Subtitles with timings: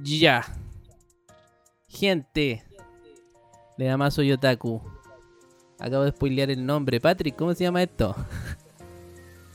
[0.00, 0.44] Ya.
[1.88, 2.62] Gente.
[3.76, 4.80] Le llama soy Otaku.
[5.80, 7.00] Acabo de spoilear el nombre.
[7.00, 8.14] Patrick, ¿cómo se llama esto?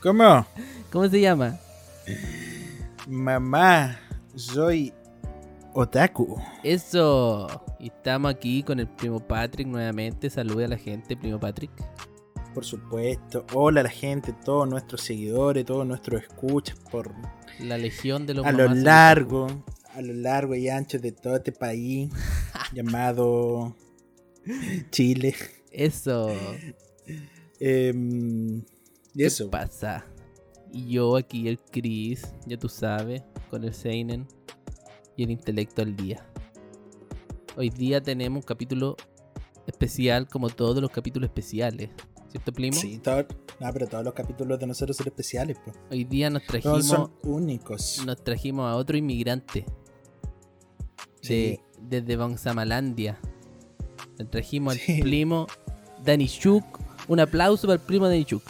[0.04, 0.46] ¿Cómo?
[0.92, 1.58] ¿Cómo se llama?
[3.08, 3.98] Mamá,
[4.36, 4.94] soy
[5.74, 6.42] Otaku.
[6.62, 7.48] Eso.
[7.80, 10.30] Y estamos aquí con el primo Patrick nuevamente.
[10.30, 11.72] Salude a la gente, primo Patrick.
[12.54, 13.46] Por supuesto.
[13.54, 17.14] Hola a la gente, todos nuestros seguidores, todos nuestros escuchas por
[17.60, 19.48] la legión de los a lo largo,
[19.94, 22.12] a lo largo y ancho de todo este país
[22.74, 23.76] llamado
[24.90, 25.34] Chile.
[25.72, 26.30] Eso.
[27.60, 28.64] Em,
[29.14, 29.46] y eso.
[29.46, 30.06] ¿Qué pasa?
[30.74, 34.28] Y yo aquí, el Chris, ya tú sabes, con el Seinen
[35.16, 36.26] y el intelecto al día.
[37.56, 38.98] Hoy día tenemos un capítulo
[39.68, 41.90] especial como todos los capítulos especiales.
[42.32, 42.78] ¿Cierto, Plimo?
[42.78, 43.26] Sí, todo,
[43.60, 45.58] no, pero todos los capítulos de nosotros son especiales.
[45.64, 45.76] Pues.
[45.92, 46.88] Hoy día nos trajimos.
[46.88, 48.02] son únicos.
[48.06, 49.66] Nos trajimos a otro inmigrante.
[51.22, 51.60] Sí.
[51.82, 53.20] desde Bonsamalandia.
[54.18, 55.48] Nos trajimos al primo
[56.26, 56.64] Chuk.
[57.10, 58.44] Un aplauso para el primo Chuk.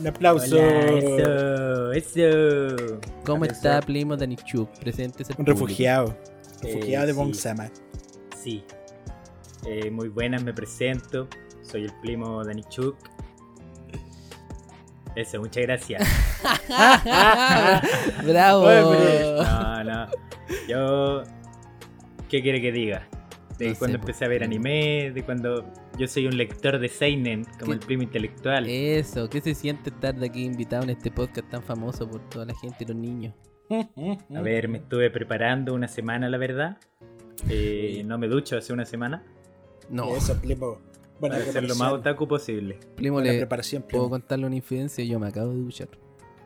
[0.00, 0.56] Un aplauso.
[0.58, 3.00] eso, eso.
[3.24, 4.68] ¿Cómo está, primo Chuk?
[4.80, 5.24] Presente.
[5.38, 6.18] Un refugiado.
[6.60, 7.70] Refugiado de eh, Bonsama.
[8.42, 8.64] Sí.
[9.66, 11.28] Eh, muy buenas, me presento.
[11.64, 12.96] Soy el primo Danichuk.
[15.16, 16.02] Eso, muchas gracias.
[18.24, 18.66] Bravo.
[18.66, 20.08] no, no.
[20.68, 21.22] Yo.
[22.28, 23.08] ¿Qué quiere que diga?
[23.58, 25.64] De cuando empecé a ver anime, de cuando
[25.96, 28.66] yo soy un lector de Seinen, como el primo intelectual.
[28.68, 32.46] Eso, ¿qué se siente estar de aquí invitado en este podcast tan famoso por toda
[32.46, 33.34] la gente y los niños?
[34.34, 36.78] A ver, me estuve preparando una semana, la verdad.
[37.48, 39.24] Eh, no me ducho hace una semana.
[39.88, 40.16] No.
[40.16, 40.80] Eso, primo.
[41.20, 42.78] Para ser lo más otaku posible.
[42.96, 45.04] Primo, le preparación, puedo contarle una infidencia.
[45.04, 45.88] Yo me acabo de duchar.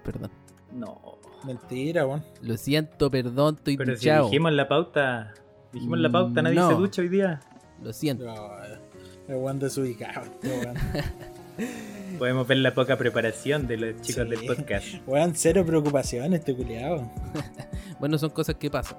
[0.05, 0.31] Perdón.
[0.73, 1.19] No.
[1.45, 2.25] Mentira, weón.
[2.43, 5.35] Lo siento, perdón, estoy Pero si dijimos la pauta.
[5.73, 7.41] Dijimos la pauta, nadie se ducha hoy día.
[7.83, 8.25] Lo siento.
[8.25, 10.23] No, weón desubicado,
[12.19, 14.87] Podemos ver la poca preparación de los chicos del podcast.
[15.07, 17.11] Weón, cero preocupación este culiado.
[18.01, 18.99] bueno, son cosas que pasan.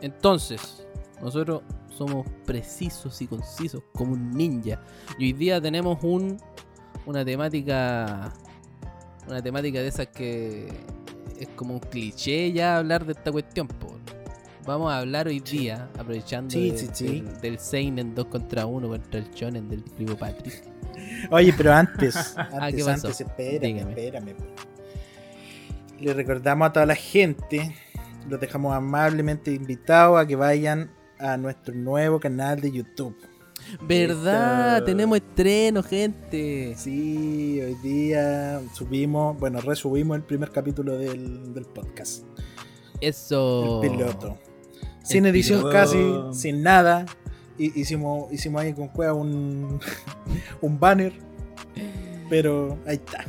[0.00, 0.86] Entonces,
[1.20, 1.62] nosotros
[2.00, 4.80] somos precisos y concisos como un ninja.
[5.18, 6.38] Y hoy día tenemos un
[7.04, 8.32] una temática
[9.28, 10.66] una temática de esas que
[11.38, 13.68] es como un cliché ya hablar de esta cuestión.
[14.64, 19.82] Vamos a hablar hoy día, aprovechando del, Seinen 2 contra 1 contra el Shonen del
[19.82, 20.62] primo Patrick.
[21.30, 24.36] Oye, pero antes, ah, antes, antes, espérame, espérame.
[25.98, 27.74] Le recordamos a toda la gente,
[28.28, 30.90] los dejamos amablemente invitados a que vayan
[31.20, 33.16] a nuestro nuevo canal de YouTube.
[33.86, 34.84] ¿Verdad?
[34.84, 36.74] Tenemos estreno, gente.
[36.76, 42.24] Sí, hoy día subimos, bueno, resubimos el primer capítulo del, podcast.
[43.00, 43.82] Eso.
[43.82, 44.38] El piloto.
[45.02, 45.98] Sin edición casi,
[46.32, 47.06] sin nada.
[47.58, 49.80] Hicimos, hicimos ahí con cueva un,
[50.60, 51.12] un banner.
[52.28, 53.24] Pero ahí está.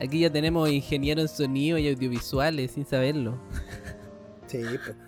[0.00, 3.38] Aquí ya tenemos ingeniero en sonido y audiovisuales sin saberlo.
[4.46, 5.07] Sí, pues.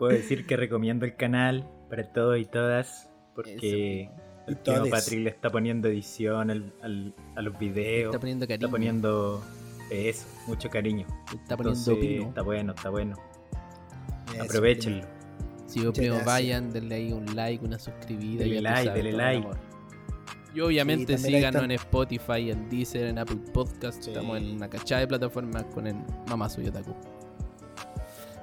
[0.00, 4.08] Puedo decir que recomiendo el canal para todos y todas, porque
[4.46, 6.72] el tío Patrick le está poniendo edición
[7.36, 8.06] a los videos.
[8.06, 8.66] Está poniendo cariño.
[8.66, 9.44] Está poniendo
[9.90, 11.06] eso, mucho cariño.
[11.34, 13.16] Está poniendo Está bueno, está bueno.
[14.42, 15.06] Aprovechenlo.
[15.66, 18.44] Si vos primo vayan, denle ahí un like, una suscribida.
[18.44, 19.48] Denle like, denle like.
[20.54, 24.08] Y obviamente síganos en Spotify, en Deezer, en Apple Podcast.
[24.08, 26.96] Estamos en una cachada de plataformas con el Mamasu Yotaku.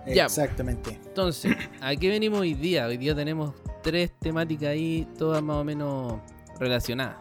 [0.08, 1.00] Exactamente.
[1.06, 2.88] entonces, ¿a qué venimos hoy día?
[2.88, 6.20] Hoy día tenemos tres temáticas ahí, todas más o menos
[6.60, 7.18] relacionadas.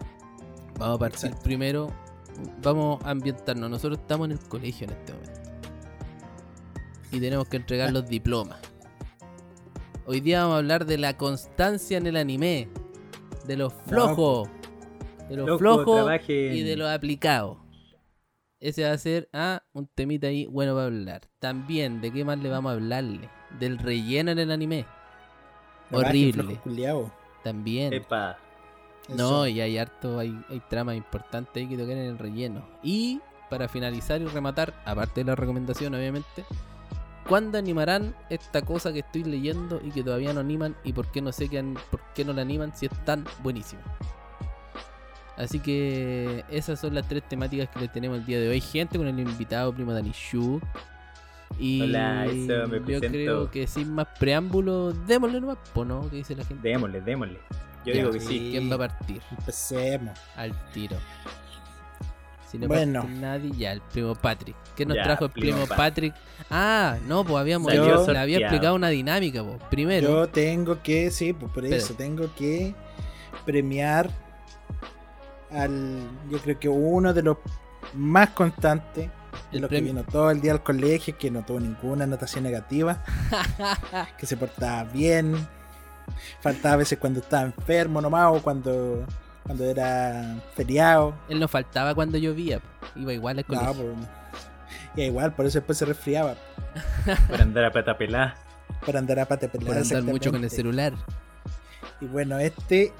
[0.78, 1.92] Vamos a partir primero,
[2.62, 3.70] vamos a ambientarnos.
[3.70, 5.40] Nosotros estamos en el colegio en este momento.
[7.12, 8.58] Y tenemos que entregar los diplomas.
[10.06, 12.68] Hoy día vamos a hablar de la constancia en el anime.
[13.46, 14.48] De los flojos.
[15.28, 17.58] De los flojos y de los aplicados.
[18.58, 21.28] Ese va a ser ah, un temita ahí bueno para hablar.
[21.38, 23.28] También, ¿de qué más le vamos a hablarle?
[23.58, 24.86] Del relleno en el anime.
[25.90, 26.60] Horrible.
[27.42, 27.92] También.
[27.92, 28.38] Epa.
[29.08, 32.66] No, y hay harto, hay, hay tramas importantes ahí que tocan en el relleno.
[32.82, 36.44] Y para finalizar y rematar, aparte de la recomendación, obviamente,
[37.28, 40.76] ¿cuándo animarán esta cosa que estoy leyendo y que todavía no animan?
[40.82, 43.82] ¿Y por qué no sé que, por qué no la animan si es tan buenísimo?
[45.36, 48.96] Así que esas son las tres temáticas que les tenemos el día de hoy, gente,
[48.96, 50.60] con el invitado primo Dani Shu.
[51.58, 56.08] Y Hola, eso me yo creo que sin más preámbulos, démosle nomás, ¿no?
[56.10, 56.68] ¿Qué dice la gente?
[56.68, 57.38] Démosle, démosle.
[57.84, 58.48] Yo digo que sí.
[58.50, 59.20] ¿Quién va a partir?
[59.38, 60.18] Empecemos.
[60.36, 60.96] Al tiro.
[62.50, 63.04] Si no bueno.
[63.04, 64.56] nadie, ya, el primo Patrick.
[64.74, 66.14] ¿Qué nos trajo el primo, Patrick?
[66.50, 69.62] Ah, no, pues habíamos le había explicado una dinámica, pues.
[69.70, 70.08] Primero.
[70.08, 72.74] Yo tengo que, sí, pues por eso, tengo que
[73.44, 74.10] premiar
[75.50, 76.00] al,
[76.30, 77.38] yo creo que uno de los
[77.94, 79.10] más constantes,
[79.52, 83.02] de los que vino todo el día al colegio, que no tuvo ninguna anotación negativa,
[84.18, 85.34] que se portaba bien,
[86.40, 89.04] faltaba a veces cuando estaba enfermo nomás o cuando,
[89.44, 91.14] cuando era feriado.
[91.28, 92.60] Él no faltaba cuando llovía,
[92.94, 93.74] iba igual al colegio.
[93.74, 94.06] No,
[94.96, 96.34] iba igual, por eso después se resfriaba.
[97.28, 98.34] Para andar a pata pelada.
[98.84, 99.68] Para andar a pata pelada.
[99.68, 100.92] Para andar mucho con el celular.
[102.00, 102.92] Y bueno, este,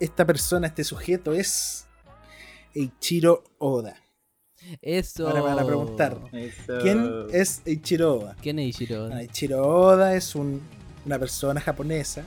[0.00, 1.86] esta persona, este sujeto es
[2.74, 3.96] Eiichiro Oda.
[4.80, 5.26] Eso.
[5.26, 6.18] Ahora me van a preguntar,
[6.82, 8.36] ¿quién es Eiichiro Oda?
[8.40, 9.20] ¿Quién es Eiichiro Oda?
[9.20, 12.24] Eiichiro Oda es una persona japonesa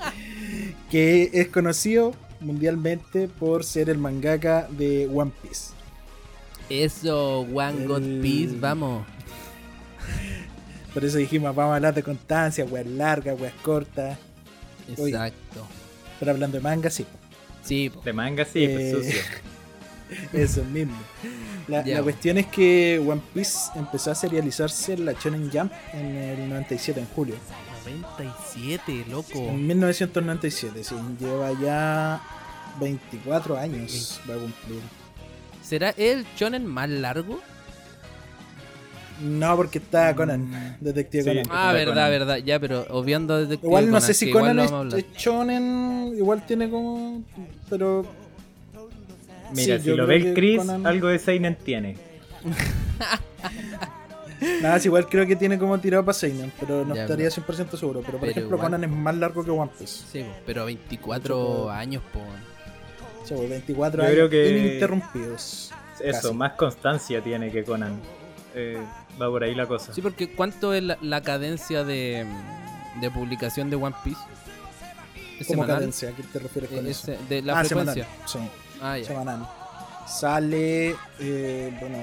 [0.90, 5.72] que es conocido mundialmente por ser el mangaka de One Piece.
[6.68, 9.06] Eso, One God Piece, vamos.
[10.92, 14.18] Por eso dijimos, vamos a hablar de constancia, weas largas, weas cortas.
[14.88, 15.66] Exacto.
[16.20, 17.06] Pero hablando de manga, sí.
[17.64, 19.20] Sí, de manga sí, pues eh, sucio.
[20.32, 20.96] Eso mismo.
[21.66, 26.48] La, cuestión es que One Piece empezó a serializarse en la Shonen Jump en el
[26.48, 27.36] 97, en julio.
[27.84, 29.38] 97, loco.
[29.38, 30.94] En 1997, sí.
[31.18, 32.20] Lleva ya
[32.80, 34.20] 24 años.
[34.28, 34.80] Va a cumplir.
[35.62, 37.40] ¿Será el Shonen más largo?
[39.20, 41.46] No, porque está Conan, Detective Conan.
[41.50, 44.70] Ah, verdad, verdad, ya, pero obviando Detective Igual no sé si Conan es,
[45.16, 47.22] Shonen, igual tiene como.
[47.68, 48.06] Pero.
[49.54, 51.96] Mira, si lo ves Chris, algo de Seinen tiene.
[54.62, 58.02] Nada, igual creo que tiene como tirado para Seinen, pero no estaría 100% seguro.
[58.04, 60.04] Pero por ejemplo, Conan es más largo que One Piece.
[60.10, 62.22] Sí, pero 24 años, por.
[63.26, 65.72] Sí, 24 años ininterrumpidos.
[66.02, 68.00] Eso, más constancia tiene que Conan.
[68.54, 68.78] Eh,
[69.20, 69.92] va por ahí la cosa.
[69.92, 72.26] Sí, porque ¿cuánto es la, cadencia de,
[73.00, 74.20] de, publicación de One Piece?
[75.38, 76.10] ¿Es ¿Cómo cadencia?
[76.10, 77.12] ¿A qué te refieres con eso?
[77.28, 78.06] De la ah, frecuencia.
[78.26, 78.38] Sí,
[78.82, 79.48] ah, semanal.
[80.06, 81.98] Sale, eh, bueno,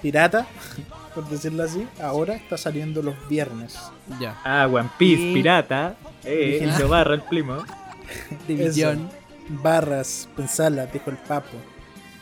[0.00, 0.46] pirata,
[1.14, 1.86] por decirlo así.
[2.00, 3.78] Ahora está saliendo los viernes.
[4.20, 4.40] Ya.
[4.44, 5.96] Ah, One Piece, pirata.
[6.24, 7.58] Eh, el barra el primo.
[8.48, 9.10] División.
[9.48, 11.56] Barras, pensarla, dijo el papo.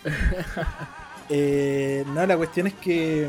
[1.31, 3.27] Eh, no, la cuestión es que,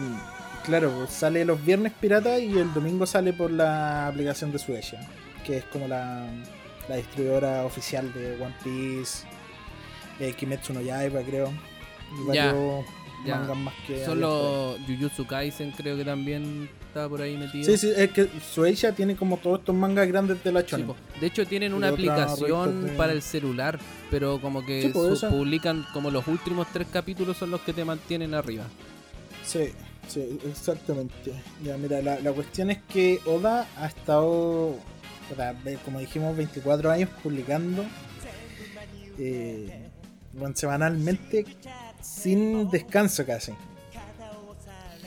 [0.65, 4.99] claro, sale los viernes pirata y el domingo sale por la aplicación de Suecia,
[5.45, 6.27] que es como la,
[6.89, 9.25] la distribuidora oficial de One Piece,
[10.19, 11.51] eh, Kimetsu no Yaiba, creo.
[12.19, 12.85] Y varios
[13.25, 14.05] mangas más que.
[14.05, 17.65] Solo Jujutsu Kaisen creo que también está por ahí metido.
[17.65, 20.93] Sí, sí, es que Suecia tiene como todos estos mangas grandes de la Shonen.
[21.19, 23.79] de hecho tienen una aplicación para el celular,
[24.11, 24.91] pero como que
[25.29, 28.65] publican como los últimos tres capítulos son los que te mantienen arriba.
[29.43, 29.71] Sí,
[30.07, 31.33] sí, exactamente.
[31.63, 34.75] Ya, mira, la, cuestión es que Oda ha estado,
[35.83, 37.85] como dijimos, 24 años publicando
[39.17, 39.89] eh,
[40.53, 41.45] semanalmente
[42.01, 43.53] sin descanso casi.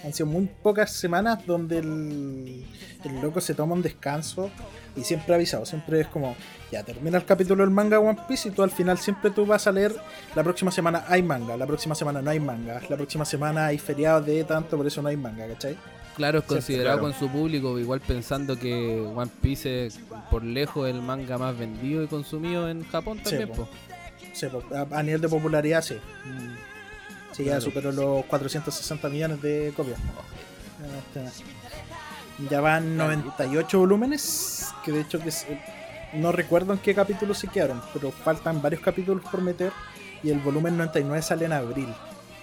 [0.05, 2.64] Han sido muy pocas semanas donde el,
[3.05, 4.50] el loco se toma un descanso
[4.97, 6.35] y siempre avisado, siempre es como,
[6.73, 9.67] ya termina el capítulo del manga One Piece y tú al final siempre tú vas
[9.67, 9.95] a leer,
[10.35, 13.78] la próxima semana hay manga, la próxima semana no hay manga, la próxima semana hay
[13.78, 15.76] feriados de tanto, por eso no hay manga, ¿cachai?
[16.17, 20.00] Claro, es considerado con su público, igual pensando que One Piece es
[20.31, 23.52] por lejos el manga más vendido y consumido en Japón también.
[24.33, 24.47] Sí,
[24.90, 25.97] a, nivel de popularidad sí.
[27.38, 29.99] Sí, ya superó los 460 millones de copias.
[30.99, 35.30] Este, ya van 98 volúmenes, que de hecho que
[36.14, 39.73] no recuerdo en qué capítulo se quedaron, pero faltan varios capítulos por meter
[40.23, 41.95] y el volumen 99 sale en abril.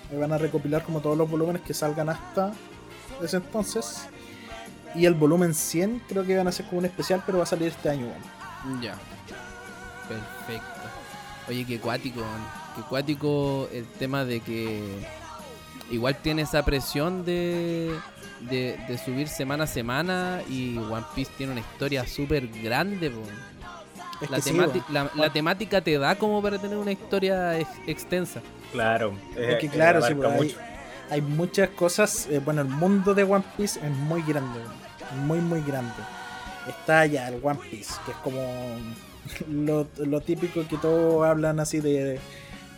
[0.09, 2.53] Ahí van a recopilar como todos los volúmenes que salgan hasta
[3.21, 4.07] ese entonces.
[4.93, 7.47] Y el volumen 100 creo que van a ser como un especial, pero va a
[7.47, 8.07] salir este año.
[8.81, 8.95] Ya.
[10.07, 10.74] Perfecto.
[11.47, 12.21] Oye, qué cuático,
[12.75, 14.81] qué cuático el tema de que
[15.91, 17.95] igual tiene esa presión de,
[18.41, 23.11] de, subir semana a semana y One Piece tiene una historia súper grande.
[24.89, 28.41] La, la, temática te da como para tener una historia extensa.
[28.71, 30.55] Claro, es, que claro, sí, hay,
[31.09, 32.27] hay, muchas cosas.
[32.31, 34.61] Eh, bueno, el mundo de One Piece es muy grande,
[35.25, 35.93] muy, muy grande.
[36.67, 38.39] Está ya el One Piece, que es como
[39.49, 42.19] lo, lo típico que todos hablan así de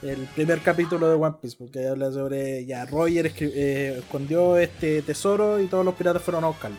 [0.01, 5.59] el primer capítulo de One Piece, porque habla sobre ya Roger eh, escondió este tesoro
[5.59, 6.77] y todos los piratas fueron a buscarlo.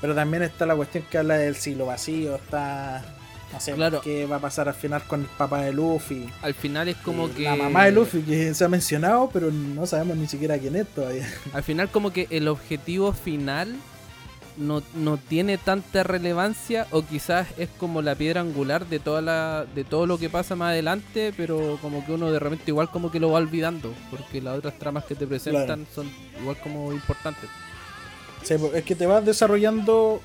[0.00, 3.04] Pero también está la cuestión que habla del siglo vacío, está
[3.52, 6.26] no sé qué va a pasar al final con el papá de Luffy.
[6.40, 7.42] Al final es como que.
[7.42, 10.86] La mamá de Luffy, que se ha mencionado, pero no sabemos ni siquiera quién es
[10.88, 11.28] todavía.
[11.52, 13.76] Al final, como que el objetivo final
[14.56, 19.66] no, no tiene tanta relevancia, o quizás es como la piedra angular de toda la,
[19.74, 23.10] de todo lo que pasa más adelante, pero como que uno de repente igual como
[23.10, 27.48] que lo va olvidando, porque las otras tramas que te presentan son igual como importantes.
[28.42, 30.20] Sí, pues, es que te vas desarrollando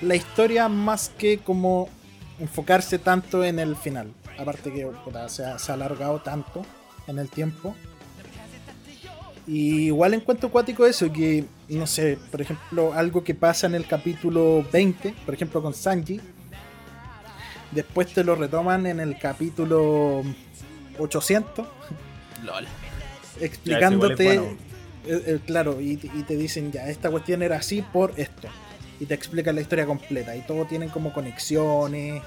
[0.00, 1.88] la historia más que como
[2.38, 4.12] enfocarse tanto en el final.
[4.38, 4.90] Aparte que
[5.28, 6.62] se, ha, se, ha, alargado tanto
[7.06, 7.74] en el tiempo.
[9.46, 13.86] Y igual encuentro cuático eso, que no sé, por ejemplo, algo que pasa en el
[13.86, 16.20] capítulo 20, por ejemplo con Sanji,
[17.70, 20.22] después te lo retoman en el capítulo
[20.98, 21.66] 800.
[22.44, 22.66] LOL.
[23.40, 24.56] Explicándote, eh,
[25.06, 28.48] eh, claro, y, y te dicen ya, esta cuestión era así por esto
[28.98, 30.34] y te explican la historia completa.
[30.36, 32.22] Y todo tienen como conexiones.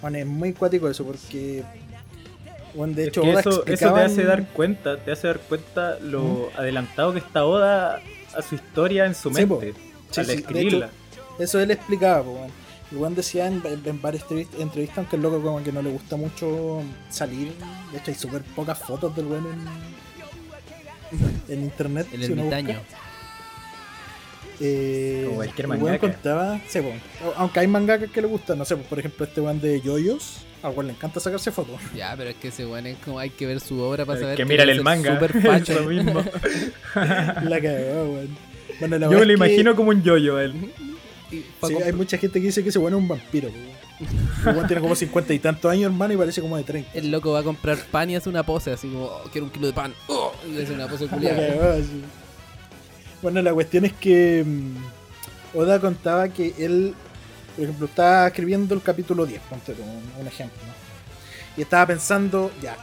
[0.00, 1.62] Bueno, es muy cuático eso porque.
[2.74, 7.20] Bueno, de hecho, eso, te hace dar cuenta, te hace dar cuenta lo adelantado que
[7.20, 8.00] está Oda
[8.36, 9.74] a su historia en su mente.
[10.16, 10.90] al escribirla.
[11.38, 12.24] eso él explicaba,
[12.90, 13.62] Igual decía en,
[14.00, 14.24] varias
[14.58, 17.52] entrevistas, aunque el loco como que no le gusta mucho salir.
[17.90, 19.46] De hecho hay súper pocas fotos del weón
[21.48, 22.06] en, en internet.
[22.12, 22.80] El ermitaño.
[24.60, 25.98] Eh, cualquier mangaka.
[25.98, 26.60] contaba,
[27.36, 30.70] aunque hay mangakas que le gustan, no sé, por ejemplo, este one de Yoyos, a
[30.70, 31.80] weón le encanta sacarse fotos.
[31.94, 34.36] Ya, pero es que ese weón es como hay que ver su obra para saber
[34.36, 35.14] que mira el manga.
[35.14, 35.80] Super facho.
[35.80, 36.14] lo mismo.
[36.94, 38.28] la cagó, weón.
[38.80, 40.72] Bueno, Yo me lo imagino como un yoyo él.
[41.30, 41.44] Sí,
[41.84, 43.74] hay mucha gente que dice que ese weón es un vampiro, weón.
[44.56, 46.90] El tiene como 50 y tantos años, hermano, y parece como de 30.
[46.94, 49.52] El loco va a comprar pan y hace una pose así como, oh, quiero un
[49.52, 49.94] kilo de pan.
[50.08, 51.76] Oh, y hace una pose culiada.
[53.24, 56.94] Bueno, la cuestión es que mm, Oda contaba que él,
[57.56, 59.72] por ejemplo, estaba escribiendo el capítulo 10, ponte
[60.20, 60.58] un, ejemplo,
[61.56, 62.76] Y estaba pensando, ya,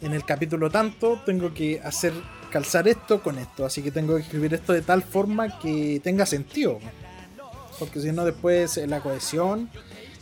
[0.00, 2.12] en el capítulo tanto tengo que hacer
[2.48, 6.26] calzar esto con esto, así que tengo que escribir esto de tal forma que tenga
[6.26, 6.78] sentido.
[7.80, 9.68] Porque si no después la cohesión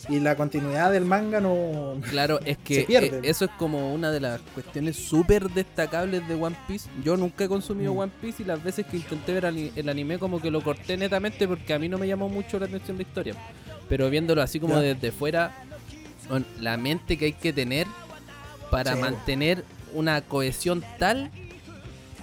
[0.08, 1.94] y la continuidad del manga no.
[2.10, 6.56] Claro, es que e, eso es como una de las cuestiones súper destacables de One
[6.68, 6.88] Piece.
[7.04, 7.98] Yo nunca he consumido mm.
[7.98, 11.48] One Piece y las veces que intenté ver el anime, como que lo corté netamente
[11.48, 13.34] porque a mí no me llamó mucho la atención la historia.
[13.88, 15.52] Pero viéndolo así como desde fuera,
[16.60, 17.86] la mente que hay que tener
[18.70, 21.30] para mantener una cohesión tal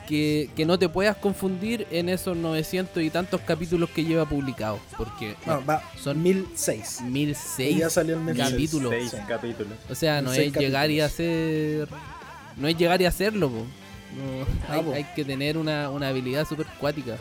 [0.07, 4.79] que, no te puedas confundir en esos 900 y tantos capítulos que lleva publicado.
[4.97, 5.35] Porque
[6.01, 7.01] son 1006.
[7.01, 8.93] 1006 ya salió capítulos.
[9.27, 9.73] capítulos.
[9.89, 11.87] O sea, no es llegar y hacer.
[12.57, 13.51] No es llegar y hacerlo.
[14.69, 17.17] Ah, hay, que tener una, habilidad super cuática.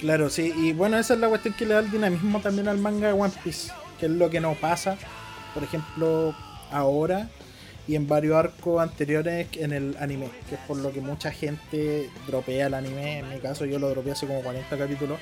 [0.00, 2.78] Claro, sí, y bueno, esa es la cuestión que le da el dinamismo también al
[2.78, 4.96] manga de One Piece, que es lo que no pasa,
[5.52, 6.34] por ejemplo,
[6.70, 7.28] ahora
[7.90, 12.08] y en varios arcos anteriores en el anime, que es por lo que mucha gente
[12.28, 13.18] dropea el anime.
[13.18, 15.18] En mi caso, yo lo dropeé hace como 40 capítulos.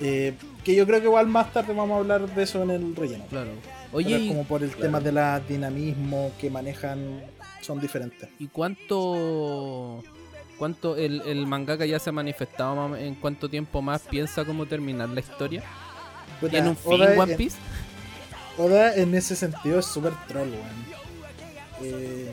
[0.00, 2.94] Eh, que yo creo que igual más tarde vamos a hablar de eso en el
[2.94, 3.24] relleno.
[3.30, 3.50] Claro.
[3.90, 7.20] Oye, como por el tema de la dinamismo que manejan
[7.62, 8.28] son diferentes.
[8.38, 10.04] ¿Y cuánto
[10.56, 15.08] cuánto el, el mangaka ya se ha manifestado en cuánto tiempo más piensa cómo terminar
[15.08, 15.64] la historia?
[16.42, 17.56] ¿En un fin One Piece?
[18.56, 20.98] Oda en ese sentido es súper troll, weón.
[21.82, 22.30] Eh,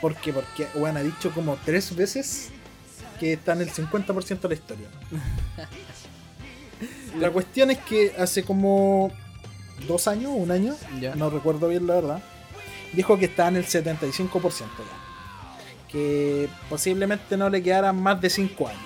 [0.00, 0.32] ¿Por qué?
[0.32, 2.50] Porque bueno, ha dicho como tres veces
[3.18, 4.88] que está en el 50% de la historia.
[7.18, 9.10] la cuestión es que hace como
[9.86, 10.76] dos años, un año,
[11.16, 12.22] no recuerdo bien la verdad,
[12.92, 15.88] dijo que está en el 75% ya.
[15.88, 18.82] Que posiblemente no le quedaran más de 5 años.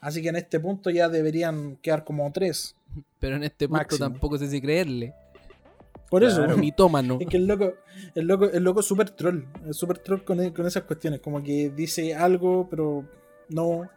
[0.00, 2.74] Así que en este punto ya deberían quedar como 3.
[3.18, 5.14] Pero en este punto tampoco sé si creerle.
[6.14, 6.46] Por eso.
[6.56, 7.18] Mitómano.
[7.20, 7.74] Es que el loco,
[8.14, 9.46] el loco, el loco es super troll.
[9.68, 11.18] Es super troll con, con esas cuestiones.
[11.18, 13.04] Como que dice algo, pero
[13.48, 13.90] no.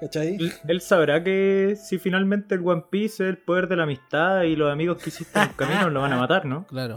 [0.00, 0.38] ¿Cachai?
[0.66, 4.56] Él sabrá que si finalmente el One Piece es el poder de la amistad y
[4.56, 6.66] los amigos que hiciste en el camino lo van a matar, ¿no?
[6.66, 6.96] Claro.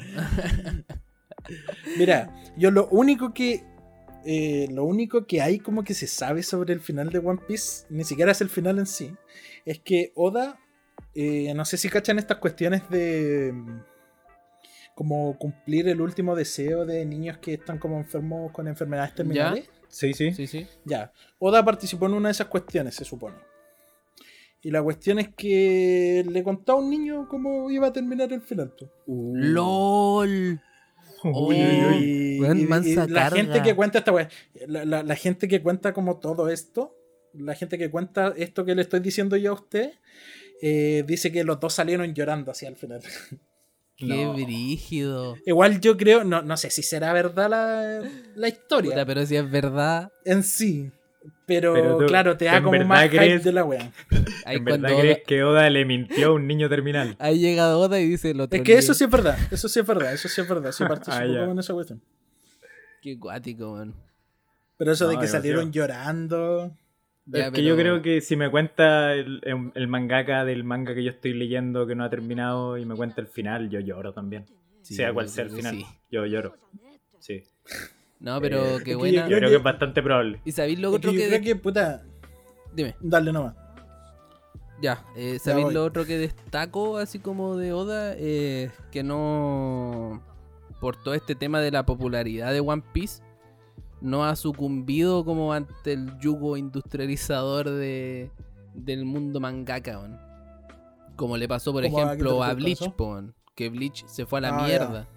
[1.98, 3.66] Mira, yo lo único que.
[4.26, 7.86] Eh, lo único que hay como que se sabe sobre el final de One Piece,
[7.90, 9.14] ni siquiera es el final en sí,
[9.66, 10.58] es que Oda,
[11.16, 13.54] eh, no sé si cachan estas cuestiones de
[14.98, 19.70] como cumplir el último deseo de niños que están como enfermos con enfermedades terminales.
[19.90, 20.34] Sí, sí.
[20.34, 20.66] Sí, sí.
[20.86, 21.14] Ya.
[21.38, 23.36] Oda participó en una de esas cuestiones, se supone.
[24.64, 28.42] Y la cuestión es que le contó a un niño cómo iba a terminar el
[28.42, 28.74] final.
[29.06, 29.36] Uh.
[29.36, 30.62] ¡LOL!
[31.52, 34.12] y, la gente que cuenta esta
[34.66, 36.96] la, gente que cuenta como todo esto,
[37.34, 39.92] la gente que cuenta esto que le estoy diciendo yo a usted,
[40.60, 43.02] eh, dice que los dos salieron llorando hacia el final.
[43.98, 45.36] Qué brígido.
[45.46, 47.50] Igual yo creo, no, no sé si será verdad
[48.36, 49.06] la, historia.
[49.06, 50.12] pero si es verdad.
[50.24, 50.92] En sí.
[51.48, 53.92] Pero, claro, te da como más crees, de la wea.
[54.46, 57.16] ¿En verdad crees que Oda le mintió a un niño terminal?
[57.20, 58.48] Ahí llega Oda y dice lo.
[58.52, 60.72] Es que eso sí es verdad, eso sí es verdad, eso sí es verdad.
[60.72, 62.02] Sí participó ah, en esa cuestión.
[63.02, 63.96] Qué guático, man.
[64.78, 66.78] Pero eso de que salieron llorando.
[67.34, 69.42] Es que yo creo que si me cuenta el,
[69.74, 73.22] el, mangaka del manga que yo estoy leyendo que no ha terminado y me cuenta
[73.22, 74.46] el final, yo lloro también.
[74.82, 76.56] sea cual sea el final, yo lloro.
[77.20, 77.44] Sí.
[78.20, 79.28] No, pero eh, qué buena.
[79.28, 80.42] Yo, creo que es bastante probable.
[80.46, 81.20] ¿Y sabéis lo otro que.?
[81.20, 82.04] Yo creo que, puta.
[82.74, 82.96] Dime.
[83.00, 83.56] Dale nomás.
[84.82, 88.14] Ya, eh, ¿sabéis lo otro que destaco así como de Oda?
[88.18, 90.24] Eh, que no.
[90.80, 93.24] Por todo este tema de la popularidad de One Piece,
[94.02, 98.32] no ha sucumbido como ante el yugo industrializador de,
[98.74, 100.00] del mundo mangaka,
[101.16, 102.92] Como le pasó, por ejemplo, a, Bleach,
[103.56, 105.08] que Bleach se fue a la ah, mierda.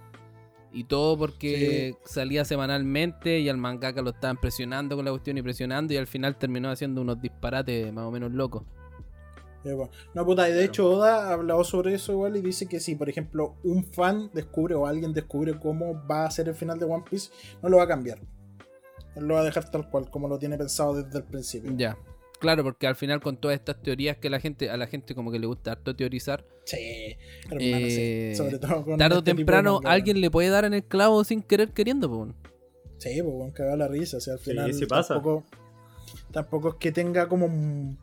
[0.73, 5.43] Y todo porque salía semanalmente y al mangaka lo estaban presionando con la cuestión y
[5.43, 8.63] presionando y al final terminó haciendo unos disparates más o menos locos.
[10.15, 12.95] No, puta, y de hecho Oda ha hablado sobre eso igual y dice que si,
[12.95, 16.87] por ejemplo, un fan descubre o alguien descubre cómo va a ser el final de
[16.87, 17.31] One Piece,
[17.63, 18.21] no lo va a cambiar.
[19.17, 21.73] Él lo va a dejar tal cual, como lo tiene pensado desde el principio.
[21.77, 21.97] Ya.
[22.41, 25.31] Claro, porque al final con todas estas teorías que la gente, a la gente como
[25.31, 26.47] que le gusta harto teorizar.
[26.65, 27.17] Sí,
[27.51, 28.35] hermano, sí.
[28.35, 31.43] Sobre todo con Tarde o este temprano alguien le puede dar en el clavo sin
[31.43, 32.33] querer queriendo, pues.
[32.97, 34.17] Sí, pues bueno, cagar la risa.
[34.17, 35.15] O sea, al final sí, pasa.
[35.15, 35.45] Tampoco,
[36.33, 37.99] tampoco es que tenga como.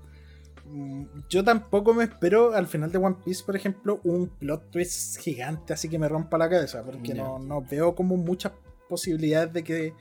[1.29, 5.73] Yo tampoco me espero al final de One Piece, por ejemplo, un plot twist gigante
[5.73, 6.83] así que me rompa la cabeza.
[6.83, 8.51] Porque no, no veo como muchas
[8.87, 9.93] posibilidades de que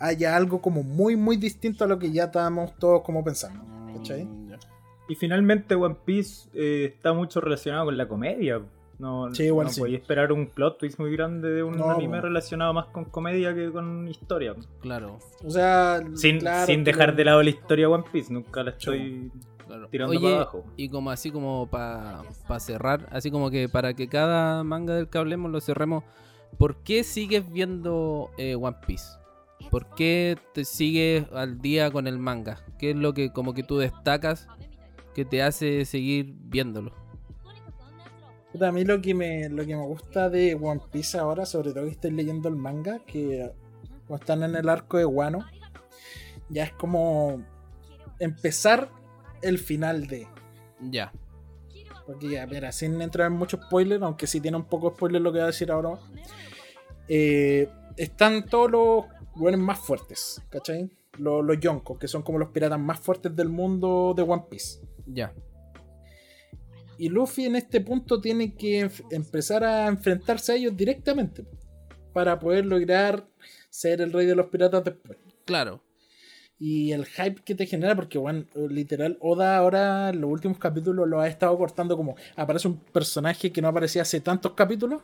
[0.00, 3.62] haya algo como muy, muy distinto a lo que ya estábamos todos como pensando.
[3.94, 4.24] ¿Cachai?
[4.24, 4.50] Mm,
[5.08, 8.60] y finalmente One Piece eh, está mucho relacionado con la comedia.
[8.98, 12.86] No, sí, igual no esperar un plot twist muy grande de un anime relacionado más
[12.88, 14.54] con comedia que con historia.
[14.82, 15.18] Claro.
[15.42, 19.32] O sea, sin, sin dejar de lado la historia de One Piece, nunca la estoy
[19.90, 20.64] tirando para abajo.
[20.76, 22.22] Y como así como para
[22.58, 26.04] cerrar, así como que para que cada manga del que hablemos lo cerremos,
[26.58, 29.19] ¿por qué sigues viendo eh, One Piece?
[29.70, 32.64] ¿Por qué te sigues al día con el manga?
[32.78, 34.48] ¿Qué es lo que como que tú destacas
[35.14, 36.92] que te hace seguir viéndolo?
[38.60, 41.84] A mí lo que me lo que me gusta de One Piece ahora, sobre todo
[41.84, 43.52] que estoy leyendo el manga, que
[44.08, 45.46] están en el arco de Wano,
[46.48, 47.44] ya es como
[48.18, 48.90] empezar
[49.40, 50.26] el final de.
[50.80, 51.12] Ya.
[52.06, 55.22] Porque ya, mira, sin entrar en mucho spoiler, aunque sí tiene un poco de spoiler
[55.22, 56.00] lo que voy a decir ahora.
[57.06, 59.04] Eh, están todos los
[59.40, 60.90] más fuertes, ¿cachai?
[61.18, 64.80] Los, los Yonko, que son como los piratas más fuertes del mundo de One Piece.
[65.06, 65.32] Ya.
[66.98, 71.44] Y Luffy en este punto tiene que empezar a enfrentarse a ellos directamente
[72.12, 73.26] para poder lograr
[73.70, 75.18] ser el rey de los piratas después.
[75.44, 75.82] Claro
[76.60, 81.08] y el hype que te genera, porque bueno, literal, Oda ahora en los últimos capítulos
[81.08, 85.00] lo ha estado cortando como aparece un personaje que no aparecía hace tantos capítulos,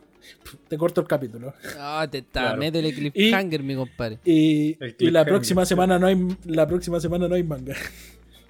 [0.67, 1.55] te corto el capítulo.
[1.79, 4.19] Ah, te está, métele cliffhanger, mi compadre.
[4.23, 7.75] Y, y la próxima semana no hay la próxima semana no hay manga.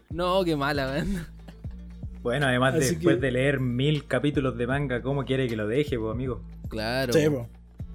[0.09, 1.27] No, qué mala, man.
[2.21, 6.11] Bueno, además después de leer mil capítulos de manga, ¿cómo quiere que lo deje, pues,
[6.11, 6.41] amigo?
[6.67, 7.13] Claro.
[7.13, 7.47] Sí, pues.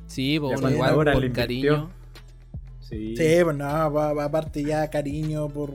[0.07, 1.91] Sí, pues, igual por cariño.
[2.93, 5.75] Sí, pues no, aparte ya cariño por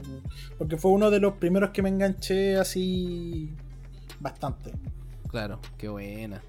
[0.58, 3.56] porque fue uno de los primeros que me enganché así
[4.20, 4.72] bastante.
[5.28, 6.42] Claro, qué buena.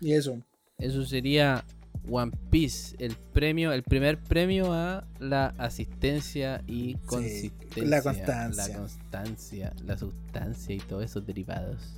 [0.00, 0.42] Y eso.
[0.78, 1.64] Eso sería
[2.10, 7.84] One Piece, el premio, el primer premio a la asistencia y consistencia.
[7.84, 8.68] la constancia.
[8.68, 11.94] La constancia, la sustancia y todos esos derivados.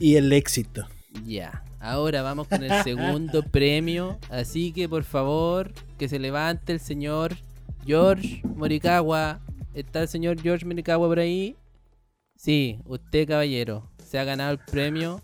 [0.00, 0.88] Y el éxito.
[1.24, 4.18] Ya, ahora vamos con el segundo premio.
[4.30, 7.36] Así que por favor, que se levante el señor
[7.84, 9.40] George Morikawa.
[9.74, 11.56] ¿Está el señor George Morikawa por ahí?
[12.36, 15.20] Sí, usted caballero, se ha ganado el premio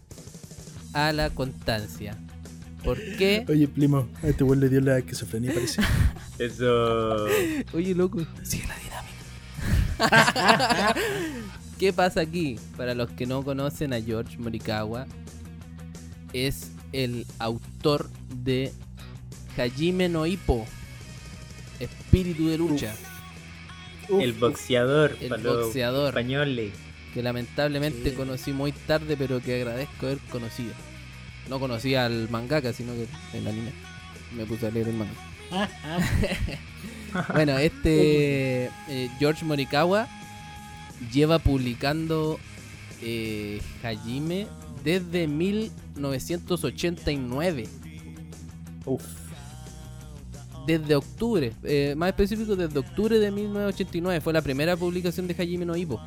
[0.92, 2.16] a la constancia.
[2.85, 3.44] ¿Por qué?
[3.49, 5.83] Oye, primo, a este güey le dio la esquizofrenia, parece.
[6.38, 7.25] Eso.
[7.72, 8.77] Oye, loco, sigue la
[9.99, 10.94] dinámica.
[11.79, 12.59] ¿Qué pasa aquí?
[12.77, 15.07] Para los que no conocen a George Morikawa,
[16.37, 18.09] es el autor
[18.42, 18.72] de
[19.57, 20.66] Hajime no Ippo,
[21.81, 22.94] Espíritu de lucha.
[24.09, 26.72] el boxeador, el boxeador español.
[27.14, 30.75] Que lamentablemente conocí muy tarde, pero que agradezco haber conocido.
[31.49, 33.07] No conocía al mangaka, sino que
[33.38, 33.72] el anime.
[34.37, 35.12] Me puse a leer el manga.
[37.33, 40.09] bueno, este eh, George Morikawa
[41.12, 42.38] lleva publicando
[43.01, 44.49] eh, Hajime
[44.87, 47.68] desde 1989.
[48.85, 49.03] Uf.
[50.64, 55.66] Desde octubre, eh, más específico desde octubre de 1989 fue la primera publicación de Hajime
[55.66, 56.01] no Ippo.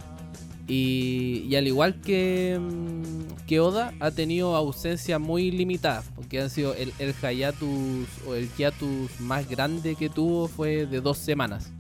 [0.66, 6.74] Y, al igual que, mm, que Oda, ha tenido ausencia muy limitada, porque han sido
[6.76, 11.74] el, el hiatus o el hiatus más grande que tuvo fue de dos semanas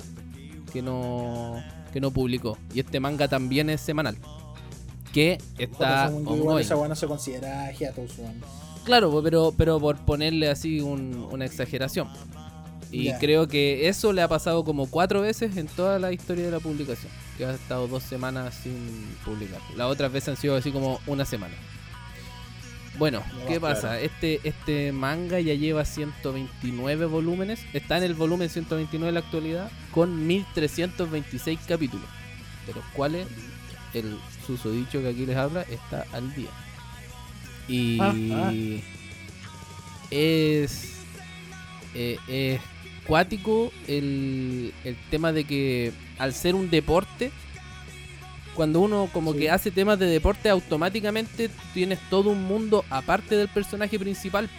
[0.74, 2.58] que no, que no publicó.
[2.74, 4.18] Y este manga también es semanal
[5.14, 8.14] que está igual esa no se considera hiatus
[8.84, 12.08] Claro, pero, pero por ponerle así una exageración.
[12.92, 16.52] Y creo que eso le ha pasado como cuatro veces en toda la historia de
[16.52, 17.12] la publicación.
[17.38, 19.60] Que ha estado dos semanas sin publicar.
[19.76, 21.54] Las otras veces han sido así como una semana.
[22.98, 24.00] Bueno, ¿qué pasa?
[24.00, 27.62] Este, este manga ya lleva 129 volúmenes.
[27.74, 29.72] Está en el volumen 129 en la actualidad.
[29.94, 32.08] Con 1326 capítulos.
[32.66, 33.28] De los cuales
[33.94, 36.50] el susodicho que aquí les habla está al día.
[37.68, 38.52] Y ah, ah.
[40.10, 41.04] es,
[41.94, 42.62] eh, es
[43.06, 47.32] cuático el, el tema de que al ser un deporte,
[48.56, 53.48] cuando uno como que hace temas de deporte, automáticamente tienes todo un mundo aparte del
[53.48, 54.50] personaje principal.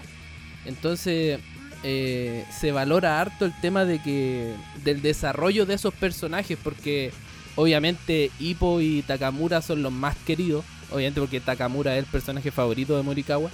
[0.65, 1.41] Entonces
[1.83, 7.11] eh, se valora harto el tema de que del desarrollo de esos personajes, porque
[7.57, 10.65] Obviamente Hippo y Takamura son los más queridos.
[10.91, 13.51] Obviamente porque Takamura es el personaje favorito de Morikawa.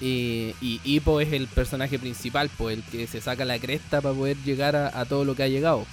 [0.00, 4.36] Y, Hippo es el personaje principal, pues el que se saca la cresta para poder
[4.44, 5.84] llegar a, todo lo que ha llegado.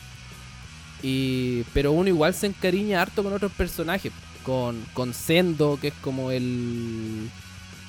[1.04, 4.14] Y, pero uno igual se encariña harto con otros personajes.
[4.44, 7.30] Con, con Sendo, que es como el,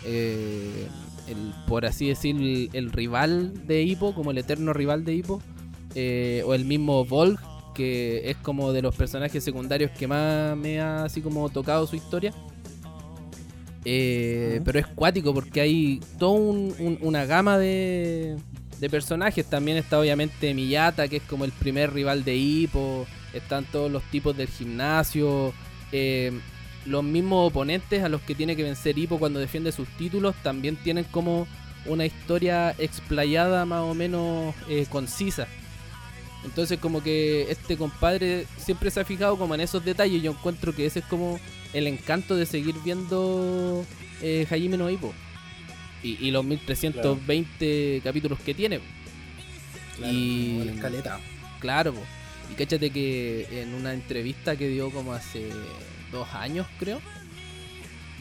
[0.04, 0.88] eh,
[1.28, 5.40] el por así decir, el, rival de Hippo, como el eterno rival de Hippo.
[5.94, 7.40] Eh, o el mismo Volk,
[7.78, 11.94] que es como de los personajes secundarios que más me ha así como tocado su
[11.94, 12.34] historia.
[13.84, 16.40] Eh, pero es cuático porque hay toda
[17.00, 18.36] una gama de,
[18.80, 19.46] de personajes.
[19.46, 23.06] También está obviamente Miyata, que es como el primer rival de Hippo.
[23.32, 25.52] Están todos los tipos del gimnasio.
[25.92, 26.32] Eh,
[26.84, 30.74] los mismos oponentes a los que tiene que vencer Hippo cuando defiende sus títulos también
[30.74, 31.46] tienen como
[31.86, 35.46] una historia explayada más o menos eh, concisa.
[36.44, 40.22] Entonces como que este compadre siempre se ha fijado como en esos detalles.
[40.22, 41.40] Yo encuentro que ese es como
[41.72, 43.84] el encanto de seguir viendo
[44.22, 45.12] eh, Hajime no Ippo.
[46.00, 48.78] Y, los 1320 capítulos que tiene.
[49.96, 51.20] Claro, y la escaleta.
[51.58, 51.94] Claro,
[52.52, 55.50] y cáchate que en una entrevista que dio como hace
[56.12, 57.00] dos años, creo.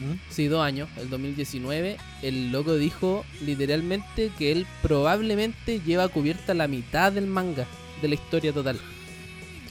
[0.00, 0.18] ¿Mm?
[0.28, 6.66] Sí, dos años, el 2019, el loco dijo literalmente que él probablemente lleva cubierta la
[6.66, 7.66] mitad del manga
[8.00, 8.78] de la historia total.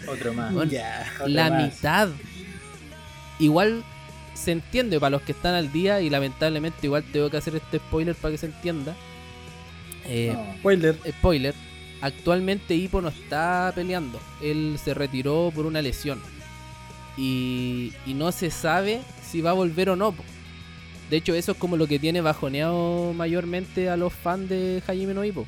[0.08, 0.54] Otro más.
[1.26, 2.10] la mitad.
[3.40, 3.84] Igual
[4.34, 7.78] se entiende para los que están al día y lamentablemente igual tengo que hacer este
[7.78, 8.96] spoiler para que se entienda.
[10.06, 10.98] Eh, spoiler.
[11.08, 11.54] Spoiler.
[12.02, 14.20] Actualmente Hippo no está peleando.
[14.42, 16.22] Él se retiró por una lesión.
[17.18, 20.13] Y, y no se sabe si va a volver o no.
[21.10, 25.13] De hecho, eso es como lo que tiene bajoneado mayormente a los fans de Hajime
[25.13, 25.48] no Hippo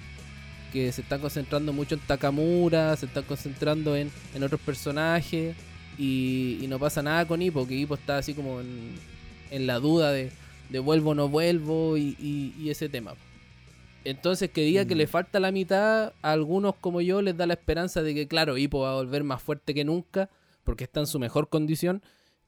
[0.71, 4.11] que se están concentrando mucho en Takamura, se están concentrando en,
[4.43, 5.55] otros personajes
[5.97, 10.31] y, no pasa nada con Hippo, que Hippo está así como en, la duda de,
[10.79, 13.15] vuelvo o no vuelvo y, ese tema.
[14.05, 15.09] Entonces, que diga que le mm.
[15.09, 18.79] falta la mitad, a algunos como yo les da la esperanza de que, claro, Hippo
[18.79, 20.29] va a volver más fuerte que nunca,
[20.63, 22.01] porque está en su mejor condición,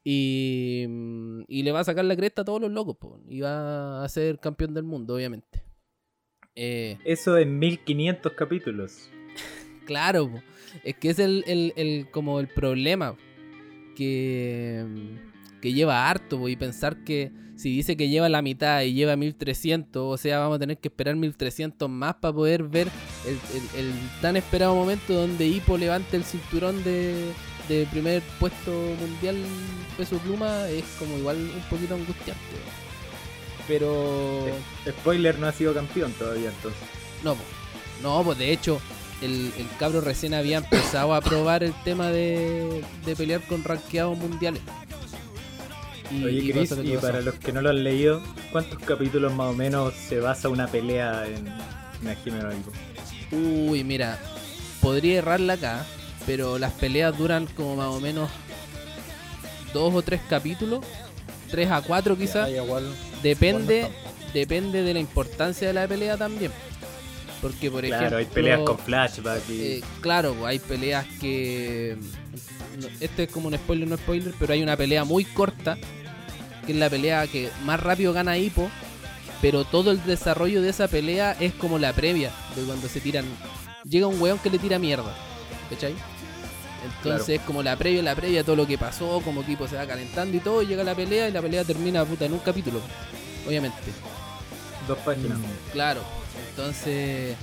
[0.04, 4.10] y, mm, le va a sacar la cresta a todos los locos, y va a
[4.10, 5.71] ser campeón del mundo, obviamente.
[6.56, 9.10] Eh, Eso en 1500 capítulos.
[9.86, 10.42] claro,
[10.84, 13.16] es que es el, como el problema
[13.96, 14.86] que,
[15.62, 20.02] que lleva harto, y pensar que si dice que lleva la mitad y lleva 1300,
[20.02, 22.88] o sea, vamos a tener que esperar 1300 más para poder ver
[23.78, 27.32] el, tan esperado momento donde Hippo levante el cinturón de,
[27.92, 29.38] primer puesto mundial
[29.96, 32.42] peso pluma, es como igual un poquito angustiante.
[33.67, 34.45] Pero.
[34.88, 36.82] Spoiler, no ha sido campeón todavía entonces.
[37.24, 37.36] No,
[38.02, 38.82] no, pues de hecho,
[39.21, 44.62] el, cabro recién había empezado a probar el tema de, de pelear con rankeados mundiales.
[46.10, 48.21] Y, Oye, Chris, y para los que no lo han leído,
[48.52, 54.19] ¿cuántos capítulos más o menos se basa una pelea en, en Uy, mira,
[54.82, 55.86] podría errarla acá,
[56.26, 58.30] pero las peleas duran como más o menos
[59.74, 60.86] dos o tres capítulos,
[61.50, 62.50] tres a cuatro quizás.
[63.22, 63.90] Depende,
[64.34, 66.52] depende de la importancia de la pelea también.
[67.42, 69.42] Porque, por claro, hay peleas con flashback.
[69.50, 71.98] Eh, claro, hay peleas que.
[73.00, 75.78] Este es como un spoiler, no spoiler, pero hay una pelea muy corta
[76.66, 78.70] que es la pelea que más rápido gana Hippo,
[79.42, 83.26] pero todo el desarrollo de esa pelea es como la previa de cuando se tiran.
[83.84, 85.14] Llega un weón que le tira mierda,
[85.70, 85.96] ¿cachai?
[86.84, 89.86] Entonces es como la previa, la previa, todo lo que pasó, como equipo se va
[89.86, 92.80] calentando y todo, llega la pelea y la pelea termina puta en un capítulo,
[93.48, 93.78] obviamente.
[94.88, 95.38] Dos páginas.
[95.38, 96.02] Mm, claro,
[96.50, 97.36] entonces,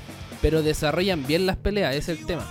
[0.42, 2.46] pero desarrollan bien las peleas, ese es el tema.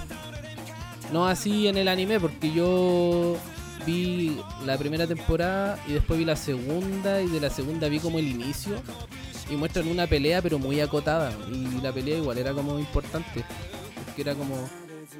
[1.12, 3.38] No así en el anime, porque yo
[3.86, 8.20] vi la primera temporada y después vi la segunda y de la segunda vi como
[8.20, 8.74] el inicio
[9.50, 13.46] y muestran una pelea pero muy acotada y la pelea igual era como importante
[14.06, 14.70] porque era como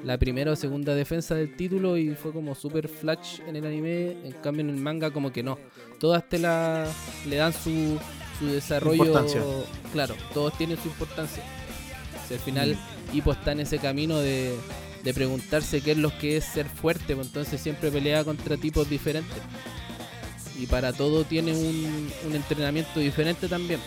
[0.04, 4.16] la primera o segunda defensa del título y fue como super flash en el anime
[4.24, 5.58] en cambio en el manga como que no
[5.98, 6.86] todas te la
[7.28, 7.98] le dan su,
[8.38, 9.12] su desarrollo
[9.92, 11.42] claro todos tienen su importancia
[12.30, 13.16] al final mm.
[13.16, 14.54] Hippo está en ese camino de
[15.02, 18.88] de preguntarse qué es lo que es ser fuerte, pues entonces siempre pelea contra tipos
[18.88, 19.38] diferentes.
[20.58, 23.80] Y para todo tiene un, entrenamiento diferente también.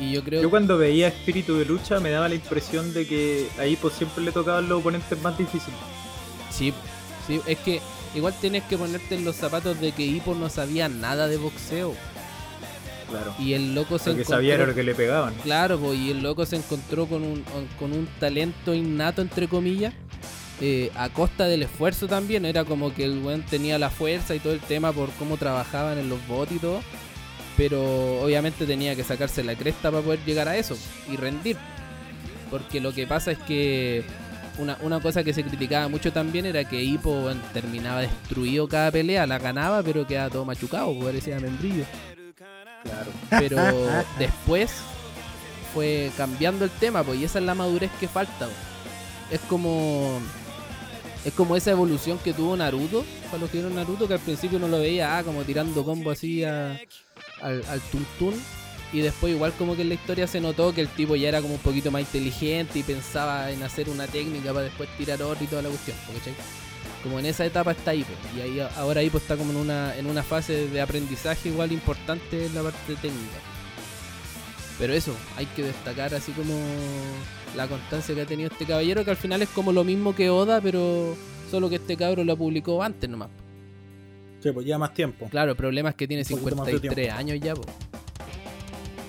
[0.00, 3.48] Y yo creo Yo cuando veía espíritu de lucha me daba la impresión de que
[3.58, 5.78] ahí pues siempre le tocaban los oponentes más difíciles.
[6.50, 6.72] Sí,
[7.26, 7.80] sí, es que
[8.14, 11.94] igual tienes que ponerte en los zapatos de que Hippo no sabía nada de boxeo.
[13.38, 14.36] Y el loco se encontró.
[14.36, 15.34] sabía lo que le pegaban.
[15.42, 17.44] Claro, y el loco se encontró con un,
[17.78, 19.94] con un talento innato, entre comillas,
[20.60, 22.44] eh, a costa del esfuerzo también.
[22.44, 25.98] Era como que el buen tenía la fuerza y todo el tema por cómo trabajaban
[25.98, 26.80] en los bots y todo.
[27.56, 30.76] Pero obviamente tenía que sacarse la cresta para poder llegar a eso
[31.10, 31.56] y rendir.
[32.50, 34.04] Porque lo que pasa es que
[34.58, 39.26] una, una, cosa que se criticaba mucho también era que Hippo terminaba destruido cada pelea,
[39.26, 41.84] la ganaba, pero quedaba todo machucado, parecía membrillo.
[43.30, 43.56] Pero
[44.18, 44.72] después
[45.72, 48.48] fue cambiando el tema, pues, y esa es la madurez que falta.
[49.30, 50.20] Es como
[51.24, 54.58] es como esa evolución que tuvo Naruto, para los que vieron Naruto, que al principio
[54.58, 56.44] no lo veía ah, como tirando combo así
[57.40, 58.34] al, al tuntún.
[58.92, 61.42] Y después igual como que en la historia se notó que el tipo ya era
[61.42, 65.44] como un poquito más inteligente y pensaba en hacer una técnica para después tirar otro
[65.44, 65.96] y toda la cuestión.
[67.02, 68.12] Como en esa etapa está Ipo.
[68.36, 72.46] Y ahí ahora Ipo está como en una, en una fase de aprendizaje igual importante
[72.46, 73.38] en la parte técnica.
[74.78, 76.54] Pero eso, hay que destacar así como
[77.56, 80.30] la constancia que ha tenido este caballero, que al final es como lo mismo que
[80.30, 81.16] Oda, pero
[81.50, 83.28] solo que este cabro lo publicó antes nomás.
[84.44, 85.26] Sí, pues ya más tiempo.
[85.30, 87.66] Claro, el problema es que tiene 53 años ya, pues.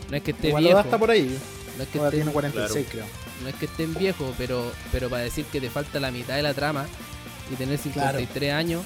[0.09, 0.79] No es que esté viejo.
[0.79, 1.37] está por ahí.
[1.75, 3.05] No es que tiene 46, creo.
[3.43, 6.41] No es que estén viejo, pero, pero para decir que te falta la mitad de
[6.41, 6.85] la trama,
[7.51, 8.81] y tener 53 años.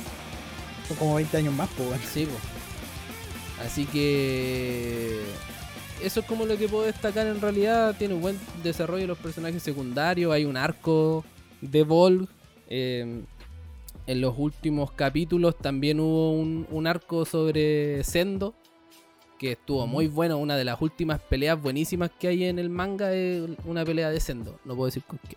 [0.88, 2.02] Son como 20 años más, pues.
[2.12, 3.68] Sí, pues.
[3.68, 5.22] Así que
[6.02, 7.96] eso es como lo que puedo destacar en realidad.
[7.96, 10.34] Tiene un buen desarrollo de los personajes secundarios.
[10.34, 11.24] Hay un arco
[11.62, 12.28] de Volk.
[12.72, 13.22] Eh,
[14.10, 18.56] en los últimos capítulos también hubo un, arco sobre Sendo.
[19.38, 20.40] Que estuvo muy bueno.
[20.40, 24.20] Una de las últimas peleas buenísimas que hay en el manga es una pelea de
[24.20, 24.60] Sendo.
[24.66, 25.36] No puedo decir con qué.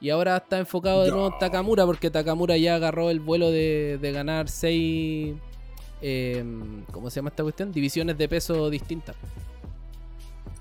[0.00, 3.98] Y ahora está enfocado de nuevo en Takamura porque Takamura ya agarró el vuelo de,
[4.02, 5.34] ganar seis...
[6.00, 7.72] Em, ¿Cómo se llama esta cuestión?
[7.72, 9.16] Divisiones de peso distintas.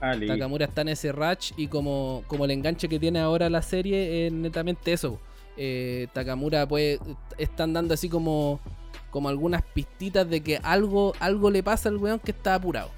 [0.02, 3.62] Ah, Takamura está en ese ratch y como, como el enganche que tiene ahora la
[3.62, 5.18] serie es netamente eso.
[5.58, 7.00] Eh, Takamura pues
[7.38, 8.60] están dando así como,
[9.12, 12.90] como algunas pistitas de que algo, algo le pasa al weón que está apurado.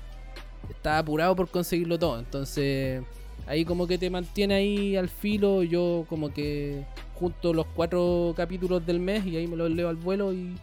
[0.69, 2.19] está apurado por conseguirlo todo.
[2.19, 3.03] Entonces,
[3.45, 5.63] ahí como que te mantiene ahí al filo.
[5.63, 9.95] Yo como que junto los cuatro capítulos del mes y ahí me los leo al
[9.95, 10.55] vuelo y,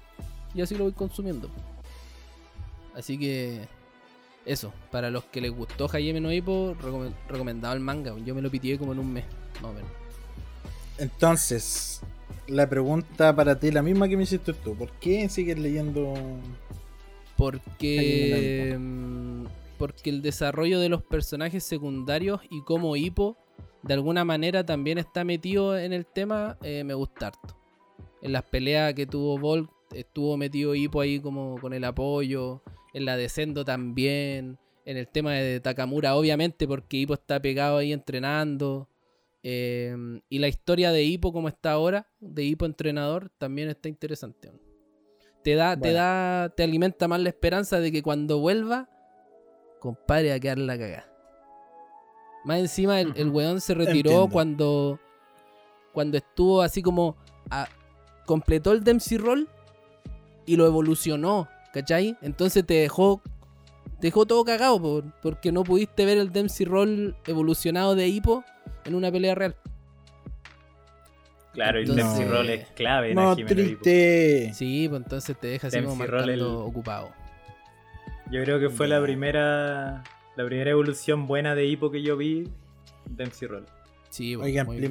[0.55, 1.49] y así lo voy consumiendo.
[2.95, 3.67] Así que
[4.45, 6.77] eso, para los que les gustó Jaime no Hippo,
[7.29, 8.15] recomendado el manga.
[8.25, 9.25] Yo me lo pitié como en un mes,
[9.63, 10.04] más o menos.
[10.99, 12.03] Entonces,
[12.47, 14.75] la pregunta para ti, la misma que me hiciste tú.
[14.75, 16.15] ¿Por qué sigues leyendo?
[17.37, 18.77] Porque.
[18.79, 19.47] Mm,
[19.79, 23.37] porque el desarrollo de los personajes secundarios y como Hippo,
[23.83, 27.57] de alguna manera también está metido en el tema, eh, me gusta harto.
[28.23, 32.63] En las peleas que tuvo Volk, estuvo metido Hippo ahí como con el apoyo.
[32.93, 34.59] En la de Sendo también.
[34.87, 38.89] En el tema de Takamura, obviamente, porque Hippo está pegado ahí entrenando.
[39.47, 44.51] Em, y la historia de Hippo como está ahora, de Hippo entrenador, también está interesante.
[45.43, 48.89] Te da, te da, te alimenta más la esperanza de que cuando vuelva,
[49.81, 51.13] compadre, a quedar la cagada.
[52.47, 54.99] Más encima el, el weón se retiró cuando
[55.93, 57.17] cuando estuvo así como
[58.27, 59.49] completó el Dempsey Roll
[60.47, 62.17] y lo evolucionó, ¿cachai?
[62.23, 63.23] Entonces te dejó
[64.05, 68.45] te dejó todo cagado por, porque no pudiste ver el Dempsey Roll evolucionado de Hippo
[68.85, 69.57] en una pelea real.
[71.55, 74.53] Claro, el Dempsey Roll es clave en no, triste.
[74.53, 77.13] Sí, pues entonces te deja así como marcando ocupado.
[78.31, 80.05] Yo creo que fue la primera
[80.37, 82.51] la primera evolución buena de Hippo que yo vi,
[83.07, 83.65] Dempsey Roll.
[84.11, 84.87] Sí, pues, Oigan, muy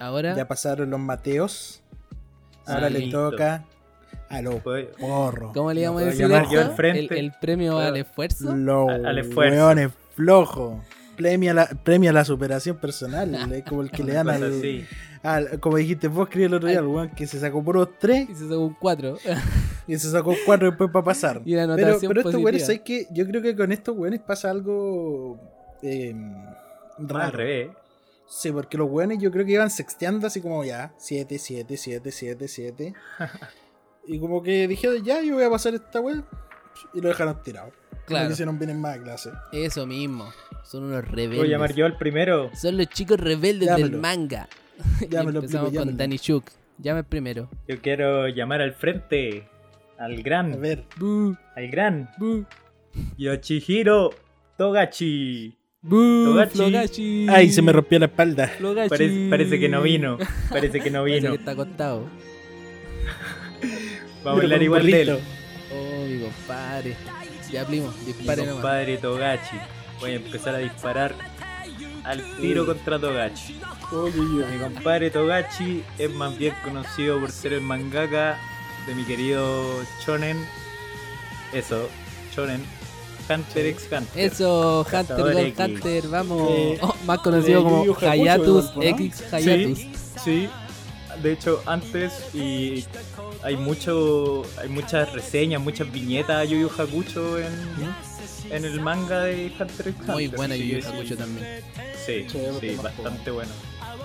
[0.00, 1.80] Ahora ya pasaron los Mateos.
[2.66, 3.66] Ahora le toca
[4.30, 4.56] a los
[4.98, 5.52] porros.
[5.52, 8.50] ¿Cómo le íbamos a decir El, el, premio al esfuerzo.
[8.50, 9.92] al esfuerzo.
[10.14, 10.80] flojo
[11.20, 13.62] premia la, premia la superación personal.
[13.68, 17.26] como el que le dan al, Como dijiste vos, escribí el otro día, el que
[17.26, 18.28] se sacó por los tres.
[18.30, 19.18] Y se sacó un 4.
[19.86, 21.42] y se sacó un 4 después para pasar.
[21.44, 25.38] pero, pero estos güeyes, ¿sabes que Yo creo que con estos güeyes pasa algo.
[25.82, 26.14] Eh,
[26.98, 27.24] raro.
[27.24, 27.70] Al revés.
[28.26, 32.12] Sí, porque los güeyes yo creo que iban sexteando así como ya, 7, 7, 7,
[32.12, 32.94] 7, 7.
[34.10, 36.24] Y como que dijeron, ya, yo voy a pasar esta web.
[36.92, 37.70] Y lo dejaron tirado.
[38.06, 38.34] Claro.
[38.34, 39.30] Que no vienen más a clase.
[39.52, 40.32] Eso mismo.
[40.64, 41.38] Son unos rebeldes.
[41.38, 42.50] ¿Puedo llamar yo al primero?
[42.54, 44.48] Son los chicos rebeldes del manga.
[45.08, 46.44] Llámelo, empezamos con Danny Shuk.
[46.78, 47.48] Llame primero.
[47.68, 49.48] Yo quiero llamar al frente.
[49.96, 50.54] Al gran.
[50.54, 50.86] A ver.
[51.54, 52.10] Al gran.
[53.16, 54.10] Yoshihiro
[54.56, 55.56] Togachi.
[55.88, 57.28] Togachi.
[57.28, 58.50] Ay, se me rompió la espalda.
[59.28, 60.18] Parece, que no vino.
[60.48, 61.28] Parece que no vino.
[61.28, 62.08] Parece que está acostado.
[64.24, 65.18] Vamos a hablar igual de él.
[65.72, 66.96] Oh, mi compadre.
[67.50, 69.56] Ya, primo, dispare mi compadre Togachi.
[70.00, 71.14] Voy a empezar a disparar
[72.04, 73.60] al tiro contra Togachi.
[73.92, 78.38] Mi compadre Togachi es más bien conocido por ser el mangaka
[78.86, 80.44] de mi querido Shonen.
[81.52, 81.88] Eso,
[82.34, 82.64] Shonen.
[83.28, 84.24] Hunter x Hunter.
[84.24, 86.50] Eso, Hunter x Hunter, vamos.
[86.82, 89.78] Oh, más conocido como Hayatus X Hayatus.
[89.78, 89.92] Sí,
[90.24, 90.48] sí,
[91.22, 92.84] de hecho, antes y
[93.42, 97.52] hay mucho hay muchas reseñas, muchas viñetas de Yu Yu Hakucho en,
[98.50, 100.14] en el manga de Hunter x Hunter.
[100.14, 101.62] Muy buena Yu Yu Hakucho también.
[102.04, 103.52] Sí, sí, bastante bueno.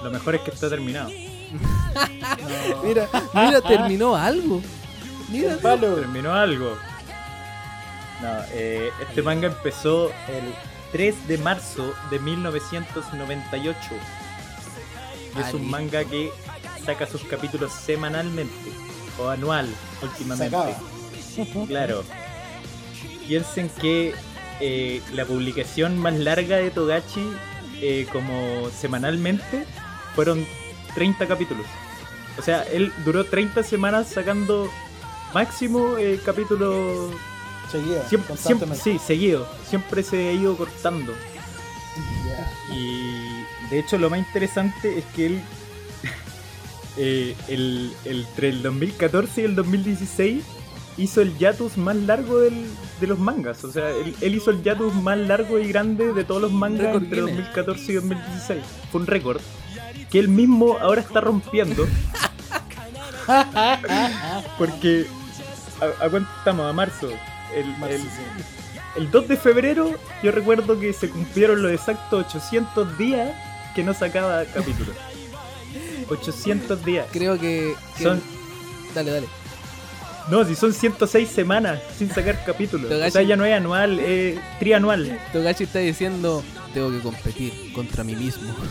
[0.04, 1.10] Lo mejor es que está terminado.
[2.84, 4.62] Mira, mira, terminó algo.
[5.30, 6.78] Mira, terminó algo.
[8.22, 10.54] No, eh, este manga empezó el
[10.92, 13.80] 3 de marzo de 1998.
[15.36, 16.32] Y es un manga que
[16.84, 18.85] saca sus capítulos semanalmente
[19.20, 19.68] o anual
[20.02, 20.76] últimamente.
[21.68, 22.04] Claro.
[23.28, 24.14] Piensen que
[24.60, 27.28] eh, la publicación más larga de Togachi
[27.82, 29.66] eh, como semanalmente
[30.14, 30.46] fueron
[30.94, 31.66] 30 capítulos.
[32.38, 34.70] O sea, él duró 30 semanas sacando
[35.34, 37.12] máximo eh, capítulos
[37.72, 38.04] seguido.
[38.08, 39.48] Siempre, sí, seguido.
[39.68, 41.14] Siempre se ha ido cortando.
[42.72, 45.42] Y de hecho lo más interesante es que él
[46.98, 50.44] eh, el, entre el 2014 y el 2016
[50.98, 52.66] hizo el Yatus más largo del,
[53.02, 53.64] de los mangas.
[53.64, 57.22] O sea, él, hizo el Yatus más largo y grande de todos los mangas entre
[57.22, 58.64] 2014 y 2016.
[58.92, 59.42] Fue un récord
[60.10, 61.86] que él mismo ahora está rompiendo.
[64.58, 65.08] Porque,
[65.82, 66.70] ¿a, cuánto estamos?
[66.70, 67.10] A marzo.
[67.54, 68.02] El, el,
[68.96, 69.92] el 2 de febrero
[70.24, 73.36] yo recuerdo que se cumplieron los exactos 800 días
[73.76, 74.94] que no sacaba capítulo.
[76.10, 77.08] 800 días.
[77.12, 78.22] Creo que, son.
[78.94, 79.28] Dale, dale.
[80.30, 82.92] No, si son 106 semanas sin sacar capítulos.
[82.92, 85.20] o sea, ya no es anual, es trianual.
[85.32, 86.44] Togashi está diciendo:
[86.74, 88.54] Tengo que competir contra mí mismo.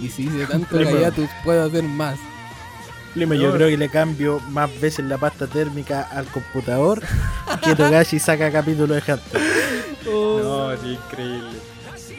[0.00, 0.76] Y si hice tanto
[1.14, 2.18] tú puedo hacer más.
[3.14, 7.00] Lima, yo creo que le cambio más veces la pasta térmica al computador
[7.62, 9.40] que Togashi saca capítulos de Hunter.
[10.04, 11.50] No, sí, increíble.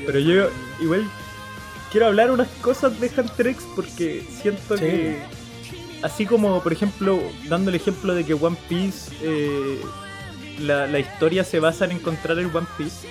[0.06, 0.48] Pero yo
[0.80, 1.06] igual
[1.94, 5.22] quiero hablar unas cosas de Hunter X porque siento que
[6.02, 9.80] así como por ejemplo dando el ejemplo de que One Piece eh,
[10.60, 13.08] la, la, historia se basa en encontrar el One Piece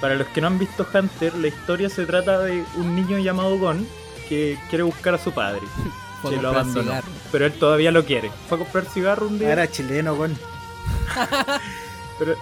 [0.00, 3.56] para los que no han visto Hunter la historia se trata de un niño llamado
[3.56, 3.86] Gon
[4.28, 5.62] que quiere buscar a su padre
[6.28, 7.00] que lo abandonó
[7.32, 8.30] pero él todavía lo quiere.
[8.48, 9.52] Fue a comprar cigarro un día.
[9.52, 10.36] Era chileno Gon.
[12.18, 12.36] Pero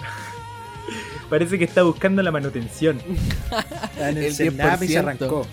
[1.31, 3.01] Parece que está buscando la manutención.
[3.99, 5.47] en el, el y se arrancó.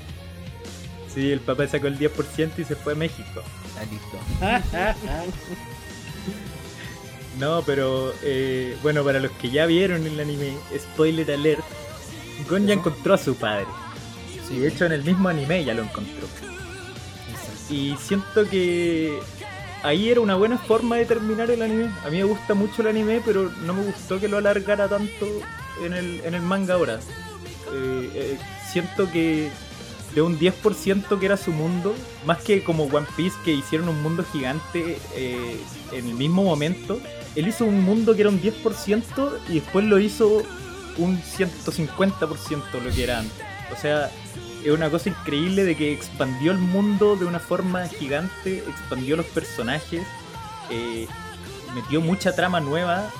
[1.13, 3.43] Sí, el papá sacó el 10% y se fue a México.
[3.67, 4.97] Está listo.
[7.39, 11.63] no, pero eh, bueno, para los que ya vieron el anime, spoiler alert,
[12.49, 13.67] Gon ya encontró a su padre.
[14.47, 16.27] Sí, de hecho en el mismo anime ya lo encontró.
[17.69, 19.19] Y siento que
[19.83, 21.91] ahí era una buena forma de terminar el anime.
[22.05, 25.25] A mí me gusta mucho el anime, pero no me gustó que lo alargara tanto
[25.83, 26.99] en el, en el manga ahora.
[27.73, 28.37] Eh, eh,
[28.71, 29.49] siento que
[30.15, 31.93] de un 10% que era su mundo,
[32.25, 35.59] más que como One Piece que hicieron un mundo gigante eh,
[35.91, 36.99] en el mismo momento,
[37.35, 40.43] él hizo un mundo que era un 10% y después lo hizo
[40.97, 43.45] un 150% lo que era antes.
[43.71, 44.09] O sea,
[44.63, 49.25] es una cosa increíble de que expandió el mundo de una forma gigante, expandió los
[49.27, 50.01] personajes,
[51.75, 53.11] metió mucha trama nueva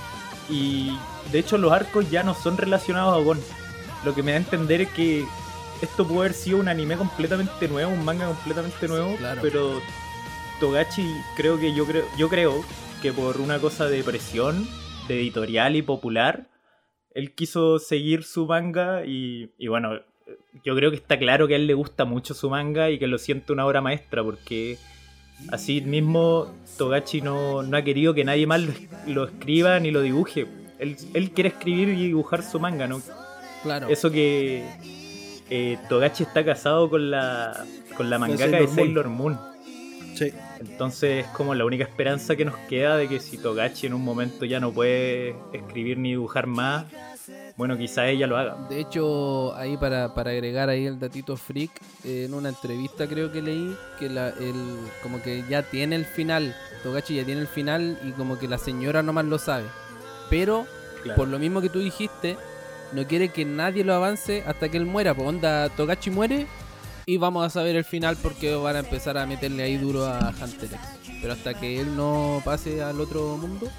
[0.49, 0.97] y
[1.32, 3.39] de hecho los arcos ya no son relacionados a Gon.
[4.05, 5.25] Lo que me da a entender es que
[5.82, 9.82] esto puede haber sido un anime completamente nuevo, un manga completamente nuevo, pero
[10.59, 11.05] Togachi
[11.36, 12.63] creo que yo creo, yo creo
[13.01, 14.67] que por una cosa de presión,
[15.07, 16.47] de editorial y popular,
[17.13, 19.99] él quiso seguir su manga y, y bueno,
[20.63, 23.07] yo creo que está claro que a él le gusta mucho su manga y que
[23.07, 24.78] lo siente una obra maestra porque
[25.49, 28.61] así mismo Togachi no, no ha querido que nadie más
[29.05, 30.47] lo escriba ni lo dibuje
[30.80, 33.01] él, quiere escribir y dibujar su manga, ¿no?
[33.63, 33.88] Claro.
[33.89, 34.65] Eso que
[35.49, 37.65] eh, Togachi está casado con la,
[37.95, 39.38] con la mangaka de Sailor Moon.
[40.15, 40.32] Sí.
[40.59, 44.03] Entonces es como la única esperanza que nos queda de que si Togachi en un
[44.03, 46.86] momento ya no puede escribir ni dibujar más,
[47.55, 48.55] bueno, quizá ella lo haga.
[48.69, 51.71] De hecho, ahí para, agregar ahí el datito freak,
[52.03, 56.55] en una entrevista creo que leí que la, el, como que ya tiene el final,
[56.84, 59.65] Togachi ya tiene el final y como que la señora nomás lo sabe.
[60.30, 60.65] Pero,
[61.15, 62.38] por lo mismo que tú dijiste,
[62.93, 65.13] no quiere que nadie lo avance hasta que él muera.
[65.13, 66.47] Pues onda, Togachi muere
[67.05, 70.34] y vamos a saber el final porque van a empezar a meterle ahí duro a
[70.41, 70.80] Hunter X.
[71.21, 73.69] Pero hasta que él no pase al otro mundo,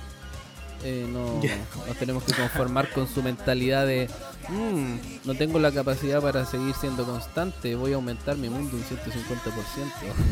[0.84, 1.40] eh, no,
[1.86, 4.08] nos tenemos que conformar con su mentalidad de
[4.48, 8.82] mmm, no tengo la capacidad para seguir siendo constante, voy a aumentar mi mundo un
[8.82, 8.88] 150%.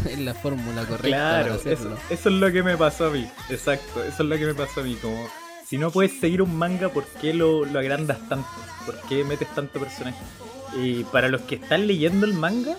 [0.11, 1.09] es la fórmula correcta.
[1.09, 3.29] Claro, Eso, eso es lo que me pasó a mí.
[3.51, 4.97] Exacto, eso es lo que me pasó a mí.
[5.01, 5.29] Como
[5.67, 8.49] si no puedes seguir un manga, ¿por qué lo, agrandas tanto?
[8.85, 10.19] ¿Por qué metes tanto personaje?
[10.81, 12.77] Y para los que están leyendo el manga,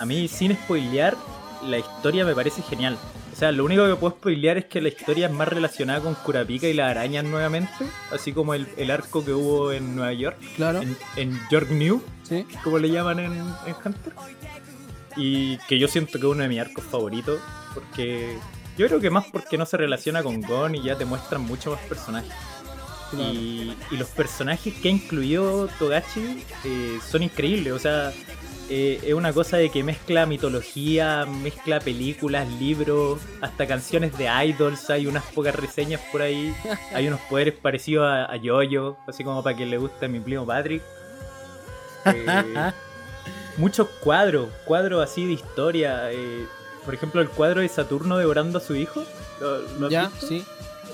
[0.00, 1.16] a mí sin spoilear,
[1.64, 2.98] la historia me parece genial.
[3.32, 6.14] O sea, lo único que puedo spoilear es que la historia es más relacionada con
[6.14, 10.38] Kurapika y las arañas nuevamente, así como el, arco que hubo en Nueva York.
[10.56, 10.80] Claro.
[11.16, 12.44] En, York New, ¿Sí?
[12.64, 14.12] como le llaman en, en Hunter.
[15.16, 17.38] Y que yo siento que es uno de mis arcos favoritos,
[17.74, 18.38] porque
[18.76, 21.72] yo creo que más porque no se relaciona con Gon y ya te muestran mucho
[21.72, 22.32] más personajes.
[23.12, 27.72] Y, los personajes que ha incluido Togachi eh, son increíbles.
[27.74, 28.12] O sea,
[28.70, 34.88] eh, es una cosa de que mezcla mitología, mezcla películas, libros, hasta canciones de idols.
[34.88, 36.54] Hay unas pocas reseñas por ahí.
[36.94, 40.20] Hay unos poderes parecidos a, a Yoyo, así como para que le guste a mi
[40.20, 40.82] primo Patrick.
[42.06, 42.26] Eh,
[43.58, 46.10] muchos cuadros, cuadros así de historia.
[46.84, 49.04] Por ejemplo, el cuadro de Saturno devorando a su hijo.
[49.90, 50.44] ya, sí.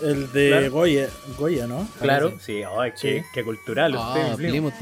[0.03, 1.09] El de Goya,
[1.39, 1.89] Goya, ¿no?
[2.01, 2.63] Claro, sí,
[3.01, 3.97] qué, cultural.
[3.97, 4.73] Oh, primo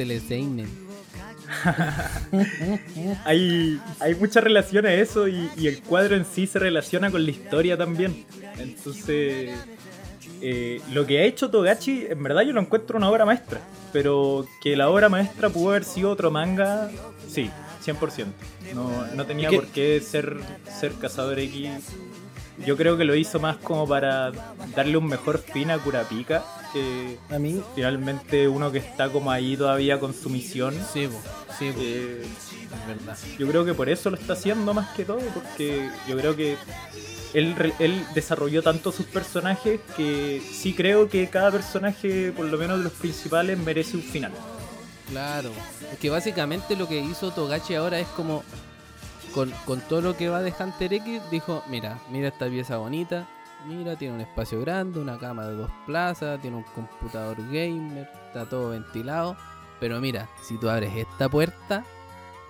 [3.24, 7.30] hay, hay mucha relación a eso y, el cuadro en sí se relaciona con la
[7.30, 8.26] historia también.
[8.58, 9.54] Entonces,
[10.42, 13.60] eh, lo que ha hecho Togachi, en verdad yo lo encuentro una obra maestra.
[13.92, 16.90] Pero que la obra maestra pudo haber sido otro manga,
[17.28, 17.50] sí,
[17.86, 18.26] 100%.
[18.74, 20.38] No, no tenía por qué ser,
[20.78, 21.70] ser Cazador X.
[22.64, 24.32] Yo creo que lo hizo más como para
[24.74, 26.44] darle un mejor fin a Kurapika.
[26.72, 27.62] Que a mí.
[27.74, 30.74] Finalmente uno que está como ahí todavía con su misión.
[30.92, 31.08] Sí,
[31.58, 33.16] sí, eh, es verdad.
[33.38, 36.56] Yo creo que por eso lo está haciendo más que todo, porque yo creo que
[37.34, 42.78] él, él, desarrolló tanto sus personajes que sí creo que cada personaje, por lo menos
[42.78, 44.32] de los principales, merece un final.
[45.08, 45.50] Claro,
[45.92, 48.42] es que básicamente lo que hizo Togachi ahora es como
[49.34, 53.28] con, todo lo que va de Hunter X, dijo, mira, mira esta pieza bonita,
[53.66, 58.48] Mira, tiene un espacio grande, una cama de dos plazas, tiene un computador gamer, está
[58.48, 59.36] todo ventilado.
[59.80, 61.84] Pero mira, si tú abres esta puerta,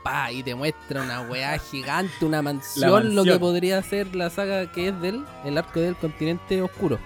[0.04, 4.70] pa, y te muestra una weá gigante, una mansión, lo que podría ser la saga
[4.70, 6.98] que es del el arco del continente oscuro.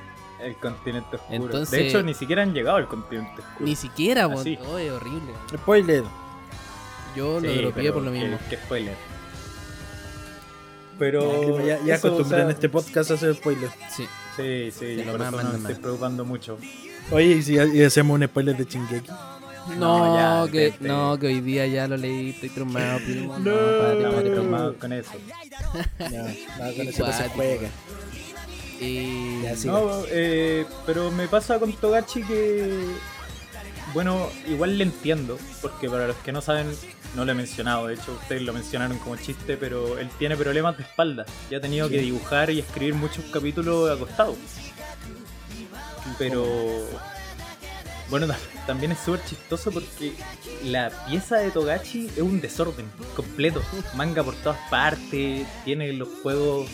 [0.43, 1.64] El continente oscuro.
[1.64, 3.66] de hecho, ni siquiera han llegado al continente oscuro.
[3.66, 4.59] Ni siquiera, oh, es
[4.91, 5.32] horrible.
[5.55, 6.05] Spoiler.
[7.16, 8.38] Yo lo dropeé por lo mismo.
[8.49, 8.97] Que, spoiler.
[10.99, 13.70] Pero ya, ya acostumbré en este podcast a hacer spoiler.
[13.91, 14.07] Sí.
[14.36, 16.59] Sí, sí, por eso no me estoy preocupando mucho.
[17.11, 19.11] Oye, ¿y si hacemos un spoiler de Chingeki?
[19.78, 23.38] No, que, no, que hoy día ya lo leí, estoy traumado, primo.
[23.38, 25.11] No, no estoy traumado con eso.
[25.99, 27.68] no, no, con eso no se juega.
[28.80, 29.42] Y...
[29.64, 32.86] No, eh, pero me pasa con Togachi que.
[33.92, 36.68] Bueno, igual le entiendo, porque para los que no saben,
[37.16, 40.76] no lo he mencionado, de hecho ustedes lo mencionaron como chiste, pero él tiene problemas
[40.76, 44.36] de espalda y ha tenido que dibujar y escribir muchos capítulos acostados.
[46.18, 46.86] Pero
[48.10, 48.26] bueno,
[48.66, 50.12] también es súper chistoso porque
[50.64, 53.62] la pieza de Togachi es un desorden completo.
[53.94, 56.68] Manga por todas partes, tiene los juegos,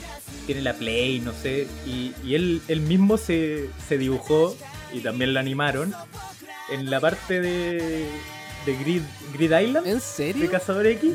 [0.46, 1.66] tiene la Play, no sé.
[1.86, 4.56] Y, él, él mismo se, se dibujó
[4.92, 5.94] y también lo animaron
[6.70, 8.06] en la parte de,
[8.64, 9.02] de Grid,
[9.32, 9.86] Grid Island.
[9.86, 10.42] ¿En serio?
[10.42, 11.12] De Cazador X.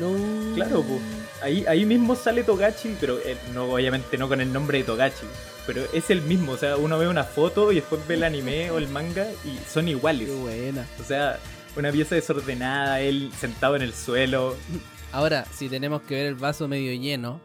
[0.54, 1.00] Claro, pues.
[1.42, 5.26] Ahí, ahí mismo sale Togachi, pero eh, no, obviamente no con el nombre de Togachi.
[5.66, 8.70] Pero es el mismo, o sea, uno ve una foto y después ve el anime
[8.70, 10.28] o el manga y son iguales.
[10.28, 10.86] Qué buena.
[11.00, 11.38] O sea,
[11.76, 14.56] una pieza desordenada, él sentado en el suelo.
[15.12, 17.40] Ahora, si tenemos que ver el vaso medio lleno,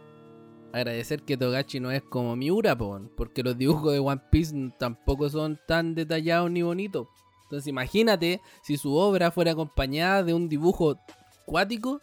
[0.74, 5.60] agradecer que Togachi no es como Miura, porque los dibujos de One Piece tampoco son
[5.68, 7.08] tan detallados ni bonitos.
[7.44, 11.00] Entonces imagínate si su obra fuera acompañada de un dibujo
[11.46, 12.02] cuático,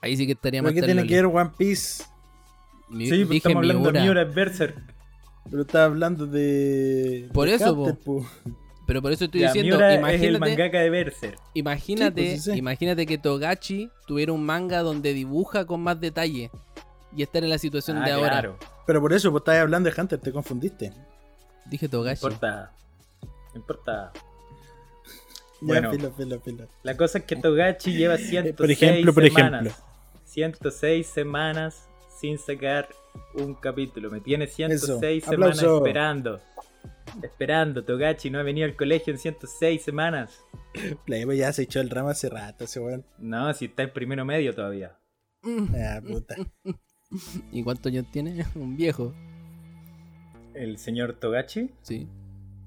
[0.00, 0.72] ahí sí que estaríamos...
[0.72, 2.04] ¿Qué tiene que ver One Piece?
[2.98, 4.94] sí, pues estamos hablando de Miura Berserk.
[5.50, 7.28] Pero estaba hablando de...
[7.32, 7.98] Por eso,
[8.86, 11.38] Pero por eso estoy diciendo, imagínate, es el mangaka de Berserk.
[11.54, 16.50] Imagínate, pues, imagínate que Togachi tuviera un manga donde dibuja con más detalle
[17.14, 18.56] y estar en la situación de ah, ahora.
[18.86, 20.92] Pero por eso, pues estabas hablando de Hunter, te confundiste.
[21.66, 22.22] Dije Togachi.
[22.22, 22.72] No importa.
[23.52, 24.12] No importa.
[25.60, 25.90] Bueno,
[26.82, 29.66] la cosa es que Togachi lleva 106 por ejemplo, por semanas.
[29.66, 29.86] Ejemplo.
[30.24, 31.88] 106 semanas
[32.20, 32.88] sin sacar
[33.34, 34.10] un capítulo.
[34.10, 36.40] Me tiene 106 semanas esperando.
[37.22, 40.44] Esperando, Togachi no ha venido al colegio en 106 semanas.
[41.06, 43.04] Playboy ya se echó el ramo hace rato, ese weón.
[43.18, 44.98] No, si está en primero medio todavía.
[45.44, 46.36] Ah, puta.
[47.52, 48.44] ¿Y cuántos años tiene?
[48.54, 49.14] Un viejo.
[50.54, 51.70] ¿El señor Togachi?
[51.82, 52.08] Sí.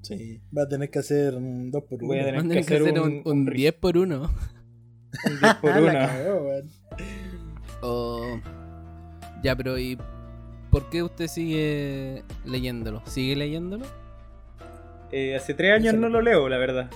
[0.02, 2.98] Sí, va a tener que hacer un 2 por 1 Voy a tener, que, hacer
[2.98, 6.08] un, un, 10 por 1 Un 10 por 1
[7.82, 8.40] oh,
[9.42, 9.98] Ya, pero ¿y
[10.70, 13.02] por qué usted sigue leyéndolo?
[13.04, 13.84] ¿Sigue leyéndolo?
[15.12, 16.90] Eh, hace 3 años no lo leo, la verdad.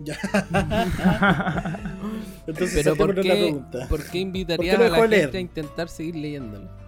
[0.00, 0.16] Ya.
[2.46, 3.54] Entonces, pero ¿por qué,
[3.86, 6.85] ¿por qué invitarías a la gente a intentar seguir leyéndolo?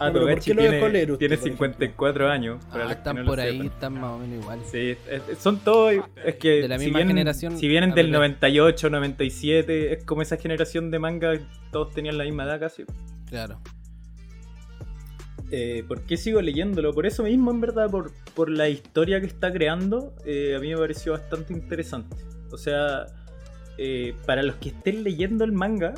[0.00, 2.64] Ah, Togachi tiene, tiene 54 años.
[2.72, 4.60] Ah, están por ahí, están más o menos igual.
[4.64, 4.96] Sí,
[5.38, 5.92] son todos.
[6.24, 6.62] Es que.
[6.62, 7.58] De la misma generación.
[7.58, 11.38] Si vienen del 98, 97, es como esa generación de manga,
[11.70, 12.84] todos tenían la misma edad casi.
[13.26, 13.60] Claro.
[15.50, 16.94] Eh, ¿Por qué sigo leyéndolo?
[16.94, 20.70] Por eso mismo, en verdad, por, por la historia que está creando, eh, a mí
[20.70, 22.16] me pareció bastante interesante.
[22.52, 23.06] O sea,
[23.76, 25.94] eh, para los que estén leyendo el manga,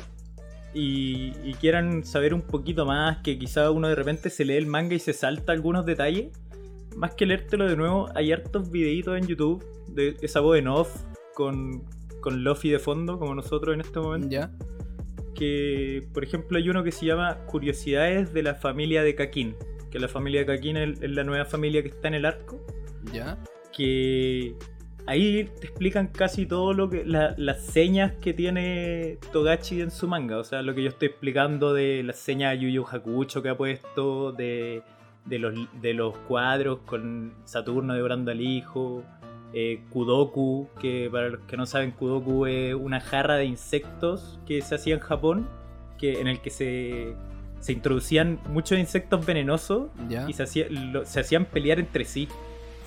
[0.73, 4.95] y, quieran saber un poquito más, que quizá uno de repente se lee el manga
[4.95, 6.31] y se salta algunos detalles,
[6.95, 11.03] más que leértelo de nuevo, hay hartos videitos en YouTube de esa voz en off
[11.33, 11.83] con,
[12.21, 14.29] con Luffy de fondo, como nosotros en este momento.
[14.29, 14.51] Ya.
[15.35, 19.55] Que, por ejemplo, hay uno que se llama Curiosidades de la familia de Kakin.
[19.89, 22.63] Que la familia de Kakin es, es la nueva familia que está en el arco.
[23.11, 23.43] Ya.
[23.75, 24.55] Que
[25.05, 30.37] ahí te explican casi todo lo que las señas que tiene Togachi en su manga.
[30.37, 33.49] O sea, lo que yo estoy explicando de las señas de Yu Yu Hakucho que
[33.49, 34.83] ha puesto, de,
[35.27, 39.03] los, de los cuadros con Saturno devorando al hijo.
[39.55, 44.63] Eh, Kudoku, que para los que no saben, Kudoku es una jarra de insectos que
[44.63, 45.47] se hacía en Japón,
[45.99, 47.13] que, en el que se,
[47.59, 49.91] se introducían muchos insectos venenosos
[50.27, 52.27] y se, se hacían pelear entre sí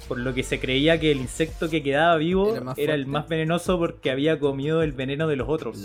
[0.06, 3.78] por lo que se creía que el insecto que quedaba vivo era, el más venenoso
[3.78, 5.78] porque había comido el veneno de los otros.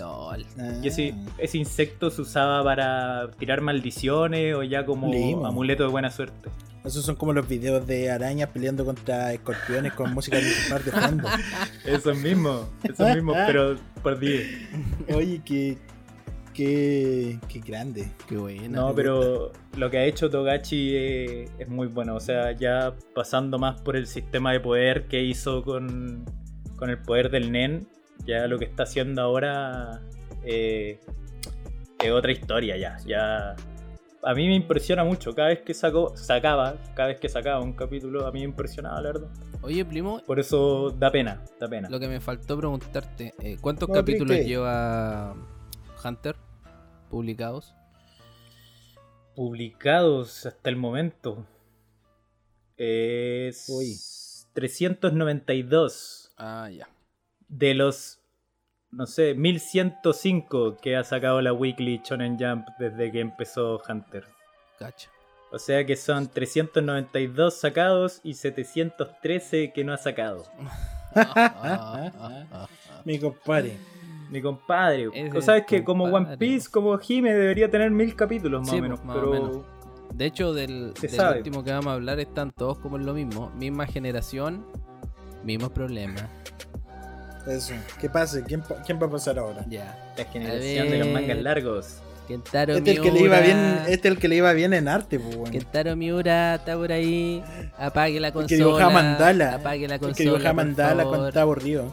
[0.81, 6.11] Y ese, ese, insecto se usaba para tirar maldiciones o ya como amuleto de buena
[6.11, 6.49] suerte.
[6.83, 11.29] Esos son como los videos de arañas peleando contra escorpiones con música de de fondo.
[11.85, 14.47] Esos mismos, esos mismos, pero por 10.
[15.13, 15.77] Oye, que
[16.53, 18.11] Qué, qué grande.
[18.27, 18.67] Qué buena.
[18.67, 22.15] No, pero lo que ha hecho Togachi es, muy bueno.
[22.15, 26.25] O sea, ya pasando más por el sistema de poder que hizo con,
[26.75, 27.87] con el poder del Nen,
[28.25, 30.01] ya lo que está haciendo ahora
[30.43, 30.99] eh,
[31.99, 32.97] es otra historia ya.
[33.05, 33.55] Ya
[34.23, 35.33] a mí me impresiona mucho.
[35.33, 39.01] Cada vez que sacó, sacaba, cada vez que sacaba un capítulo, a mí me impresionaba,
[39.01, 39.29] la verdad.
[39.61, 40.21] Oye, primo.
[40.25, 41.89] Por eso da pena, da pena.
[41.89, 45.35] Lo que me faltó preguntarte, eh, ¿cuántos capítulos lleva
[46.03, 46.35] Hunter
[47.09, 47.75] publicados?
[49.35, 51.45] Publicados hasta el momento.
[52.77, 54.47] Es.
[54.53, 56.33] 392.
[56.37, 56.89] Ah, ya.
[57.47, 58.19] De los.
[58.91, 64.25] No sé, 1105 que ha sacado la Weekly Shonen Jump desde que empezó Hunter.
[64.77, 65.09] Cacha.
[65.53, 70.45] O sea que son 392 sacados y 713 que no ha sacado.
[73.05, 73.77] Mi compadre.
[74.31, 75.09] Mi compadre.
[75.35, 78.99] O sabes que como One Piece, como Hime, debería tener mil capítulos más o menos.
[79.05, 79.63] pero...
[80.13, 80.93] De hecho, del,
[81.37, 83.49] último que vamos a hablar están todos como en lo mismo.
[83.57, 84.65] Misma generación,
[85.43, 86.25] mismos problemas.
[87.47, 87.73] Eso.
[87.99, 88.43] ¿Qué pasa?
[88.43, 89.65] ¿Quién, ¿Quién, va a pasar ahora?
[89.67, 90.13] Ya.
[90.17, 92.01] La generación de los mangas largos.
[92.27, 93.07] Kentaro este Miura.
[93.07, 93.57] El que le iba bien,
[93.87, 95.51] este es el que le iba bien en arte, pues, bueno.
[95.51, 97.43] Kentaro Miura está por ahí.
[97.77, 98.43] Apague la consola.
[98.43, 99.55] El que dibuja mandala.
[99.55, 100.11] Apague la consola.
[100.11, 101.91] El que dibuja mandala cuando está aburrido.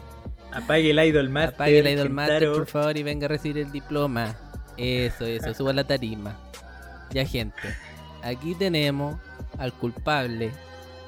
[0.51, 1.55] Apague el Idol Master.
[1.55, 4.35] Apague el Idol Master, por favor, y venga a recibir el diploma.
[4.77, 6.37] Eso, eso, suba la tarima.
[7.11, 7.75] Ya, gente.
[8.23, 9.19] Aquí tenemos
[9.57, 10.51] al culpable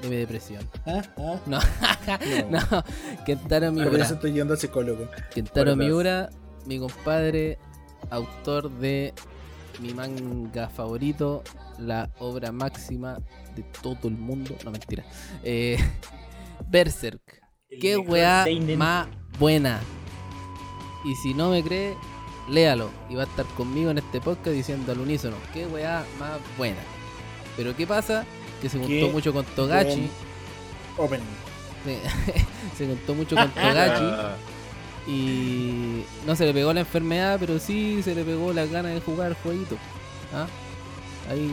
[0.02, 0.68] de mi depresión.
[0.86, 1.02] ¿Ah?
[1.18, 1.40] ¿Ah?
[1.46, 1.60] No,
[2.50, 2.84] no.
[3.26, 3.90] Kentaro Miura.
[3.90, 5.08] Por eso estoy yendo al psicólogo.
[5.34, 6.30] Kentaro Miura,
[6.66, 7.58] mi compadre,
[8.10, 9.14] autor de
[9.80, 11.44] mi manga favorito,
[11.78, 13.20] la obra máxima
[13.56, 14.56] de todo el mundo.
[14.64, 15.04] No, mentira.
[15.44, 15.78] Eh,
[16.68, 17.42] Berserk.
[17.80, 19.08] Qué weá más
[19.42, 19.82] buena.
[21.04, 21.98] Y si no me cree,
[22.48, 22.92] léalo.
[23.10, 26.80] Y va a estar conmigo en este podcast diciendo al unísono, qué weá más buena.
[27.58, 28.24] Pero ¿qué pasa?
[28.62, 30.10] Que se juntó mucho con Togachi.
[30.96, 31.22] Open.
[32.78, 34.04] se juntó mucho con Togachi.
[35.08, 39.02] y no se le pegó la enfermedad, pero sí se le pegó la ganas de
[39.02, 39.76] jugar el jueguito.
[40.36, 40.46] ¿Ah?
[41.32, 41.52] Ahí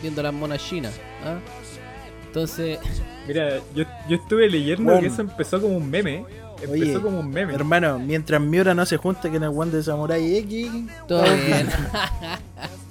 [0.00, 0.98] viendo las monas chinas.
[1.22, 1.36] ¿ah?
[2.26, 2.78] Entonces.
[3.28, 6.24] Mira, yo, yo estuve leyendo que eso empezó como un meme.
[6.62, 7.54] Empezó como un meme.
[7.54, 10.70] Hermano, mientras Miura no se junte con el One de Samurai X.
[11.06, 11.68] Todo bien.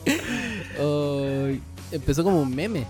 [1.92, 2.86] empezó como un meme.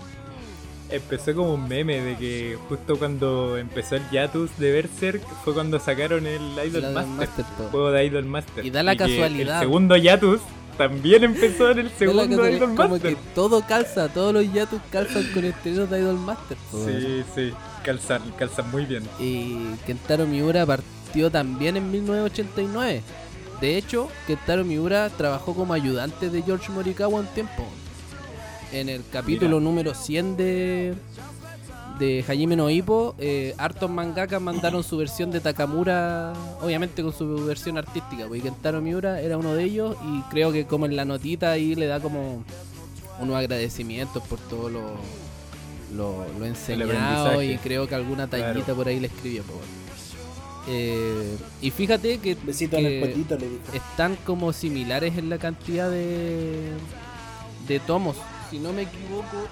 [0.88, 5.80] Empezó como un meme de que justo cuando empezó el Yatus de Berserk fue cuando
[5.80, 8.64] sacaron el Idol Master, el juego de Idol Master.
[8.64, 9.56] Y da la casualidad.
[9.56, 10.40] El segundo Yatus
[10.78, 12.76] también empezó en el segundo Idol Master.
[12.76, 16.56] Como que todo calza, todos los Yatus calzan con estrenos de Idol Master.
[16.70, 17.52] Sí, sí,
[17.86, 19.04] calzan, calzan muy bien.
[19.20, 23.00] Y Kentaro Miura partió también en 1989.
[23.60, 27.64] De hecho, Kentaro Miura trabajó como ayudante de George Morikawa un tiempo
[28.72, 30.94] en el capítulo número 100 de,
[32.00, 37.46] de Hajime no Ippo, eh, hartos mangakas mandaron su versión de Takamura, obviamente con su
[37.46, 41.04] versión artística, porque Kentaro Miura era uno de ellos y creo que como en la
[41.04, 42.42] notita ahí le da como
[43.20, 44.96] unos agradecimientos por todo lo,
[45.94, 49.42] lo, enseñado y creo que alguna tallita por ahí le escribió.
[50.68, 52.36] Eh, y fíjate que,
[53.72, 56.72] están como similares en la cantidad de,
[57.68, 58.16] de tomos
[58.50, 59.48] si no me equivoco,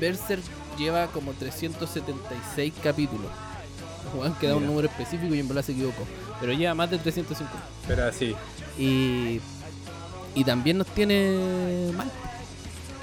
[0.00, 0.42] Berserk
[0.78, 3.30] lleva como 376 capítulos.
[4.14, 6.06] Juan que da un número específico y en verdad se equivocó.
[6.40, 7.52] Pero lleva más de 350.
[7.88, 8.34] Pero así.
[8.78, 9.40] Y,
[10.34, 12.10] y también nos tiene mal.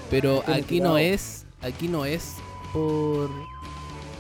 [0.09, 1.45] Pero aquí no es.
[1.61, 2.35] Aquí no es
[2.73, 3.29] por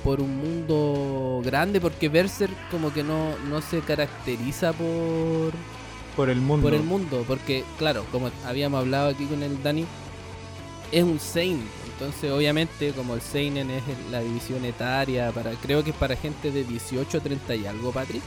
[0.03, 5.53] por un mundo grande porque Berserk como que no, no se caracteriza por
[6.15, 6.67] por el mundo.
[6.67, 9.85] Por el mundo, porque claro, como habíamos hablado aquí con el Dani,
[10.91, 11.67] es un Seinen.
[11.91, 16.51] Entonces, obviamente, como el Seinen es la división etaria, para creo que es para gente
[16.51, 18.21] de 18 a 30 y algo, Patrick.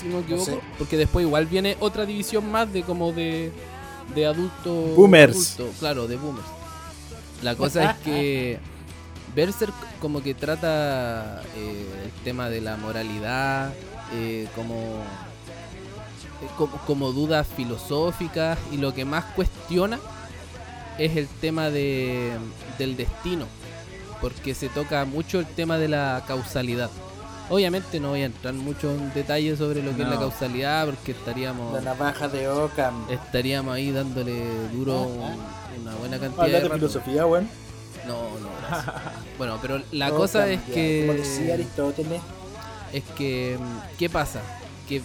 [0.00, 0.60] Si no me equivoco.
[0.78, 3.50] Porque después igual viene otra división más de como de,
[4.14, 4.94] de adultos.
[4.94, 5.56] Boomers.
[5.78, 6.46] claro, de boomers.
[7.42, 8.58] La cosa es que
[9.34, 13.72] Berserk como que trata eh, el tema de la moralidad,
[14.14, 19.98] eh, como, eh, como, como dudas filosóficas y lo que más cuestiona
[20.98, 22.32] es el tema de,
[22.78, 23.46] del destino,
[24.20, 26.90] porque se toca mucho el tema de la causalidad.
[27.48, 31.12] Obviamente no voy a entrar mucho en detalle sobre lo que es la causalidad, porque
[31.12, 31.74] estaríamos...
[31.74, 33.06] La navaja de Ockham.
[33.08, 35.65] Estaríamos ahí dándole duro ah, ah.
[35.80, 36.60] Una buena cantidad de...
[36.60, 37.48] de filosofía, bueno?
[38.06, 38.48] No, no.
[39.38, 41.04] bueno, pero la cosa es que...
[41.06, 42.20] Como decía Aristóteles.
[42.92, 43.58] Es que...
[43.98, 44.40] ¿Qué pasa?
[44.88, 45.02] Que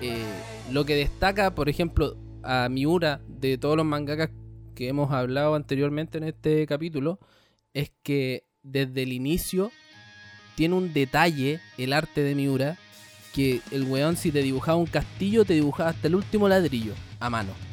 [0.00, 0.24] eh,
[0.70, 4.30] lo que destaca, por ejemplo, a Miura de todos los mangakas
[4.74, 7.18] que hemos hablado anteriormente en este capítulo
[7.74, 9.70] es que desde el inicio
[10.54, 12.78] tiene un detalle el arte de Miura
[13.34, 17.30] que el weón si te dibujaba un castillo te dibujaba hasta el último ladrillo a
[17.30, 17.69] mano.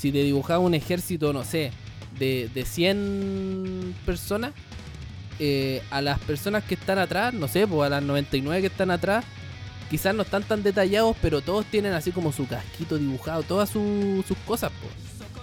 [0.00, 1.72] Si te dibujaba un ejército, no sé,
[2.18, 4.52] de, de 100 personas,
[5.38, 8.90] eh, a las personas que están atrás, no sé, pues a las 99 que están
[8.90, 9.26] atrás,
[9.90, 14.24] quizás no están tan detallados, pero todos tienen así como su casquito dibujado, todas sus
[14.46, 14.94] cosas, pues.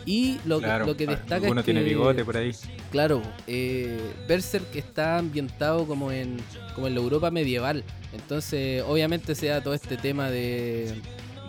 [0.07, 2.51] Y lo, lo que destaca es tiene bigote por ahí.
[2.91, 6.37] Claro, eh, Berserk está ambientado como en,
[6.73, 7.83] como en la Europa medieval.
[8.11, 10.95] Entonces, obviamente se da todo este tema de,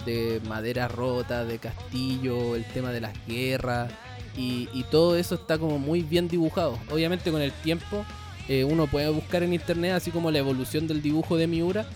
[0.05, 3.93] de madera rota, de castillo, el tema de las guerras.
[4.37, 6.79] Y, y, todo eso está como muy bien dibujado.
[6.91, 8.05] Obviamente con el tiempo
[8.49, 11.87] eh, uno puede buscar en internet así como la evolución del dibujo de Miura.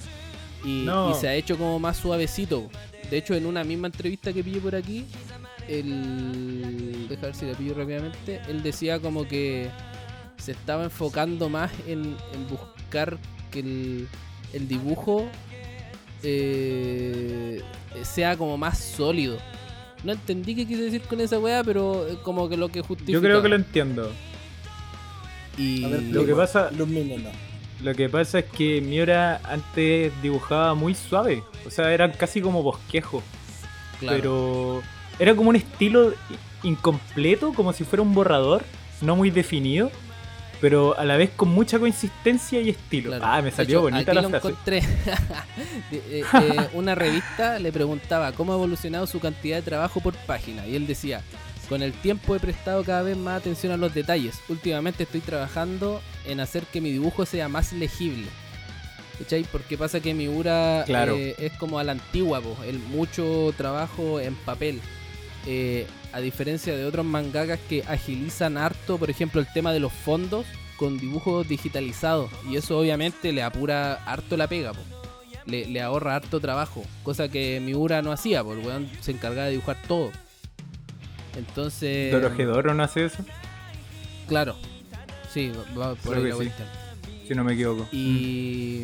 [0.64, 2.68] Y, y se ha hecho como más suavecito.
[3.10, 5.06] De hecho, en una misma entrevista que pillé por aquí,
[5.68, 9.70] él, deja ver si le pillo rápidamente, él decía como que
[10.36, 12.16] se estaba enfocando más en,
[12.48, 13.18] buscar
[13.50, 13.60] que
[14.52, 15.26] el, dibujo
[16.22, 17.62] eh,
[18.02, 19.38] sea como más sólido.
[20.04, 23.12] No entendí qué quise decir con esa weá, pero como que lo que justifica.
[23.12, 24.10] Yo creo que lo entiendo.
[25.56, 26.70] Y lo que pasa.
[27.82, 31.42] Lo que pasa es que Miura antes dibujaba muy suave.
[31.66, 33.22] O sea, eran casi como bosquejos.
[34.00, 34.82] Pero
[35.18, 36.12] era como un estilo
[36.62, 38.64] incompleto, como si fuera un borrador,
[39.00, 39.90] no muy definido,
[40.62, 43.12] pero a la vez con mucha consistencia y estilo.
[43.20, 44.48] Ah, me salió bonita la frase.
[44.48, 44.82] encontré.
[45.90, 50.66] Eh, eh, una revista le preguntaba cómo ha evolucionado su cantidad de trabajo por página
[50.66, 51.22] y él decía,
[51.68, 54.40] con el tiempo he prestado cada vez más atención a los detalles.
[54.48, 58.26] Últimamente estoy trabajando en hacer que mi dibujo sea más legible.
[59.18, 59.44] ¿Cachai?
[59.50, 64.34] Porque pasa que mi Ura eh, es como a la antigua, el mucho trabajo en
[64.36, 64.80] papel.
[65.46, 69.92] Eh, a diferencia de otros mangakas que agilizan harto, por ejemplo, el tema de los
[69.92, 72.30] fondos con dibujos digitalizados.
[72.48, 74.72] Y eso obviamente le apura harto la pega,
[75.46, 76.84] Le, ahorra harto trabajo.
[77.02, 80.12] Cosa que Miura no hacía, porque el se encargaba de dibujar todo.
[81.36, 82.12] Entonces.
[82.12, 83.24] ¿Dorojedoro no hace eso?
[84.28, 84.56] Claro.
[85.32, 86.64] Sí, va por ahí la vuelta.
[87.26, 87.88] Si no me equivoco.
[87.92, 88.82] Y.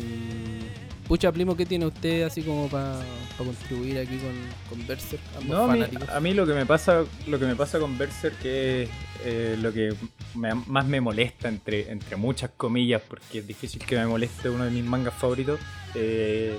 [1.09, 2.99] Pucha, primo, ¿qué tiene usted así como para
[3.35, 5.19] contribuir aquí con, con Berserk?
[5.47, 8.89] No, a mí, lo que me pasa, lo que me pasa con Berserk que es
[9.25, 9.95] eh, lo que
[10.35, 14.69] más me molesta entre, entre muchas comillas, porque es difícil que me moleste uno de
[14.69, 15.59] mis mangas favoritos.
[15.95, 16.55] Eh,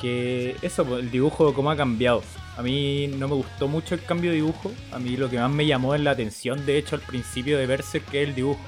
[0.00, 2.22] que eso, pues, el dibujo como ha cambiado.
[2.56, 4.70] A mí no me gustó mucho el cambio de dibujo.
[4.92, 7.66] A mí lo que más me llamó es la atención, de hecho, al principio de
[7.66, 8.60] Berserk, que es el dibujo.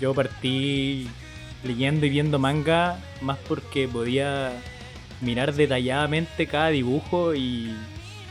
[0.00, 1.10] Yo partí
[1.64, 4.52] leyendo y viendo manga más porque podía
[5.20, 7.74] mirar detalladamente cada dibujo y,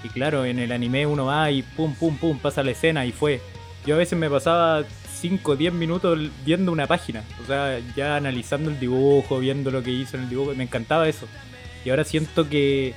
[0.03, 3.11] y claro, en el anime uno va y pum, pum, pum, pasa la escena y
[3.11, 3.41] fue.
[3.85, 4.83] Yo a veces me pasaba
[5.19, 9.83] 5 o 10 minutos viendo una página, o sea, ya analizando el dibujo, viendo lo
[9.83, 11.27] que hizo en el dibujo, me encantaba eso.
[11.83, 12.93] Y ahora siento que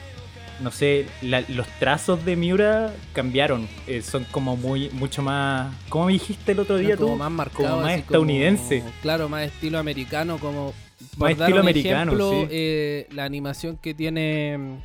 [0.60, 3.68] no sé, los trazos de Miura cambiaron.
[3.86, 5.74] Eh, son como muy, mucho más.
[5.88, 8.82] ¿Cómo dijiste el otro día como Más marcado, como más estadounidense.
[9.02, 10.72] claro, más estilo americano, como.
[11.16, 12.12] Más estilo americano,
[12.50, 14.78] eh, la animación que tiene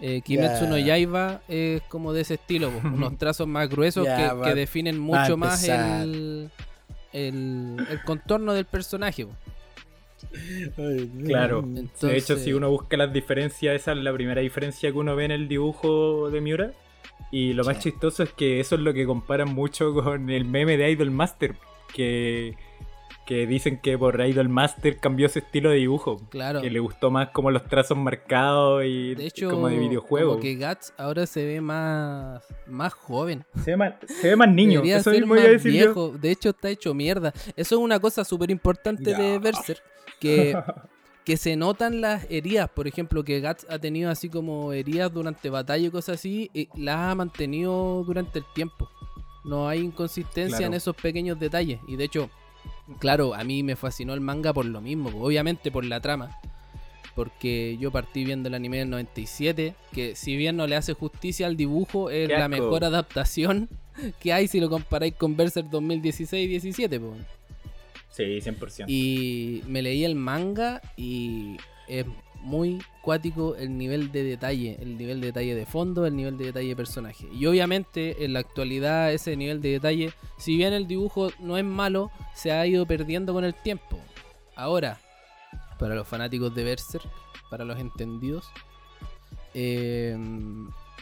[0.00, 4.98] eh, Kimetsu no Yaiba es como de ese estilo, unos trazos más gruesos que, definen
[4.98, 6.50] mucho más el,
[7.12, 9.26] el, el, contorno del personaje.
[11.26, 11.62] Claro.
[11.62, 15.26] De hecho, si uno busca las diferencias, esa es la primera diferencia que uno ve
[15.26, 16.72] en el dibujo de Miura.
[17.30, 20.76] Y lo más chistoso es que eso es lo que comparan mucho con el meme
[20.76, 21.54] de Idol Master.
[21.94, 22.56] Que,
[23.30, 26.20] que dicen que por Idol Master cambió su estilo de dibujo.
[26.30, 26.60] Claro.
[26.60, 30.30] Que le gustó más como los trazos marcados y de hecho, como de videojuego.
[30.30, 33.44] Como que Guts ahora se ve más, más joven.
[33.62, 34.82] Se ve más, se ve más niño.
[34.82, 36.10] eso mismo iba a decir viejo.
[36.10, 37.32] De hecho, está hecho mierda.
[37.54, 39.82] Eso es una cosa súper importante de Berserk
[40.20, 40.56] que,
[41.24, 45.50] que se notan las heridas, por ejemplo, que Guts ha tenido así como heridas durante
[45.50, 48.88] batalla y cosas así, y las ha mantenido durante el tiempo.
[49.44, 51.80] No hay inconsistencia en esos pequeños detalles.
[51.88, 52.30] Y de hecho,
[52.98, 56.38] claro, a mí me fascinó el manga por lo mismo, obviamente por la trama.
[57.14, 61.46] Porque yo partí viendo el anime del 97, que si bien no le hace justicia
[61.46, 63.68] al dibujo, es la mejor adaptación
[64.20, 67.00] que hay si lo comparáis con Berserk 2016-17.
[68.10, 68.84] Sí, 100%.
[68.88, 71.56] Y me leí el manga y
[71.88, 72.06] es
[72.42, 76.46] muy cuático el nivel de detalle, el nivel de detalle de fondo, el nivel de
[76.46, 77.28] detalle de personaje.
[77.32, 81.64] Y obviamente en la actualidad ese nivel de detalle, si bien el dibujo no es
[81.64, 83.98] malo, se ha ido perdiendo con el tiempo.
[84.56, 84.98] Ahora,
[85.78, 87.08] para los fanáticos de Berserk,
[87.50, 88.46] para los entendidos,
[89.54, 90.16] eh,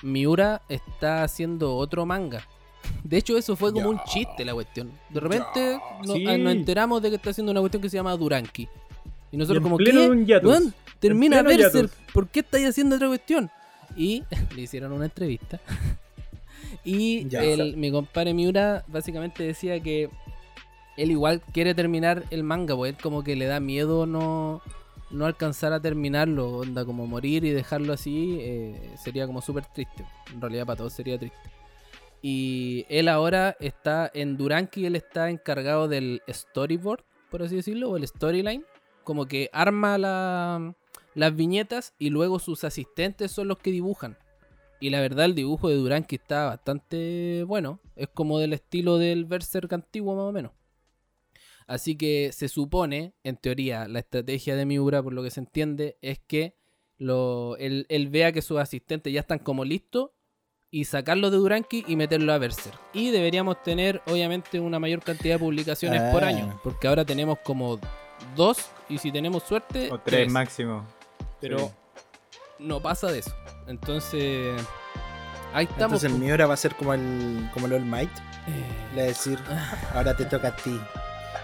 [0.03, 2.47] Miura está haciendo otro manga.
[3.05, 4.91] De hecho, eso fue como un chiste la cuestión.
[5.09, 8.69] De repente no, nos enteramos de que está haciendo una cuestión que se llama Duranki.
[9.33, 9.93] Y nosotros como, ¿qué?
[10.99, 13.51] termina Berserk, ¿por qué estáis haciendo otra cuestión?
[13.97, 14.25] Y
[14.55, 15.61] le hicieron una entrevista.
[16.85, 17.27] y
[17.77, 20.11] mi compadre Miura básicamente decía que
[20.97, 24.61] él igual quiere terminar el manga, porque él como que le da miedo no,
[25.11, 30.05] no alcanzar a terminarlo, onda como morir y dejarlo así, eh, sería como súper triste.
[30.33, 31.39] En realidad para todos sería triste.
[32.21, 37.97] Y él ahora está en Duranki, él está encargado del storyboard, por así decirlo, o
[37.97, 38.65] el storyline.
[39.05, 39.97] Como que arma
[41.15, 44.19] las viñetas y luego sus asistentes son los que dibujan.
[44.81, 47.81] Y la verdad el dibujo de Duranki está bastante bueno.
[47.97, 50.53] Es como del estilo del Berserk antiguo más o menos.
[51.67, 55.99] Así que se supone, en teoría, la estrategia de Miura, por lo que se entiende,
[56.01, 56.57] es que
[56.97, 60.11] lo, él, vea que sus asistentes ya están como listos
[60.71, 62.79] y sacarlo de Duranki y meterlo a Berserk.
[62.93, 66.29] Y deberíamos tener, obviamente, una mayor cantidad de publicaciones por ah.
[66.29, 67.79] año, porque ahora tenemos como
[68.37, 69.91] dos y si tenemos suerte...
[69.91, 70.85] O tres, máximo.
[71.41, 71.73] Pero
[72.59, 73.35] no pasa de eso.
[73.67, 74.61] Entonces...
[75.55, 76.03] Ahí estamos.
[76.03, 78.11] Entonces el Miura va a ser como el, como el All Might.
[78.47, 78.95] Eh...
[78.95, 79.39] Le va a decir,
[79.95, 80.79] ahora te toca a ti.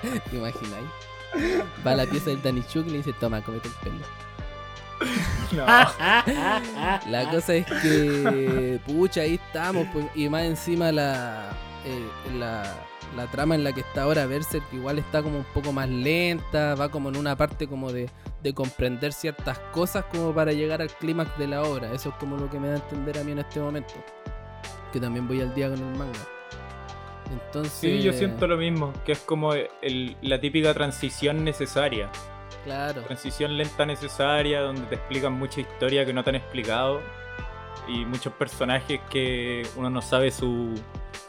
[0.31, 0.89] ¿Te imagináis?
[1.87, 4.24] Va a la pieza del Danny Chuk y le dice, toma, comete el pelo.
[5.53, 5.67] No.
[7.11, 11.51] la cosa es que, pucha, ahí estamos, pues, y más encima la,
[11.85, 12.65] eh, la,
[13.15, 16.75] la, trama en la que está ahora Berserk igual está como un poco más lenta,
[16.75, 18.11] va como en una parte como de,
[18.43, 21.93] de comprender ciertas cosas como para llegar al clímax de la obra.
[21.93, 23.95] Eso es como lo que me da a entender a mí en este momento.
[24.93, 26.19] Que también voy al día con el manga.
[27.33, 27.73] Entonces...
[27.73, 29.53] Sí, yo siento lo mismo, que es como
[30.23, 32.11] la típica transición necesaria.
[32.65, 33.03] Claro.
[33.03, 37.03] Transición lenta necesaria, donde te explican mucha historia que no te han explicado
[37.87, 40.75] y muchos personajes que uno no sabe su,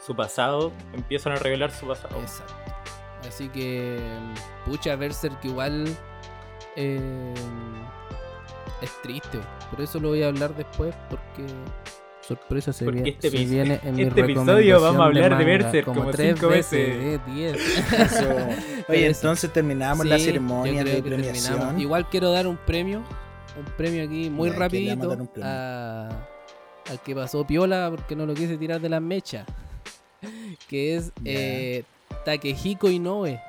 [0.04, 2.18] su pasado, empiezan a revelar su pasado.
[2.20, 2.54] Exacto.
[3.26, 3.98] Así que,
[4.64, 5.86] pucha, Berserk igual
[6.76, 7.34] eh,
[8.80, 9.40] es triste.
[9.70, 11.46] Por eso lo voy a hablar después, porque
[12.26, 16.40] sorpresa se, viene, este, viene en este episodio vamos a hablar de, Berserk como, tres
[16.40, 17.20] veces.
[18.88, 21.80] Oye, entonces terminamos la ceremonia de premiación.
[21.80, 23.02] Igual quiero dar un premio,
[23.58, 28.88] un premio aquí muy rapidito al que pasó piola porque no lo quise tirar de
[28.88, 29.44] la mecha,
[30.68, 31.84] que es eh,
[32.24, 33.40] Takehiko Inoue.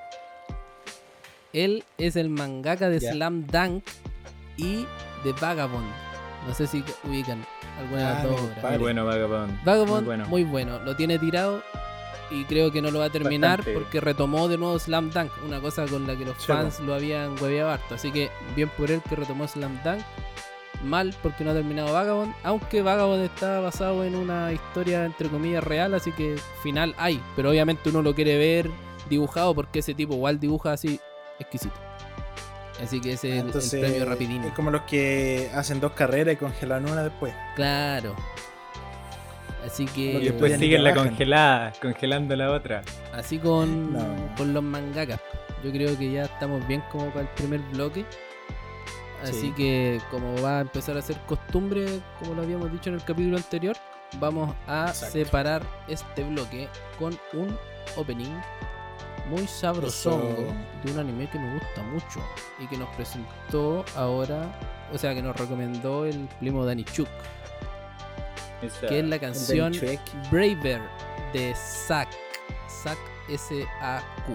[1.53, 3.83] Él es el mangaka de Slam Dunk
[4.57, 4.85] y
[5.23, 5.87] de Vagabond.
[6.47, 7.43] No sé si ubican
[7.79, 8.29] alguna de
[8.63, 9.63] ah, Muy bueno Vagabond.
[9.63, 10.79] Vagabond, muy bueno.
[10.79, 11.61] Lo tiene tirado
[12.29, 15.61] y creo que no lo va a terminar porque retomó de nuevo Slam Dunk, una
[15.61, 17.95] cosa con la que los fans lo habían hueveado harto.
[17.95, 20.01] Así que bien por él que retomó Slam Dunk.
[20.83, 25.63] Mal porque no ha terminado Vagabond, aunque Vagabond está basado en una historia entre comillas
[25.63, 28.69] real, así que final hay, pero obviamente uno lo quiere ver
[29.09, 30.99] dibujado porque ese tipo igual dibuja así
[31.39, 31.86] exquisito.
[32.81, 34.43] Así que ese es el, premio rapidín.
[34.43, 37.33] Es como los que hacen dos carreras y congelan una después.
[37.55, 38.15] Claro.
[39.65, 40.13] Así que.
[40.13, 42.83] Y después siguen la congelada, congelando la otra.
[43.13, 43.97] Así con,
[44.37, 45.19] con los mangakas.
[45.63, 48.05] Yo creo que ya estamos bien como para el primer bloque.
[49.23, 51.85] Así que como va a empezar a ser costumbre,
[52.19, 53.75] como lo habíamos dicho en el capítulo anterior,
[54.19, 56.69] vamos a separar este bloque
[56.99, 57.57] con un
[57.95, 58.39] opening
[59.29, 60.19] muy sabroso
[60.83, 62.21] de un anime que me gusta mucho
[62.59, 64.57] y que nos presentó ahora,
[64.93, 67.07] o sea, que nos recomendó el primo Danny Chuk,
[68.87, 69.73] que es la canción
[70.31, 70.81] Braver
[71.33, 72.09] de Zack,
[72.83, 72.97] Zack
[73.29, 74.33] S-A-Q.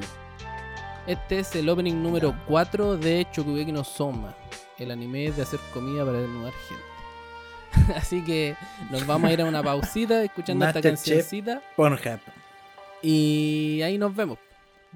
[1.07, 4.35] Este es el opening número 4 de Chokugeki no Soma,
[4.79, 6.93] el anime de hacer comida para desnudar gente.
[7.97, 8.55] Así que
[8.91, 11.63] nos vamos a ir a una pausita escuchando esta cancioncita.
[13.03, 14.39] Y ahí nos vemos.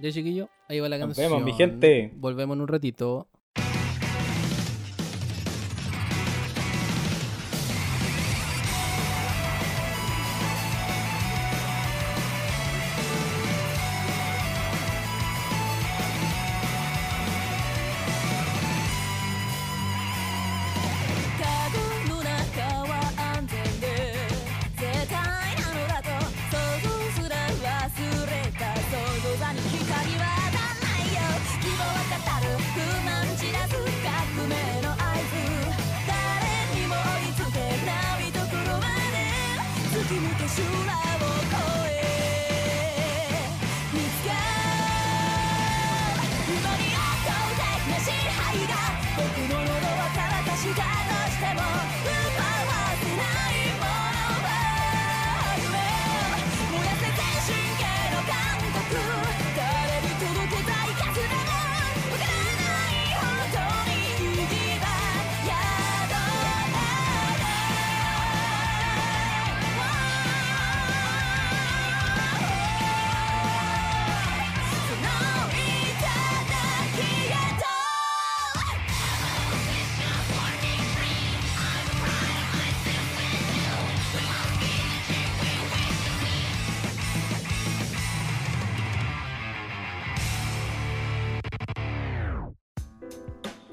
[0.01, 1.31] Ya chiquillo, ahí va la canción.
[1.31, 2.13] Nos vemos, mi gente.
[2.17, 3.29] Volvemos en un ratito.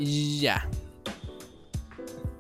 [0.04, 0.68] Ya.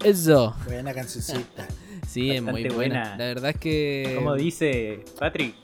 [0.03, 0.55] Eso.
[0.66, 1.68] Buena cancioncita.
[2.07, 3.16] sí, es muy buena.
[3.18, 4.14] La verdad es que.
[4.16, 5.55] Como dice Patrick.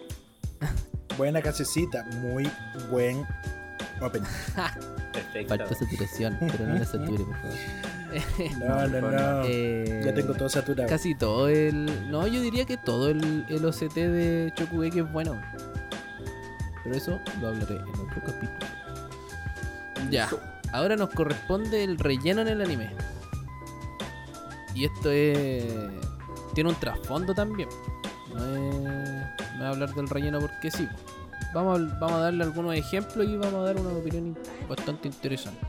[1.18, 2.06] buena cancioncita.
[2.22, 2.50] Muy
[2.89, 3.26] buen
[4.02, 4.28] opening.
[5.14, 5.50] Perfecto.
[5.50, 7.58] Falta saturación, pero no la sature, por favor.
[8.60, 9.43] No, no, no.
[9.45, 10.88] Eh, ya tengo todo saturado.
[10.88, 12.10] Casi todo el.
[12.10, 15.39] No, yo diría que todo el, el OCT de Chokugeki es bueno.
[16.84, 18.68] Pero eso lo hablaré en otro capítulo.
[20.10, 20.30] Ya.
[20.72, 22.89] Ahora nos corresponde el relleno en el anime.
[24.76, 25.65] Y esto es.
[26.53, 27.70] Tiene un trasfondo también.
[28.34, 30.88] No es, no hablar del relleno porque sí.
[31.53, 35.59] Vamos a, vamos a darle algunos ejemplos y vamos a dar una opinión bastante interesante.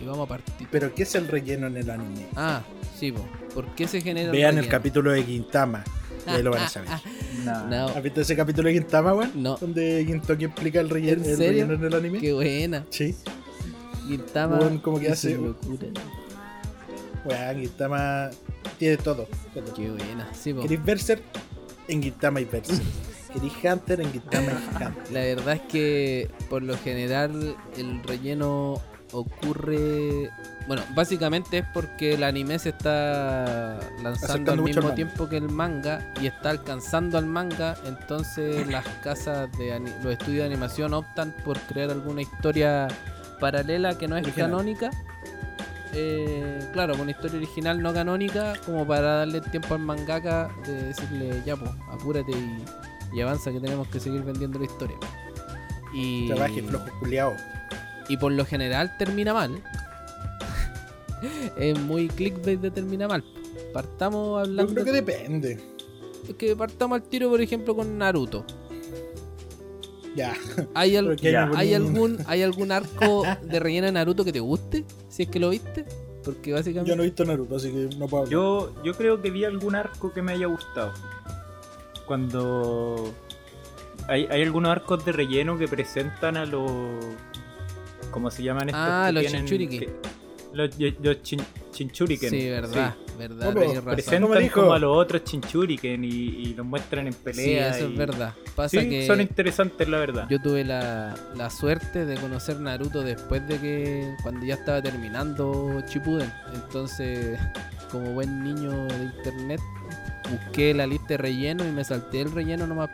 [0.00, 0.68] Y vamos a partir.
[0.70, 2.26] ¿Pero qué es el relleno en el anime?
[2.36, 2.62] Ah,
[2.98, 3.14] sí,
[3.54, 5.82] ¿por qué se genera Vean el, capítulo de Gintama.
[6.26, 6.90] Y ahí lo van a saber.
[7.44, 7.88] no.
[7.88, 9.32] ¿Has visto ese capítulo de Gintama, weón?
[9.34, 9.56] No.
[9.56, 12.18] Donde Gintoki explica el relleno, ¿En, el relleno en el anime.
[12.18, 12.84] Qué buena.
[12.90, 13.16] Sí.
[14.06, 14.58] Gintama.
[14.82, 15.36] como que hace.
[15.36, 15.88] Locura.
[17.24, 18.30] Weón, Gintama
[18.78, 19.26] tiene todo.
[19.74, 20.28] Qué buena.
[20.32, 21.22] Sí, ¿Queréis Berser?
[21.88, 22.80] En Gintama y Berser.
[23.32, 24.00] ¿Queréis Hunter?
[24.00, 25.12] En Gintama y Hunter.
[25.12, 28.80] La verdad es que por lo general el relleno
[29.12, 30.30] ocurre.
[30.66, 36.12] Bueno, básicamente es porque el anime se está lanzando al mismo tiempo que el manga
[36.20, 37.76] y está alcanzando al manga.
[37.86, 42.88] Entonces, las casas de los estudios de animación optan por crear alguna historia
[43.38, 44.90] paralela que no es canónica.
[45.92, 51.42] Eh, claro, una historia original no canónica, como para darle tiempo al mangaka de decirle,
[51.46, 52.32] ya, pues, apúrate
[53.12, 54.96] y, avanza que tenemos que seguir vendiendo la historia.
[55.94, 56.28] Y.
[56.28, 57.34] Trabaje flojo culiao.
[58.08, 59.62] Y por lo general termina mal.
[61.56, 63.24] es muy clickbait de termina mal.
[63.72, 64.74] Partamos hablando.
[64.74, 65.76] Yo creo que depende.
[66.28, 68.44] Es que partamos al tiro, por ejemplo, con Naruto.
[70.16, 70.34] Ya.
[70.74, 74.84] ¿Hay, ¿hay algún hay algún arco de relleno de Naruto que te guste?
[75.08, 75.84] Si es que lo viste.
[76.24, 76.90] Porque básicamente.
[76.90, 78.32] Yo no he visto Naruto, así que no puedo hablar.
[78.32, 80.92] Yo, yo creo que vi algún arco que me haya gustado.
[82.06, 83.12] Cuando.
[84.08, 86.70] Hay, hay algunos arcos de relleno que presentan a los
[88.16, 88.82] ¿Cómo se llaman estos?
[88.82, 89.90] Ah, los chinchuriken.
[90.54, 91.18] Los, los
[91.70, 92.30] chinchuriken.
[92.30, 93.52] Sí, verdad, verdad.
[93.84, 97.72] Presentan como a los otros chinchuriken y, y, los muestran en pelea.
[97.72, 98.34] Sí, eso es verdad.
[98.54, 100.26] Pasa sí, que son interesantes, la verdad.
[100.28, 105.82] Yo tuve la, la, suerte de conocer Naruto después de que, cuando ya estaba terminando
[105.86, 106.32] Chipuden.
[106.54, 107.38] Entonces,
[107.90, 109.60] como buen niño de internet,
[110.30, 112.90] busqué la lista de relleno y me salté el relleno nomás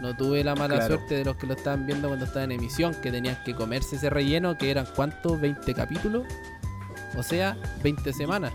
[0.00, 2.94] no tuve la mala suerte de los que lo estaban viendo cuando estaba en emisión,
[3.02, 6.24] que tenían que comerse ese relleno, que eran cuántos, 20 capítulos.
[7.16, 8.52] O sea, 20 semanas.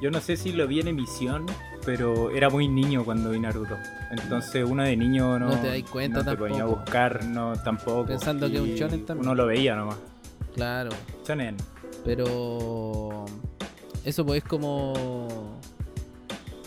[0.00, 1.46] Yo no sé si lo vi en emisión,
[1.84, 3.76] pero era muy niño cuando vi Naruto.
[4.10, 8.06] Entonces uno de niño no, no te das cuenta no te a buscar, no tampoco.
[8.06, 9.26] Pensando que un shonen también.
[9.26, 9.96] Uno lo veía nomás.
[10.54, 10.90] Claro.
[11.26, 11.56] Shonen.
[12.04, 13.26] Pero
[14.04, 15.58] eso pues es como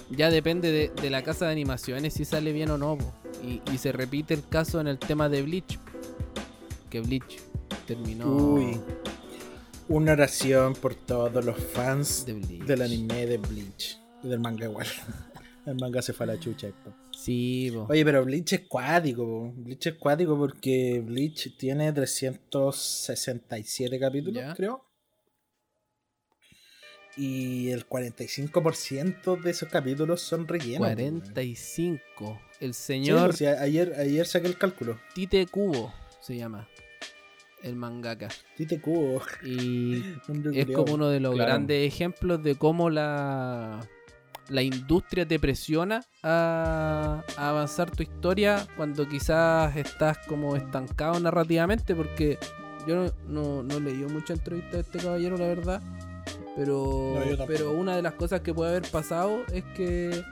[0.09, 2.97] ya depende de, de, la casa de animaciones si sale bien o no.
[3.43, 5.79] Y, se repite el caso en el tema de Bleach.
[6.89, 7.39] Que Bleach
[7.87, 8.27] terminó.
[8.27, 8.79] Uy.
[9.91, 13.99] Una oración por todos los fans del anime de Bleach.
[14.23, 14.87] Y del manga igual.
[15.65, 16.69] el manga se fue a la chucha.
[17.11, 19.51] Sí, Oye, pero Bleach es cuático.
[19.53, 24.85] Bleach es cuático porque Bleach tiene 367 capítulos, creo.
[27.17, 30.87] Y el 45% de esos capítulos son rellenos.
[30.87, 32.41] 45.
[32.61, 33.35] El señor.
[33.59, 34.97] ayer, ayer saqué el cálculo.
[35.13, 36.69] Tite Kubo se llama.
[37.63, 38.29] El mangaka.
[38.57, 39.21] Tite Kubo.
[39.43, 40.03] Y
[40.53, 43.79] es como uno de los grandes ejemplos de cómo la,
[44.49, 51.95] la industria te presiona a, avanzar tu historia cuando quizás estás como estancado narrativamente.
[51.95, 52.37] Porque
[52.87, 55.81] yo no, no, leí mucha entrevista de este caballero, la verdad
[56.55, 57.15] pero,
[57.47, 60.23] pero una de las cosas que puede haber pasado es que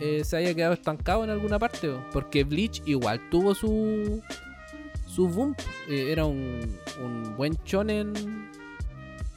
[0.00, 1.90] eh, se haya quedado estancado en alguna parte.
[2.12, 4.22] Porque Bleach igual tuvo su,
[5.16, 5.56] su boom.
[5.88, 8.12] Eh, era un, un buen shonen.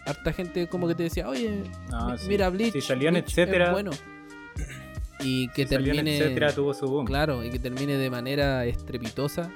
[0.06, 2.74] Harta gente como que te decía, oye, ah, mira Bleach.
[2.74, 3.72] Si salían, etcétera.
[3.72, 3.92] Bueno.
[5.22, 6.18] Y que termine.
[6.18, 7.06] etcétera, tuvo su boom.
[7.06, 9.52] Claro, y que termine de manera estrepitosa.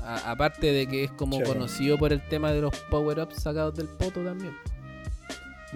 [0.00, 4.24] aparte de que es como conocido por el tema de los power-ups sacados del poto
[4.24, 4.56] también.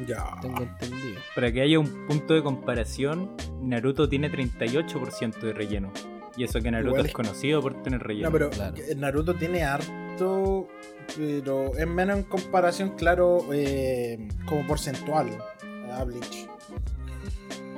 [0.07, 0.25] Ya.
[0.43, 1.21] Tengo entendido.
[1.35, 5.93] Para que haya un punto de comparación, Naruto tiene 38% de relleno.
[6.37, 7.13] Y eso que Naruto es...
[7.13, 8.31] conocido por tener relleno.
[8.31, 8.51] No, pero
[8.97, 10.69] Naruto tiene harto,
[11.17, 15.29] pero es menos en comparación, claro, eh, como porcentual
[15.93, 16.49] a Bleach.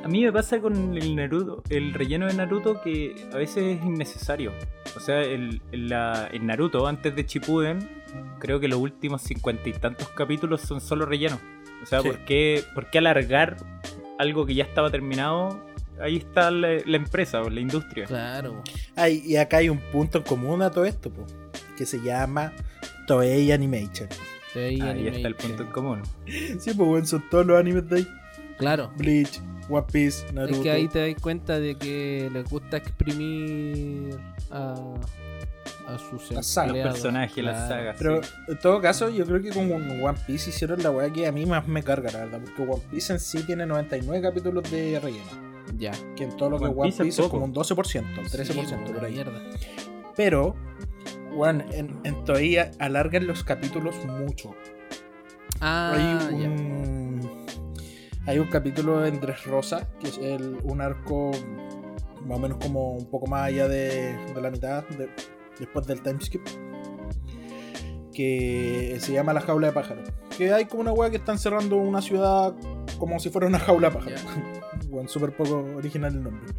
[0.05, 3.85] A mí me pasa con el Naruto, el relleno de Naruto que a veces es
[3.85, 4.53] innecesario.
[4.97, 7.99] O sea, el, el Naruto antes de Shippuden
[8.39, 11.39] creo que los últimos cincuenta y tantos capítulos son solo relleno.
[11.83, 13.57] O sea, ¿por, qué, ¿por, qué, alargar
[14.19, 15.61] algo que ya estaba terminado?
[16.01, 18.07] Ahí está la, empresa o la industria.
[18.07, 18.63] Claro.
[19.09, 21.11] y acá hay un punto en común a todo esto,
[21.77, 22.53] que se llama
[23.07, 24.09] Toei Animation.
[24.55, 26.03] Ahí está el punto en común.
[26.27, 28.09] Sí, pues bueno, son todos los animes de ahí.
[28.59, 28.91] Claro.
[28.97, 30.57] Bleach, One Piece, Naruto.
[30.57, 34.19] Es que ahí te das cuenta de que les gusta exprimir
[34.51, 34.75] a,
[35.87, 37.97] a sus personajes, las sagas.
[37.99, 41.33] Pero en todo caso, yo creo que con One Piece hicieron la weá que a
[41.33, 42.41] mí más me carga, la verdad.
[42.45, 45.48] Porque One Piece en sí tiene 99 capítulos de relleno.
[45.77, 45.93] Ya.
[46.17, 49.13] Que en todo lo que One Piece, es como un 12%, 13% por ahí.
[49.13, 49.41] Mierda.
[50.17, 50.55] Pero,
[51.35, 54.55] bueno, en, en todavía alargan los capítulos mucho.
[55.61, 57.47] Ah, hay un,
[58.27, 61.33] hay un capítulo en Rosa que es el, un arco
[62.25, 64.85] más o menos como un poco más allá de, de la mitad,
[65.59, 66.43] después del timeskip,
[68.13, 70.09] que se llama La Jaula de Pájaros.
[70.37, 72.55] Que hay como una weá que están cerrando una ciudad
[72.99, 74.25] como si fuera una jaula de pájaros.
[74.99, 76.53] Bueno, súper poco original el nombre.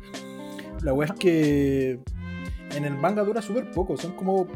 [0.81, 1.99] La weá es que
[2.73, 4.47] en el manga dura súper poco, son como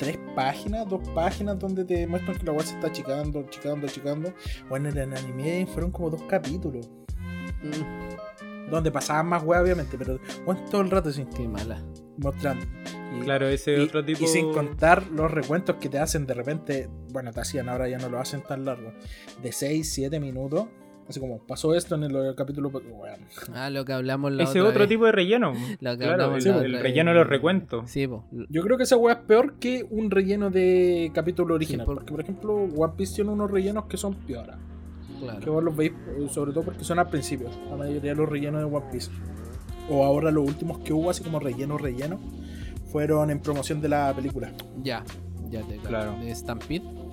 [0.00, 4.34] tres páginas, dos páginas donde te muestran que la weá se está achicando, achicando, achicando.
[4.68, 6.90] Bueno, en el anime fueron como dos capítulos.
[7.62, 8.70] Mm.
[8.72, 11.24] Donde pasaban más weá, obviamente, pero bueno, todo el rato así.
[11.36, 11.80] Qué mala.
[12.16, 12.66] Mostrando.
[13.22, 14.24] claro, ese otro tipo.
[14.24, 17.98] Y sin contar los recuentos que te hacen de repente, bueno, te hacían, ahora ya
[17.98, 18.92] no lo hacen tan largo,
[19.40, 20.66] de 6, 7 minutos
[21.08, 22.72] Así como pasó esto en el, capítulo.
[23.52, 25.52] Ah, lo que hablamos la Ese otro tipo de relleno.
[25.80, 27.90] claro, el, relleno de los recuentos.
[27.90, 28.08] Sí,
[28.48, 31.84] Yo creo que esa weá es peor que un relleno de capítulo original.
[31.84, 34.56] Porque, por ejemplo, One Piece tiene unos rellenos que son peores.
[35.20, 35.40] Claro.
[35.40, 37.50] Que vos los veis, eh, sobre todo porque son al principio.
[37.68, 39.10] La mayoría de los rellenos de One Piece.
[39.90, 42.18] O ahora los últimos que hubo, así como relleno, relleno,
[42.90, 44.52] fueron en promoción de la película.
[44.82, 45.04] Ya,
[45.50, 46.16] ya te claro.
[46.20, 47.03] De Stampede.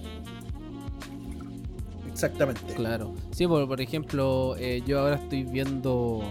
[2.23, 2.73] Exactamente.
[2.75, 3.15] Claro.
[3.31, 6.21] Sí, por, por ejemplo, eh, yo ahora estoy viendo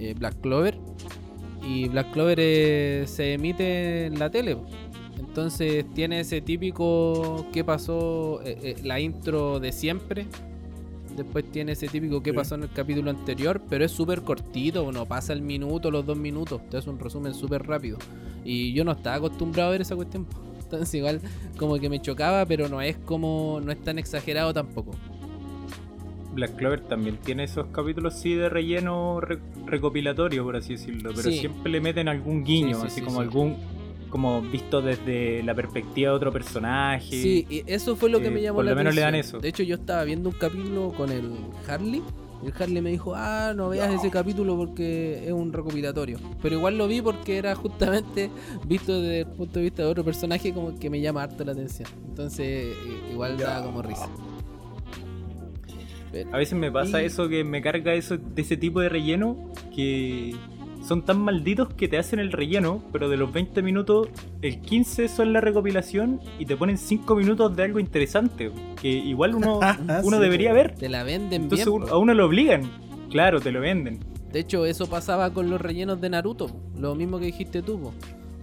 [0.00, 0.76] eh, Black Clover.
[1.62, 4.56] Y Black Clover eh, se emite en la tele.
[5.16, 8.40] Entonces tiene ese típico que pasó,
[8.82, 10.26] la intro de siempre.
[11.16, 15.04] Después tiene ese típico que pasó en el capítulo anterior, pero es súper cortito, no
[15.06, 16.60] pasa el minuto, los dos minutos.
[16.64, 17.98] Entonces es un resumen súper rápido.
[18.44, 20.26] Y yo no estaba acostumbrado a ver esa cuestión.
[20.68, 21.20] Entonces igual
[21.56, 24.90] como que me chocaba, pero no es como, no es tan exagerado tampoco.
[26.34, 29.18] Black Clover también tiene esos capítulos sí de relleno
[29.64, 33.56] recopilatorio, por así decirlo, pero siempre le meten algún guiño, así como algún
[34.10, 37.10] como visto desde la perspectiva de otro personaje.
[37.10, 39.38] Sí, y eso fue lo que me llamó por lo menos le dan eso.
[39.38, 41.32] De hecho, yo estaba viendo un capítulo con el
[41.66, 42.02] Harley
[42.44, 46.18] el Harley me dijo, ah, no veas ese capítulo porque es un recopilatorio.
[46.40, 48.30] Pero igual lo vi porque era justamente
[48.66, 51.52] visto desde el punto de vista de otro personaje como que me llama harto la
[51.52, 51.88] atención.
[52.08, 52.76] Entonces,
[53.10, 54.08] igual da como risa.
[56.32, 60.34] a veces me pasa eso que me carga eso de ese tipo de relleno que
[60.88, 64.08] son tan malditos que te hacen el relleno, pero de los 20 minutos,
[64.40, 68.50] el 15 son la recopilación y te ponen 5 minutos de algo interesante,
[68.80, 69.60] que igual uno,
[70.02, 70.74] uno debería ver.
[70.76, 72.62] Te la venden Entonces a uno lo obligan.
[73.10, 74.00] Claro, te lo venden.
[74.32, 77.92] De hecho, eso pasaba con los rellenos de Naruto, lo mismo que dijiste tú.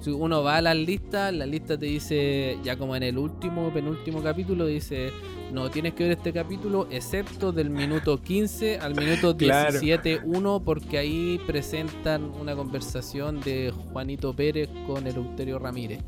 [0.06, 3.74] Si uno va a las listas, la lista te dice, ya como en el último,
[3.74, 5.10] penúltimo capítulo, dice
[5.52, 11.42] no tienes que ver este capítulo excepto del minuto 15 al minuto 17.1 porque ahí
[11.48, 16.02] presentan una conversación de Juanito Pérez con Eleuterio Ramírez.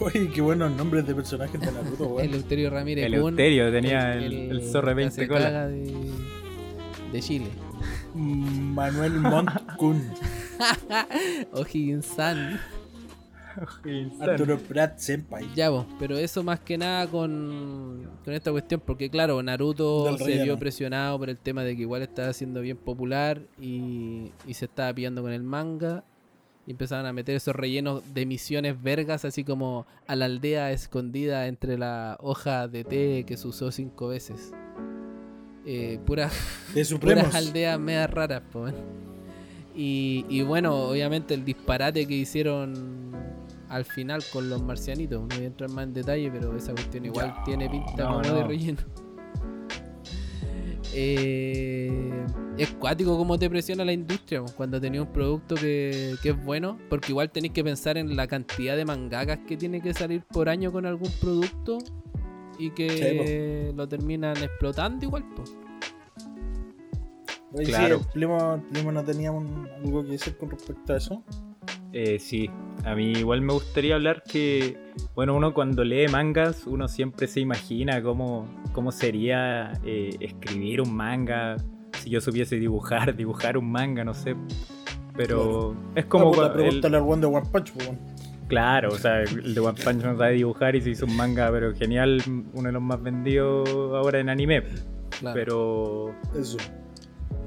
[0.00, 2.28] Uy, qué buenos nombres de personajes de Naruto, güey.
[2.28, 3.04] Eleuterio Ramírez.
[3.04, 5.68] Eleuterio tenía el, el, zorro 20 cola.
[5.68, 5.92] De,
[7.12, 7.48] de Chile.
[8.14, 10.02] Manuel Montkun.
[10.08, 10.30] O'Higgins
[12.02, 12.60] San.
[14.20, 15.44] Arturo Pratt Senpai.
[15.54, 20.42] Ya, vos, pero eso más que nada con, con esta cuestión, porque claro, Naruto se
[20.42, 24.92] vio presionado por el tema de que igual estaba siendo bien popular y, se estaba
[24.92, 26.04] pillando con el manga.
[26.66, 31.46] Y empezaron a meter esos rellenos de misiones vergas, así como a la aldea escondida
[31.46, 34.52] entre la hoja de té que se usó cinco veces.
[35.64, 36.30] Eh, pura,
[36.74, 38.74] de puras aldeas media raras, pues.
[39.74, 43.14] Y, y bueno, obviamente el disparate que hicieron
[43.70, 45.20] al final con los marcianitos.
[45.20, 48.44] No voy a entrar más en detalle, pero esa cuestión igual tiene pinta como de
[48.44, 48.80] relleno.
[50.92, 52.26] Eh,
[52.58, 57.12] es cuático como te presiona la industria cuando tenés un producto que, es bueno, porque
[57.12, 60.72] igual tenéis que pensar en la cantidad de mangakas que tiene que salir por año
[60.72, 61.78] con algún producto
[62.58, 65.24] y que lo terminan explotando igual.
[67.64, 68.00] Claro.
[68.00, 68.62] Sí, Primo,
[68.92, 71.24] no tenía algo que decir con respecto a eso.
[71.92, 72.48] Eh, sí,
[72.84, 74.78] a mí igual me gustaría hablar que,
[75.14, 80.94] bueno, uno cuando lee mangas, uno siempre se imagina cómo, cómo sería eh, escribir un
[80.94, 81.56] manga,
[81.98, 84.36] si yo supiese dibujar, dibujar un manga, no sé.
[85.16, 86.34] Pero es como...
[86.34, 86.94] la pregunta el...
[86.94, 87.72] One Punch,
[88.46, 91.50] Claro, o sea, el de One Punch no sabe dibujar y se hizo un manga,
[91.50, 92.22] pero genial,
[92.52, 94.62] uno de los más vendidos ahora en anime.
[95.34, 96.14] Pero...
[96.34, 96.56] Eso.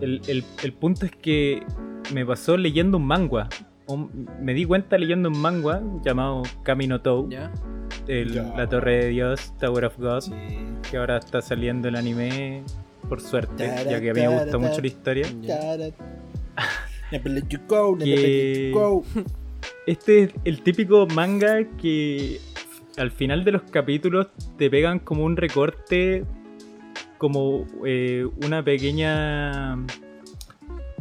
[0.02, 1.64] El, el, el punto es que
[2.14, 3.49] me pasó leyendo un manga
[4.40, 7.30] me di cuenta leyendo un manga llamado Camino Tou.
[8.07, 10.24] La Torre de Dios, Tower of God.
[10.90, 12.64] Que ahora está saliendo el anime,
[13.07, 15.28] por suerte, ya que a mí me gusta mucho la historia.
[19.86, 22.40] este es el típico manga que
[22.98, 26.26] al final de los capítulos te pegan como un recorte,
[27.24, 29.78] como eh, una pequeña.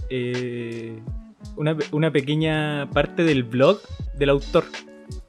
[0.09, 1.03] Eh,
[1.57, 3.81] una, una pequeña parte del blog
[4.17, 4.65] del autor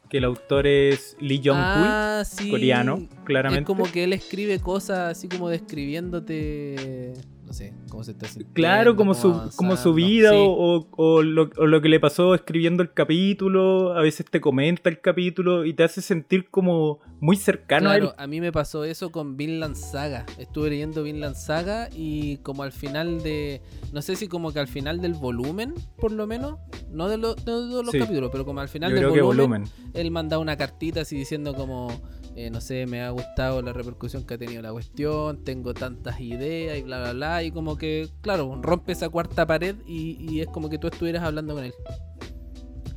[0.08, 3.62] que el autor es Lee Jong-hui, ah, coreano, claramente.
[3.62, 7.16] Es como que él escribe cosas así como describiéndote
[7.48, 8.54] no sé, cómo se está sintiendo.
[8.54, 14.02] Claro, como su, como su vida o, lo, que le pasó escribiendo el capítulo, a
[14.02, 18.10] veces te comenta el capítulo y te hace sentir como muy cercano a él.
[18.18, 20.26] a mí me pasó eso con Vinland Saga.
[20.38, 23.62] Estuve leyendo Vinland Saga y como al final de,
[23.94, 26.60] no sé si como que al final del volumen, por lo menos,
[26.92, 29.64] no de, de todos los capítulos, pero como al final del volumen, volumen,
[29.94, 31.90] él manda una cartita así diciendo como
[32.36, 36.20] eh, no sé, me ha gustado la repercusión que ha tenido la cuestión, tengo tantas
[36.20, 40.48] ideas y bla, bla, bla, y como que, claro, rompe esa cuarta pared y, es
[40.48, 41.74] como que tú estuvieras hablando con él.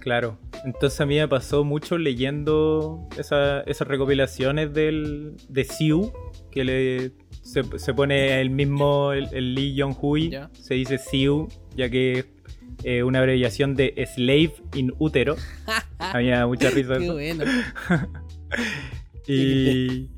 [0.06, 6.12] Claro, entonces a mí me pasó mucho leyendo esas recopilaciones del, de Siu,
[6.52, 7.10] que le,
[7.42, 12.26] se, pone el mismo, el, Lee Jong-hui, se dice Siu, ya que es
[12.84, 15.34] eh, una abreviación de Slave in Útero.
[15.98, 16.98] Había mucha risa.
[16.98, 17.44] Qué bueno.
[19.26, 20.08] Y,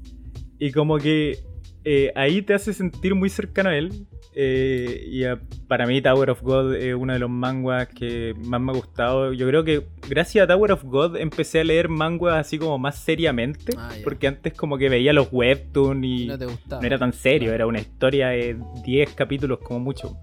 [0.58, 1.38] y como que
[1.84, 4.06] eh, ahí te hace sentir muy cercano a él.
[4.40, 5.24] Eh, y
[5.66, 9.32] para mí Tower of God es uno de los manguas que más me ha gustado.
[9.32, 12.94] Yo creo que gracias a Tower of God empecé a leer manguas así como más
[13.00, 13.72] seriamente.
[13.76, 17.80] Ah, porque antes como que veía los webtoons y no, era tan serio, era una
[17.80, 20.16] historia de 10 capítulos como mucho.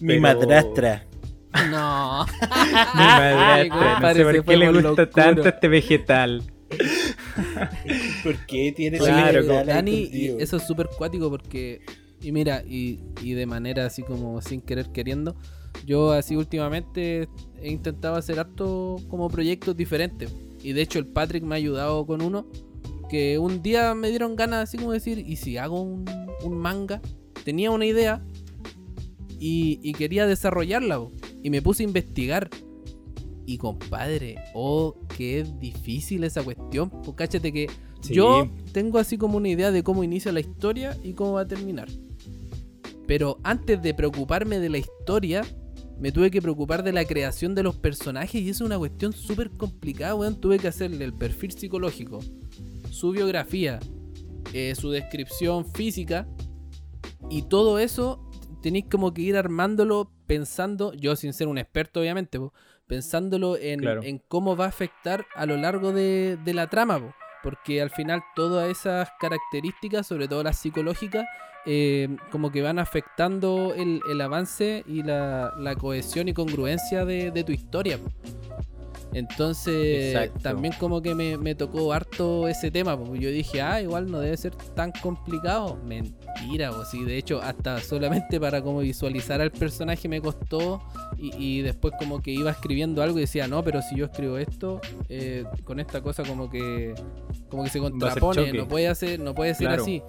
[0.00, 1.06] Mi madrastra.
[1.70, 2.26] No.
[2.94, 4.00] Mi madrastra.
[4.00, 6.42] no sé por qué le gusta tanto este vegetal.
[8.22, 11.80] ¿Por qué tiene claro, Dani, y eso es súper cuático porque,
[12.20, 15.36] y mira, y, de manera así como sin querer queriendo,
[15.86, 17.28] yo así últimamente
[17.62, 20.34] he intentado hacer harto como proyectos diferentes.
[20.62, 22.46] Y de hecho el Patrick me ha ayudado con uno
[23.08, 26.04] que un día me dieron ganas así como decir, ¿y si hago un,
[26.50, 27.00] manga?
[27.44, 28.22] Tenía una idea
[29.38, 31.00] y, y quería desarrollarla.
[31.42, 32.50] Y me puse a investigar
[33.46, 36.90] y compadre, oh, qué difícil esa cuestión.
[36.90, 37.68] Pues cáchate que
[38.08, 41.48] yo tengo así como una idea de cómo inicia la historia y cómo va a
[41.48, 41.88] terminar.
[43.10, 45.42] Pero antes de preocuparme de la historia,
[45.98, 49.50] me tuve que preocupar de la creación de los personajes y es una cuestión súper
[49.50, 50.40] complicada, weón.
[50.40, 52.20] Tuve que hacerle el perfil psicológico,
[52.88, 53.80] su biografía,
[54.54, 56.28] eh, su descripción física
[57.28, 58.30] y todo eso
[58.62, 62.38] tenéis como que ir armándolo pensando, yo sin ser un experto obviamente,
[62.86, 67.12] pensándolo en, cómo va a afectar a lo largo de, la trama,
[67.42, 71.26] porque al final todas esas características, sobre todo las psicológicas,
[71.66, 77.98] eh, como que van afectando el, avance y la, cohesión y congruencia de, tu historia.
[79.12, 84.20] Entonces, también como que me, tocó harto ese tema, porque yo dije, ah, igual no
[84.20, 85.78] debe ser tan complicado.
[85.84, 90.82] Mentira, o sí, de hecho, hasta solamente para como visualizar al personaje me costó
[91.16, 94.80] y, después como que iba escribiendo algo y decía, no, pero si yo escribo esto,
[95.08, 96.94] eh, con esta cosa como que
[97.48, 100.02] como que se contrapone, no puede, hacer, no puede ser así.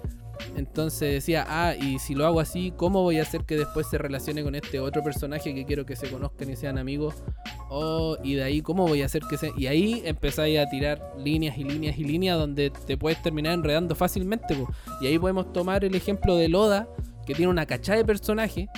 [0.56, 3.98] Entonces decía, ah, y si lo hago así, ¿cómo voy a hacer que después se
[3.98, 7.22] relacione con este otro personaje que quiero que se conozcan y sean amigos?
[7.70, 9.52] Oh, y de ahí, ¿cómo voy a hacer que se.?
[9.56, 13.94] Y ahí empezáis a tirar líneas y líneas y líneas donde te puedes terminar enredando
[13.94, 14.56] fácilmente.
[15.00, 16.88] Y ahí podemos tomar el ejemplo de Loda,
[17.26, 18.68] que tiene una cachada de personaje,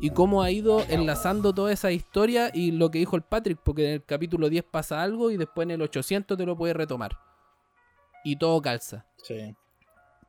[0.00, 3.86] y cómo ha ido enlazando toda esa historia y lo que dijo el Patrick, porque
[3.86, 7.16] en el capítulo 10 pasa algo y después en el 800 te lo puedes retomar.
[8.24, 9.06] Y todo calza.
[9.22, 9.54] Sí.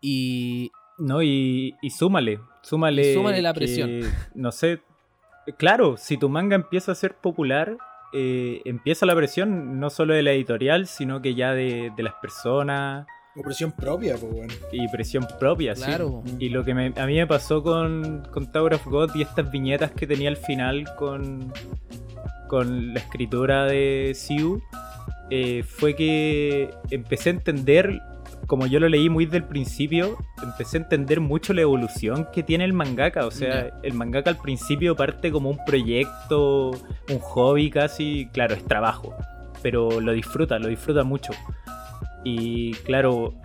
[0.06, 0.72] Y.
[1.00, 3.16] No, y, y súmale, súmale.
[3.16, 4.02] súmale la presión.
[4.36, 4.82] no sé.
[5.58, 7.78] Claro, si tu manga empieza a ser popular,
[8.14, 13.08] eh, empieza la presión no solo de la editorial, sino que ya de, las personas.
[13.36, 14.54] O presión propia, pues bueno.
[14.72, 16.22] Y presión propia, claro.
[16.24, 16.36] sí.
[16.40, 19.92] Y lo que a mí me pasó con, con Tower of God y estas viñetas
[19.92, 21.52] que tenía al final con,
[22.48, 24.62] con la escritura de Siu
[25.32, 28.00] eh, fue que empecé a entender,
[28.48, 32.66] como yo lo leí muy del principio, empecé a entender mucho la evolución que tiene
[32.66, 33.26] el mangaka.
[33.26, 36.72] O sea, el mangaka al principio parte como un proyecto,
[37.10, 39.16] un hobby casi, claro, es trabajo,
[39.62, 41.34] pero lo disfruta, lo disfruta mucho.
[42.28, 43.36] Y claro,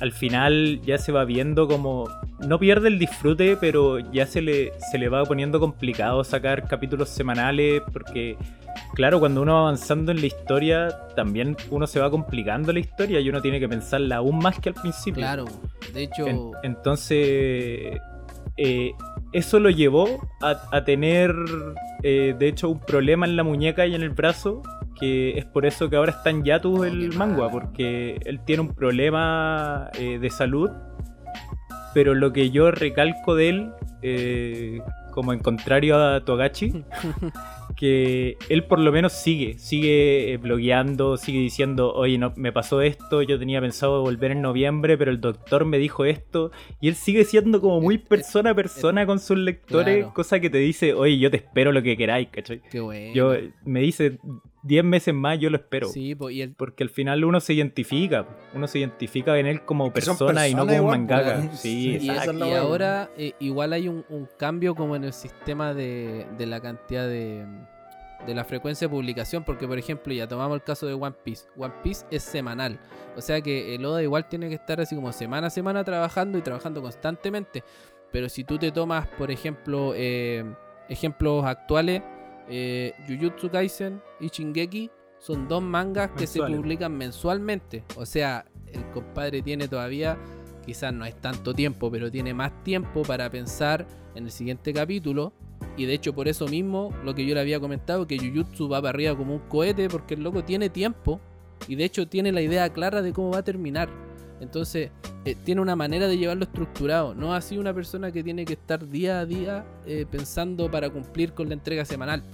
[0.00, 2.08] al, final ya se va viendo como.
[2.38, 7.10] No pierde el disfrute, pero ya se le, se le va poniendo complicado sacar capítulos
[7.10, 7.82] semanales.
[7.92, 8.38] Porque,
[8.94, 13.20] claro, cuando uno va avanzando en la historia, también uno se va complicando la historia
[13.20, 15.20] y uno tiene que pensarla aún más que al principio.
[15.20, 15.44] Claro,
[15.92, 16.24] de hecho.
[16.62, 18.00] entonces.
[18.56, 18.92] Eh,
[19.32, 21.34] eso lo llevó a, tener,
[22.02, 24.62] eh, de hecho, un problema en la muñeca y en el brazo
[25.00, 28.74] que es por eso que ahora está en Yatu el manga, porque él tiene un
[28.74, 30.70] problema eh, de salud.
[31.94, 33.70] Pero lo que yo recalco de él,
[34.02, 34.80] eh,
[35.12, 36.84] como en contrario a Togachi,
[37.76, 42.82] que él por lo menos sigue, sigue eh, blogueando, sigue diciendo, oye, no, me pasó
[42.82, 46.94] esto, yo tenía pensado volver en noviembre, pero el doctor me dijo esto, y él
[46.94, 51.18] sigue siendo como muy persona a persona con sus lectores, cosa que te dice, oye,
[51.18, 52.60] yo te espero lo que queráis, ¿cachai?
[52.70, 53.14] Qué bueno.
[53.14, 54.18] Yo, me dice,
[54.62, 55.88] 10 meses más yo lo espero.
[55.88, 60.54] Sí, porque al final uno se identifica, uno se identifica en él como persona y
[60.54, 61.52] no como un mangaka.
[61.54, 64.04] Sí, y, y, ahora eh, igual hay un,
[64.38, 67.46] cambio como en el sistema de, la cantidad de,
[68.26, 71.46] de la frecuencia de publicación, porque por ejemplo ya tomamos el caso de One Piece.
[71.56, 72.78] One Piece es semanal,
[73.16, 76.38] o sea que el Oda igual tiene que estar así como semana a semana trabajando
[76.38, 77.64] y trabajando constantemente.
[78.12, 80.44] Pero si tú te tomas, por ejemplo, eh,
[80.88, 82.02] ejemplos actuales,
[82.50, 84.90] eh, Jujutsu Kaisen y Shingeki
[85.20, 87.84] son dos mangas que se publican mensualmente.
[87.96, 90.18] O sea, el compadre tiene todavía,
[90.66, 95.32] quizás no es tanto tiempo, pero tiene más tiempo para pensar en el siguiente capítulo.
[95.76, 98.80] Y de hecho, por eso mismo, lo que yo le había comentado, que Jujutsu va
[98.80, 101.20] para arriba como un cohete, porque el loco tiene tiempo.
[101.68, 103.88] Y de hecho tiene la idea clara de cómo va a terminar.
[104.40, 104.90] Entonces,
[105.26, 107.14] eh, tiene una manera de llevarlo estructurado.
[107.14, 111.34] No así una persona que tiene que estar día a día eh, pensando para cumplir
[111.34, 112.24] con la entrega semanal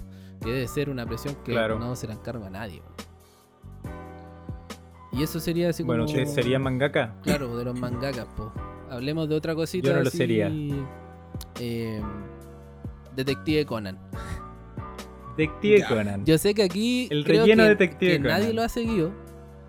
[0.41, 2.83] que debe ser una presión que no se la encarga a nadie.
[5.13, 6.05] Y eso sería así como.
[6.05, 7.15] Bueno, sería mangaka.
[7.23, 8.51] Claro, de los mangakas, pues.
[8.91, 9.89] Hablemos de otra cosita.
[9.89, 10.53] Yo no lo sería.
[11.59, 12.03] Eh,
[13.15, 13.99] Detective Conan.
[15.37, 16.25] Detective Conan.
[16.27, 17.09] Yo sé que aquí.
[17.11, 18.41] El relleno que, Detective Conan.
[18.41, 19.11] Nadie lo ha seguido.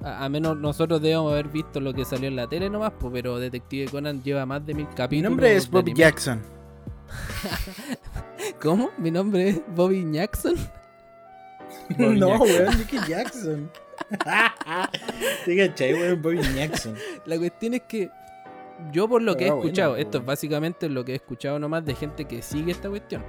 [0.03, 3.89] A, menos nosotros debemos haber visto lo que salió en la tele nomás, pero Detective
[3.89, 5.09] Conan lleva más de mil capítulos.
[5.11, 6.41] Mi nombre es Bob Jackson.
[8.61, 8.91] ¿Cómo?
[8.97, 10.55] ¿Mi nombre es Bobby Jackson?
[11.97, 13.69] no, weón, Nicky Jackson.
[15.45, 16.95] Diga, weón, Bobby Jackson.
[17.25, 18.09] La cuestión es que
[18.91, 21.95] yo por lo que he escuchado, esto es básicamente lo que he escuchado nomás de
[21.95, 23.23] gente que sigue esta cuestión.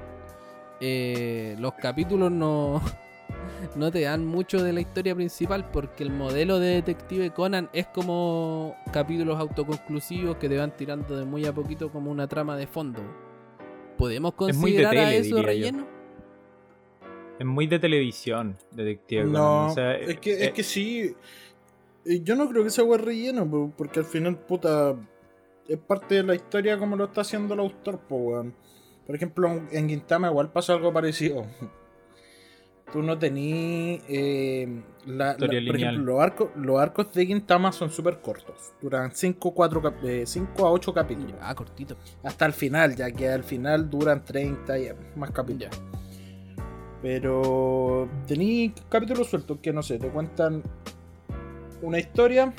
[0.80, 2.80] Eh, los capítulos no,
[3.76, 7.86] no te dan mucho de la historia principal porque el modelo de Detective Conan es
[7.86, 12.66] como capítulos autoconclusivos que te van tirando de muy a poquito como una trama de
[12.66, 13.27] fondo.
[13.98, 15.86] ¿Podemos considerar a eso relleno?
[17.38, 21.14] Es muy de televisión, Detective No, es, que, es eh, que sí.
[22.04, 24.96] Eh, yo no creo que sea buen relleno, porque al final, puta,
[25.68, 30.28] es parte de la historia como lo está haciendo el autor, Por ejemplo, en Gintama
[30.28, 31.44] igual pasa algo parecido.
[32.92, 34.02] Tú no tenías.
[34.08, 34.82] Eh,
[35.38, 38.72] por ejemplo, los arcos, los arcos de Gintama son súper cortos.
[38.80, 39.54] Duran 5
[40.04, 40.24] eh,
[40.58, 41.34] a 8 capítulos.
[41.40, 41.96] Ah, cortito.
[42.22, 45.78] Hasta el final, ya que al final duran 30 y más capítulos.
[47.02, 50.62] Pero tenéis capítulos sueltos que no sé, te cuentan
[51.80, 52.52] una historia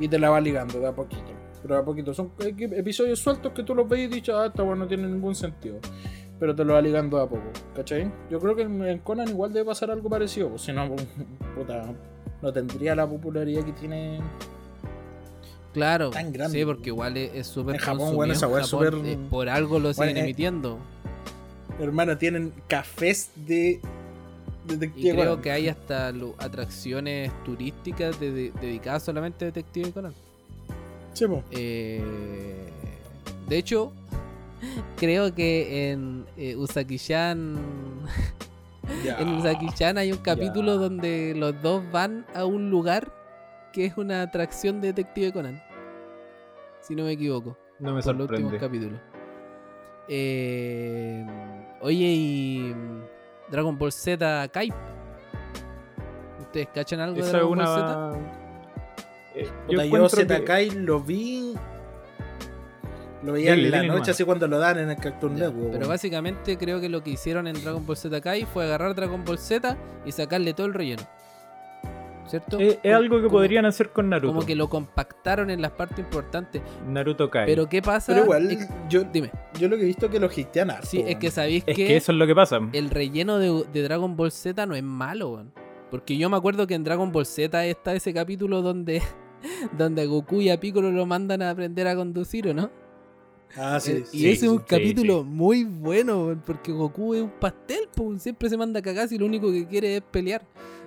[0.00, 1.30] y te la va ligando de a poquito.
[1.62, 2.14] Pero de a poquito.
[2.14, 5.34] Son episodios sueltos que tú los veis y dices, ah, esta bueno no tiene ningún
[5.34, 5.78] sentido
[6.38, 8.10] pero te lo va ligando a poco, ¿cachai?
[8.30, 10.88] Yo creo que en Conan igual debe pasar algo parecido, pues, si no,
[11.56, 11.92] puta,
[12.42, 14.20] no tendría la popularidad que tiene.
[15.74, 16.58] Claro, tan grande.
[16.58, 18.94] sí, porque igual es súper En Japón, bueno, esa weá super...
[19.04, 20.78] Eh, por algo lo siguen eh, emitiendo.
[21.78, 23.80] Hermano, tienen cafés de
[24.66, 30.14] Detective y creo que hay hasta atracciones turísticas dedicadas solamente a Detective Conan.
[31.12, 32.02] Sí, eh,
[33.48, 33.92] de hecho,
[34.96, 37.58] creo que en eh, Usaki-chan.
[39.18, 43.12] en Usaki-chan hay un capítulo donde los dos van a un lugar
[43.72, 45.62] que es una atracción de Detective Conan.
[46.80, 47.56] Si no me equivoco.
[47.78, 48.32] No me sorprende.
[48.32, 49.00] Los últimos capítulos.
[50.08, 51.24] Eh,
[51.80, 52.74] oye, y.
[53.50, 54.72] Dragon Ball Z Kai.
[56.40, 58.18] ¿Ustedes cachan algo de Dragon Ball Z?
[59.34, 61.54] Eh, yo, yo Z Kai lo vi
[63.22, 65.72] Lo veía en la noche, así cuando lo dan en el Cartoon Network.
[65.72, 69.24] Pero básicamente creo que lo que hicieron en Dragon Ball Z Kai fue agarrar Dragon
[69.24, 69.76] Ball Z
[70.06, 71.02] y sacarle todo el relleno.
[72.28, 72.58] ¿Cierto?
[72.58, 74.34] Es, algo que podrían hacer con Naruto.
[74.34, 76.60] Como que lo compactaron en las partes importantes.
[76.86, 77.46] Naruto Kai.
[77.46, 78.12] Pero ¿qué pasa?
[78.12, 78.58] Pero igual,
[78.90, 79.30] yo, dime.
[79.58, 80.44] Yo lo que he visto es que lo hicieron
[80.82, 82.60] Sí, es que sabéis es que, eso es lo que pasa.
[82.74, 85.46] El relleno de, Dragon Ball Z no es malo,
[85.90, 89.00] Porque yo me acuerdo que en Dragon Ball Z está ese capítulo donde,
[89.78, 92.70] donde Goku y a Piccolo lo mandan a aprender a conducir, ¿o no?
[93.56, 97.88] Ah, sí, eh, y ese es un capítulo muy bueno, porque Goku es un pastel,
[97.94, 100.42] pues, siempre se manda a cagar y lo único que quiere es pelear.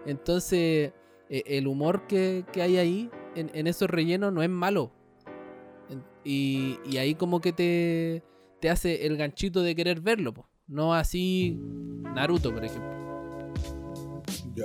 [0.06, 0.94] Entonces,
[1.30, 4.92] e, el humor que, hay ahí, en, esos rellenos, no es malo.
[6.24, 8.24] Y, ahí como que te,
[8.60, 10.48] te hace el ganchito de querer verlo, pues.
[10.68, 11.60] No así
[12.16, 12.90] Naruto, por ejemplo.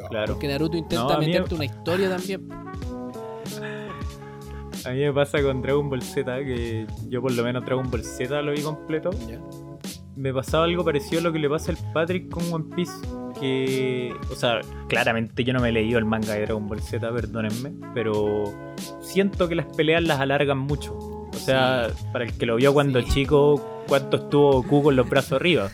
[0.08, 0.34] Claro.
[0.34, 2.48] Porque Naruto intenta meterte una historia también.
[4.86, 8.04] A mí me pasa con Dragon Ball Z, que yo por lo menos Dragon Ball
[8.04, 9.10] Z lo vi completo.
[10.14, 12.92] Me pasaba algo parecido a lo que le pasa al Patrick con One Piece.
[13.40, 17.12] Que, o sea, claramente yo no me he leído el manga de Dragon Ball Z,
[17.12, 18.44] perdónenme, pero
[19.00, 20.94] siento que las peleas las alargan mucho.
[20.94, 25.32] O sea, para el que lo vio cuando chico, ¿cuánto estuvo Goku con los brazos
[25.32, 25.68] arriba?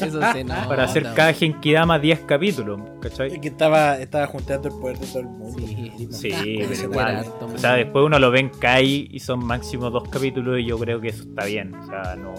[0.00, 0.20] Eso.
[0.20, 3.32] Para hacer cada Genkidama 10 capítulos, ¿cachai?
[3.32, 5.66] Es que estaba, estaba juntando el poder de todo el mundo.
[6.10, 6.32] Sí,
[6.68, 7.26] pero igual.
[7.40, 10.78] O sea, después uno lo ve en Kai y son máximo dos capítulos y yo
[10.78, 11.74] creo que eso está bien.
[11.74, 12.34] O sea, no,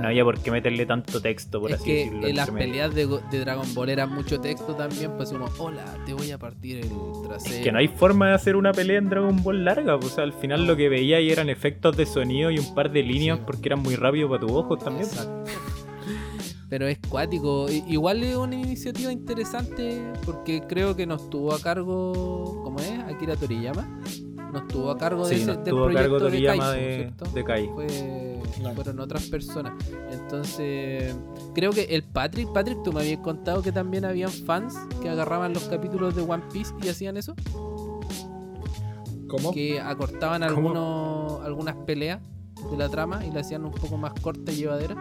[0.00, 2.26] no había por qué meterle tanto texto, por es así decirlo.
[2.26, 6.12] Que las peleas de, de, Dragon Ball eran mucho texto también, pues como, hola, te
[6.12, 6.90] voy a partir el
[7.26, 7.56] trasero.
[7.56, 9.98] Es que no hay forma de hacer una pelea en Dragon Ball larga.
[9.98, 12.74] Pues, o sea, al final lo que veía ahí eran efectos de sonido y un
[12.74, 15.06] par de líneas porque eran muy rápido para tus ojos también.
[15.06, 15.44] Exacto.
[16.68, 17.66] Pero es cuático.
[17.70, 22.98] Igual es una iniciativa interesante porque creo que nos tuvo a cargo, ¿cómo es?
[23.00, 24.02] Akira Toriyama.
[24.52, 27.12] Nos tuvo a cargo de ese, del proyecto Toriyama de,
[27.44, 28.42] Kai, de,
[28.74, 29.74] Fueron otras personas.
[30.10, 31.14] Entonces,
[31.54, 35.52] creo que el Patrick, Patrick, tú me habías contado que también habían fans que agarraban
[35.52, 37.34] los capítulos de One Piece y hacían eso.
[39.28, 39.52] ¿Cómo?
[39.52, 42.20] Que acortaban algunos, algunas peleas
[42.70, 44.96] de la trama y la hacían un poco más corta y llevadera.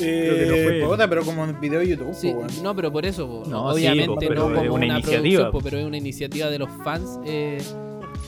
[0.00, 2.14] Eh, pero como en video de YouTube.
[2.14, 5.50] Sí, no, pero por eso, obviamente no como una, iniciativa.
[5.62, 7.58] pero es una iniciativa de los fans eh,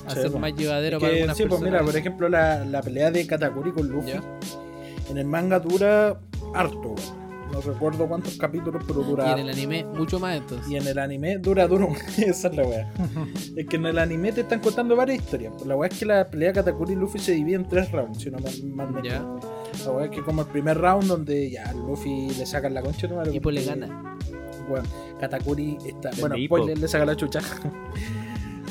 [0.07, 3.73] hacer más llevadero para algunas Sí, pues mira, por ejemplo, la, la pelea de Katakuri
[3.73, 4.13] con Luffy.
[5.11, 6.21] En el manga dura
[6.55, 6.95] harto,
[7.53, 9.29] no recuerdo cuántos capítulos, pero dura.
[9.29, 10.71] Y en el anime, mucho más entonces.
[10.71, 11.89] Y en el anime dura, duro
[12.19, 12.93] Esa es la weá.
[13.57, 15.53] es que en el anime te están contando varias historias.
[15.55, 18.23] Pues la weá es que la pelea Katakuri y Luffy se divide en tres rounds,
[18.23, 19.25] si no me Ya.
[19.85, 23.07] La weá es que como el primer round donde ya Luffy le sacan la concha,
[23.09, 24.17] no Y pues le gana.
[24.69, 24.87] Bueno,
[25.19, 26.11] Katakuri está.
[26.21, 27.41] bueno, spoiler, le saca la chucha.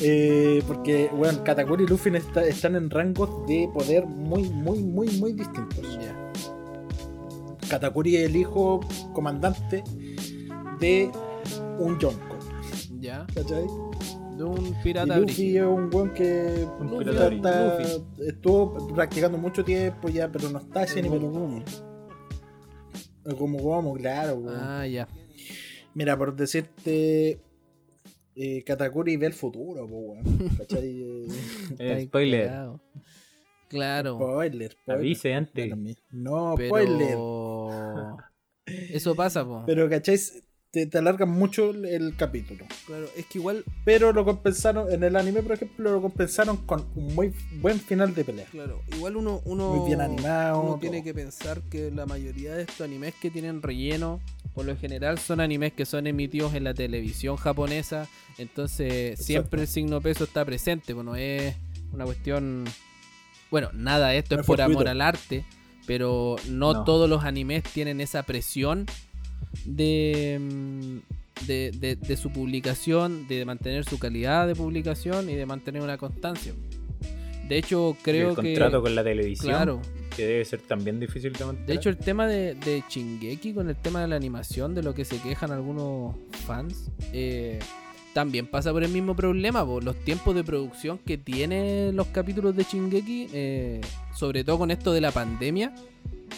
[0.01, 2.09] Eh, porque, bueno, Katakuri y Luffy
[2.47, 5.99] están en rangos de poder muy, muy, muy, muy distintos.
[5.99, 6.15] Ya.
[7.69, 8.80] Katakuri es el hijo
[9.11, 9.84] comandante
[10.80, 11.11] de
[11.77, 12.38] un Yonko.
[13.01, 13.27] Ya.
[13.35, 13.65] ¿Cachai?
[14.40, 15.18] De un pirata.
[15.18, 16.66] Y Luffy es un buen que
[18.26, 21.20] estuvo practicando mucho tiempo ya, pero no está ese nivel.
[21.20, 21.61] Como
[23.38, 24.45] como Gomu, claro.
[24.48, 25.10] Ah, ya.
[25.94, 27.41] Mira, por decirte,
[28.34, 30.24] eh, Katakuri ve el futuro, pues,
[30.57, 31.28] ¿cachai?
[31.78, 32.49] Eh, spoiler.
[33.68, 34.16] Claro.
[34.16, 34.78] Spoiler.
[34.88, 35.70] Avise antes.
[36.11, 37.18] No, spoiler.
[38.95, 39.64] Eso pasa, po.
[39.66, 40.18] Pero, ¿cachai?
[40.72, 42.66] Te, te alargan mucho el, capítulo.
[42.86, 43.64] Claro, es que igual.
[43.86, 48.14] Pero lo compensaron, en el anime, por ejemplo, lo compensaron con un muy buen final
[48.14, 48.46] de pelea.
[48.52, 49.41] Claro, igual uno.
[49.46, 50.62] uno muy bien animado.
[50.62, 54.20] Uno tiene que pensar que la mayoría de estos animes que tienen relleno,
[54.54, 58.08] por lo general son animes que son emitidos en la televisión japonesa.
[58.38, 61.56] Entonces, siempre el signo peso está presente, bueno, es
[61.91, 62.66] una cuestión
[63.52, 65.44] bueno, nada, esto es por amor al arte,
[65.88, 68.86] pero no, todos los animes tienen esa presión
[69.66, 75.82] de, mm, de, de, su publicación, de mantener su calidad de publicación y de mantener
[75.82, 76.53] una constancia.
[77.48, 78.53] De hecho, creo que.
[78.53, 79.53] El contrato con la televisión.
[79.53, 79.82] Claro.
[80.16, 81.68] Que debe ser también difícil de mantener.
[81.68, 84.94] De hecho, el tema de, de Chingeki con el tema de la animación, de lo
[84.94, 87.60] que se quejan algunos fans, eh,
[88.14, 92.56] también pasa por el mismo problema, por los tiempos de producción que tienen los capítulos
[92.56, 93.82] de Shingeki, eh,
[94.14, 95.74] sobre todo con esto de la pandemia,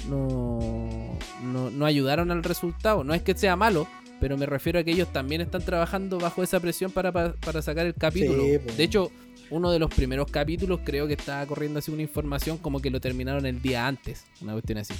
[0.09, 3.03] no, no, ayudaron al resultado.
[3.03, 3.87] No es que sea malo,
[4.19, 7.85] pero me refiero a que ellos también están trabajando bajo esa presión para, para, sacar
[7.85, 8.43] el capítulo.
[8.63, 8.77] Pues.
[8.77, 9.11] De hecho,
[9.49, 12.99] uno de los primeros capítulos creo que estaba corriendo así una información como que lo
[12.99, 14.93] terminaron el día antes, una cuestión así.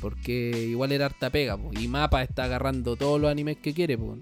[0.00, 3.96] Porque igual era harta pega, y Mapa está agarrando todos los animes que quiere.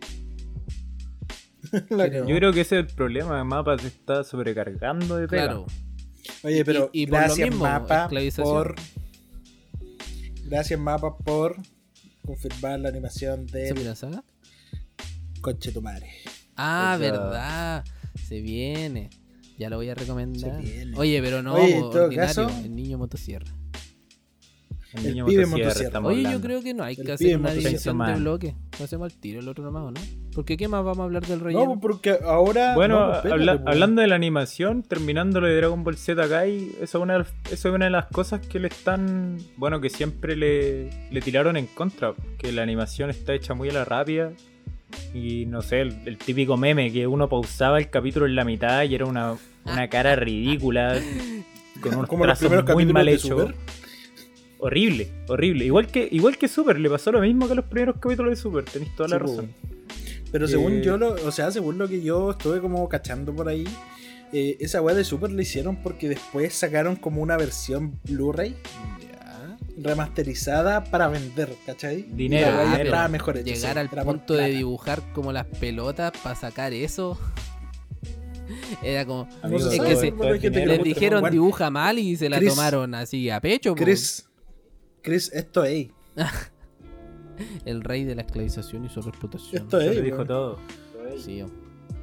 [1.90, 3.42] Yo creo que ese es el problema.
[3.42, 5.44] Mapa se está sobrecargando de pega.
[5.44, 5.66] Claro.
[6.42, 8.74] Oye, pero y, gracias Mapa por
[10.46, 11.56] gracias Mapa por
[12.24, 14.24] confirmar la animación de la saga?
[15.40, 16.10] Conche tu madre.
[16.56, 17.84] Ah, verdad.
[18.26, 19.10] Se viene.
[19.58, 20.60] Ya lo voy a recomendar.
[20.96, 23.52] Oye, pero no, Oye, ordinario, el niño motosierra.
[24.94, 26.00] El, niño pibe motosierra.
[26.00, 28.54] Oye, yo creo que no hay que hacer una división de bloque.
[28.82, 30.00] Hacemos al tiro el otro nomás, ¿no?
[30.34, 31.66] Porque ¿qué más vamos a hablar del relleno?
[31.66, 32.74] No, porque ahora...
[32.74, 33.12] Bueno,
[33.66, 37.68] hablando de la animación, terminando lo de Dragon Ball Z Kai, eso es, una, eso
[37.68, 39.38] es una de las cosas que le están...
[39.56, 42.14] Bueno, que siempre le, le tiraron en contra.
[42.38, 44.32] Que la animación está hecha muy a la rápida
[45.12, 48.94] y no sé, el, típico meme que uno pausaba el capítulo en la mitad y
[48.94, 51.00] era una, una cara ridícula,
[51.80, 53.52] con unos Como trazos muy mal hechos.
[54.64, 55.66] Horrible, horrible.
[55.66, 58.64] Igual que, igual que Super, le pasó lo mismo que los primeros capítulos de Super,
[58.64, 59.52] tenéis toda la razón.
[60.32, 63.46] Pero según eh, yo, lo, o sea, según lo que yo estuve como cachando por
[63.46, 63.66] ahí,
[64.32, 68.56] eh, esa weá de Super la hicieron porque después sacaron como una versión Blu-ray
[69.76, 72.06] remasterizada para vender, ¿cachai?
[72.08, 72.56] Dinero.
[73.10, 77.18] mejor Llegar al punto de dibujar como las pelotas para sacar eso.
[78.82, 79.28] Era como.
[79.42, 83.74] les dijeron dibuja mal y se la tomaron así a pecho.
[83.74, 84.26] Chris,
[85.04, 85.88] Chris, esto es.
[87.66, 89.62] El rey de la esclavización y su explotación.
[89.62, 90.02] Esto es.
[90.02, 90.58] dijo todo.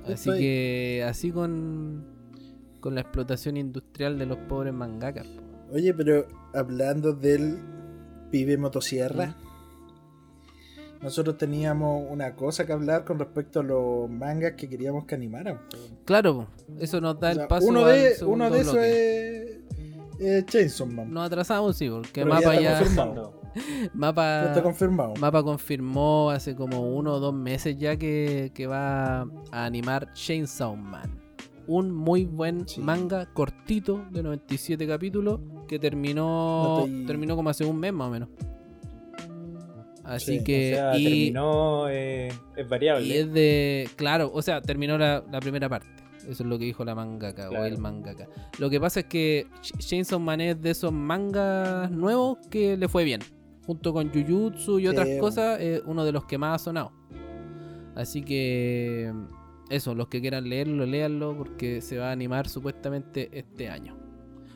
[0.06, 2.06] Así que, así con,
[2.80, 5.26] con la explotación industrial de los pobres mangakas.
[5.72, 7.58] Oye, pero hablando del
[8.30, 9.36] pibe motosierra,
[11.02, 15.60] nosotros teníamos una cosa que hablar con respecto a los mangas que queríamos que animaran.
[16.06, 16.50] Claro,
[16.80, 17.68] eso nos da el paso.
[17.68, 19.51] Uno de, uno de esos es,
[20.46, 21.14] Chainsaw Man.
[21.14, 22.80] Nos atrasamos, sí, porque Mapa ya.
[22.80, 23.42] Confirmado.
[23.94, 25.14] Mapa, está confirmado.
[25.20, 30.76] Mapa confirmó hace como uno o dos meses ya que, que va a animar Chainsaw
[30.76, 31.20] Man
[31.68, 37.94] un muy buen manga cortito de 97 capítulos que terminó terminó como hace un mes
[37.94, 38.30] más o menos.
[40.04, 40.72] Así que.
[40.98, 41.88] y, terminó.
[41.90, 43.08] Eh, es variable.
[43.08, 43.90] Y es de.
[43.96, 45.88] Claro, o sea, terminó la, primera parte.
[46.28, 48.28] Eso es lo que dijo la mangaka o el mangaka.
[48.60, 53.04] Lo que pasa es que Chainsaw Man es de esos mangas nuevos que le fue
[53.04, 53.22] bien.
[53.66, 56.92] Junto con Jujutsu y otras cosas, es uno de los que más ha sonado.
[57.96, 59.14] Así que
[59.70, 63.98] eso, los que quieran leerlo, léanlo porque se va a animar supuestamente este año.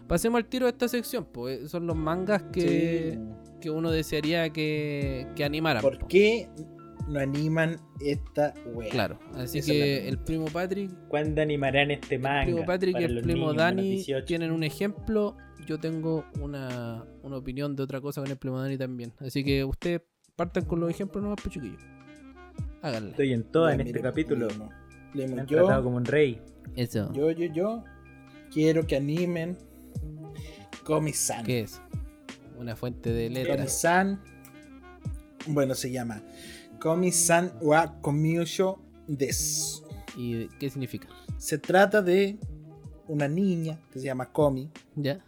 [0.08, 3.18] Pasemos al tiro de esta sección, pues son los mangas que,
[3.60, 5.82] que uno desearía que, que animaran.
[5.82, 6.50] ¿Por qué
[7.08, 8.90] no animan esta wea?
[8.90, 10.92] Claro, así que el primo Patrick.
[11.08, 12.42] ¿Cuándo animarán este manga?
[12.42, 15.38] El primo Patrick y el primo Dani tienen un ejemplo.
[15.66, 19.14] Yo tengo una, una, opinión de otra cosa con el primo Dani también.
[19.20, 20.02] Así que ustedes
[20.36, 21.58] partan con los ejemplos nomás, pues
[22.82, 23.12] Háganlo.
[23.12, 24.48] Estoy en toda en este capítulo.
[25.14, 26.42] Me yo, como un rey.
[26.76, 27.12] Eso.
[27.14, 27.84] Yo, yo, yo
[28.52, 29.58] quiero que animen
[30.84, 31.46] Komi-san.
[31.46, 31.82] ¿Qué es?
[32.60, 33.58] Una fuente de letras.
[33.58, 34.22] Komi-san.
[35.48, 36.22] Bueno, se llama
[36.86, 39.82] Komi-san wa Komyusho des.
[40.16, 41.08] ¿Y qué significa?
[41.40, 42.38] Se trata de
[43.08, 44.70] una niña que se llama Komi.
[44.96, 45.26] ¿Ya?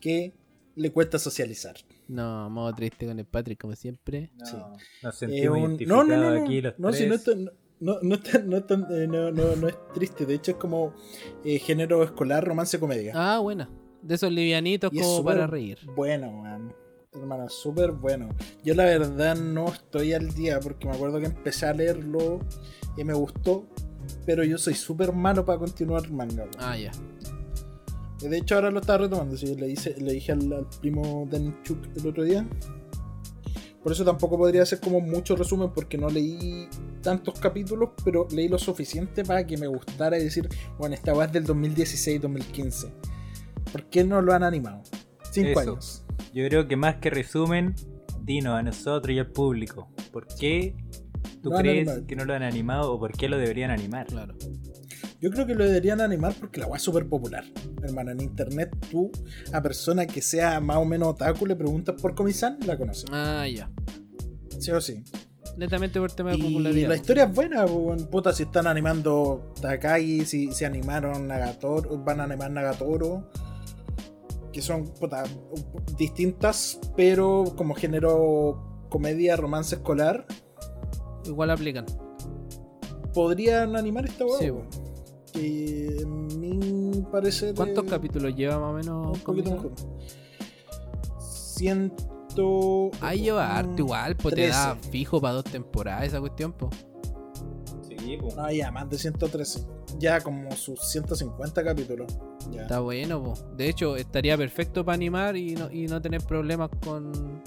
[0.00, 0.32] Que
[0.74, 1.76] le cuesta socializar.
[2.08, 4.32] No, modo triste con el Patrick, como siempre.
[4.36, 4.56] No, sí.
[5.04, 7.14] Nos sentimos no, no, no, aquí los no, si no,
[7.78, 10.94] no, no, eh, no, no, no, es triste, de hecho es como
[11.44, 13.12] eh, género escolar, romance, comedia.
[13.14, 13.70] Ah, buena.
[14.02, 15.78] De esos livianitos como para reír.
[15.94, 16.74] Bueno, man.
[17.14, 18.28] Hermano, súper bueno.
[18.64, 22.40] Yo la verdad no estoy al día porque me acuerdo que empecé a leerlo
[22.96, 23.66] y me gustó,
[24.26, 26.46] pero yo soy súper malo para continuar manga.
[26.58, 26.92] Ah, ya.
[28.20, 31.62] De hecho ahora lo estaba retomando, sí, le, hice, le dije al, al primo Dan
[31.62, 32.46] Chuk el otro día
[33.84, 36.66] por eso tampoco podría hacer como mucho resumen porque no leí
[37.02, 41.26] tantos capítulos, pero leí lo suficiente para que me gustara y decir, bueno, esta va
[41.26, 42.90] es del 2016-2015.
[43.70, 44.82] ¿Por qué no lo han animado?
[45.30, 46.03] Cinco años.
[46.32, 47.74] Yo creo que más que resumen,
[48.22, 49.88] dinos a nosotros y al público.
[50.12, 50.74] ¿Por qué
[51.42, 54.06] tú crees que no lo han animado o por qué lo deberían animar?
[54.06, 54.34] Claro.
[55.20, 57.44] Yo creo que lo deberían animar porque la weá es súper popular.
[57.82, 59.10] Hermano, en internet tú
[59.52, 63.06] a persona que sea más o menos otaku le preguntas por Comisan y la conoces.
[63.10, 63.70] Ah, ya.
[64.58, 65.02] Sí o sí.
[65.56, 66.88] Netamente por tema de popularidad.
[66.88, 67.64] La historia es buena,
[68.10, 73.30] puta, si están animando Takagi, si, se animaron Nagatoro, van a animar Nagatoro.
[74.54, 75.24] Que son puta,
[75.98, 80.26] distintas, pero como género comedia, romance escolar.
[81.24, 81.86] Igual aplican.
[83.12, 84.38] Podrían animar esta weá.
[84.38, 84.52] Sí,
[85.32, 87.52] que a mí parece.
[87.52, 89.18] ¿Cuántos capítulos lleva más o menos?
[89.18, 89.72] Un poquito mejor.
[91.18, 92.92] Ciento.
[93.00, 96.70] Ahí lleva harto igual, pues te da fijo para dos temporadas esa cuestión, pues.
[98.04, 99.66] Sí, No, ya, más de 113.
[99.98, 102.12] Ya como sus 150 capítulos.
[102.54, 103.34] Está bueno, po.
[103.56, 107.42] De hecho, estaría perfecto para animar y no, y no tener problemas con,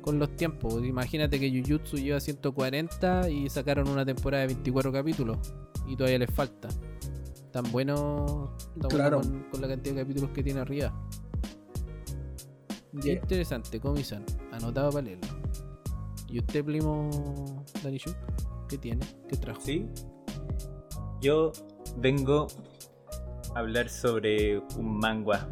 [0.00, 0.84] con los tiempos.
[0.84, 5.38] Imagínate que Jujutsu lleva 140 y sacaron una temporada de 24 capítulos
[5.86, 6.68] y todavía les falta.
[7.52, 8.56] Tan bueno,
[8.88, 9.20] claro.
[9.50, 10.92] con, la cantidad de capítulos que tiene arriba.
[12.92, 14.24] Interesante, Comisan.
[14.50, 15.28] Anotado para leerlo.
[16.28, 18.10] ¿Y usted, primo Danishu?
[18.72, 19.04] ¿Qué tiene?
[19.28, 19.60] ¿Qué trajo?
[19.60, 19.86] Sí.
[21.20, 21.52] Yo
[21.98, 22.46] vengo
[23.54, 25.46] a hablar sobre un manga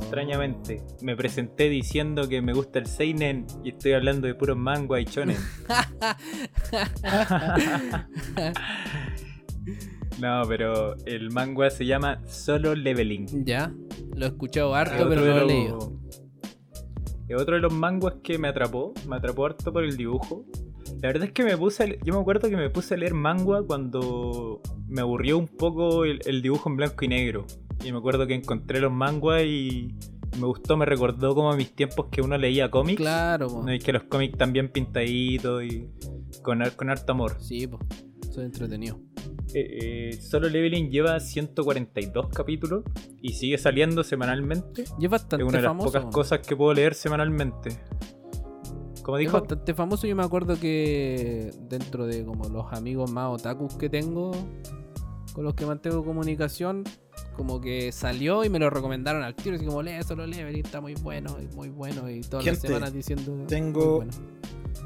[0.00, 5.00] Extrañamente, me presenté diciendo que me gusta el Seinen y estoy hablando de puros manga
[5.00, 5.38] y chonen.
[10.20, 13.44] no, pero el manga se llama Solo Leveling.
[13.44, 13.74] Ya,
[14.14, 15.98] lo he escuchado harto, pero no lo he leído.
[17.26, 20.46] Es otro de los manguas que me atrapó, me atrapó harto por el dibujo.
[21.04, 23.12] La verdad es que me puse, a yo me acuerdo que me puse a leer
[23.12, 27.44] manga cuando me aburrió un poco el dibujo en blanco y negro.
[27.84, 29.94] Y me acuerdo que encontré los manguas y
[30.40, 33.02] me gustó, me recordó como a mis tiempos que uno leía cómics.
[33.02, 33.74] Claro, ¿no?
[33.74, 35.90] Y que los cómics también pintaditos y
[36.40, 37.36] con, con harto amor.
[37.38, 37.82] Sí, pues,
[38.30, 38.98] soy entretenido.
[39.52, 42.82] Eh, eh, Solo Leveling lleva 142 capítulos
[43.20, 44.84] y sigue saliendo semanalmente.
[44.84, 47.78] Es bastante Es una de las pocas cosas que puedo leer semanalmente.
[49.04, 50.06] Como dijo, es bastante famoso.
[50.06, 54.32] Yo me acuerdo que dentro de como los amigos más otakus que tengo,
[55.34, 56.84] con los que mantengo comunicación,
[57.36, 60.80] como que salió y me lo recomendaron al tiro, así como lee solo lee, está
[60.80, 63.44] muy bueno, muy bueno, y todas las semanas diciendo.
[63.46, 64.06] Tengo,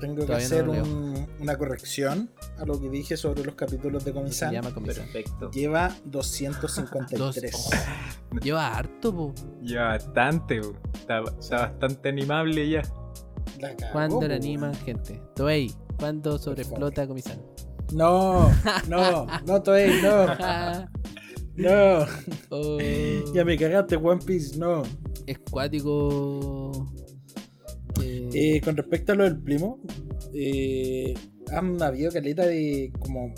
[0.01, 2.29] tengo que hacer una corrección
[2.59, 4.13] a lo que dije sobre los capítulos de.
[4.13, 5.51] Perfecto.
[5.53, 7.71] Lleva 253.
[8.43, 9.35] Lleva harto, po.
[9.63, 10.61] Lleva bastante,
[10.95, 12.83] Está, bastante animable ya.
[13.93, 15.21] ¿Cuándo lo animan, gente?
[15.35, 17.41] Toei, ¿cuándo sobreexplota Comisan?
[17.93, 18.51] No,
[18.89, 20.27] no, no, Toei, no.
[21.59, 22.07] No.
[22.51, 22.79] Oh.
[23.35, 24.85] ya me cagaste, One Piece, no.
[25.27, 26.87] Es cuático.
[28.01, 29.81] Eh, eh, con respecto a lo del primo,
[30.33, 31.15] eh,
[31.53, 33.35] han habido caleta de como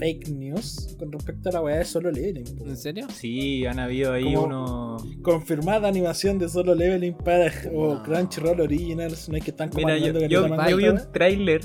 [0.00, 2.46] fake news con respecto a la weá de Solo Leveling.
[2.66, 3.06] ¿En serio?
[3.10, 4.96] Sí, han habido ahí uno.
[5.22, 9.28] Confirmada animación de Solo Leveling para o Crunchyroll Originals.
[9.28, 11.60] No es que están como Mira, yo, yo, vi un trailer.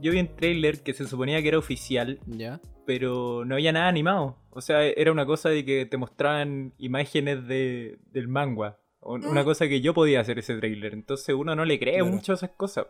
[0.00, 2.18] Yo vi un trailer que se suponía que era oficial.
[2.26, 2.60] Ya.
[2.84, 4.36] Pero no había nada animado.
[4.50, 8.78] O sea, era una cosa de que te mostraban imágenes de, del manga.
[9.00, 9.44] Una mm.
[9.44, 10.92] cosa que yo podía hacer ese trailer.
[10.92, 12.86] Entonces uno no le cree mucho a esas cosas.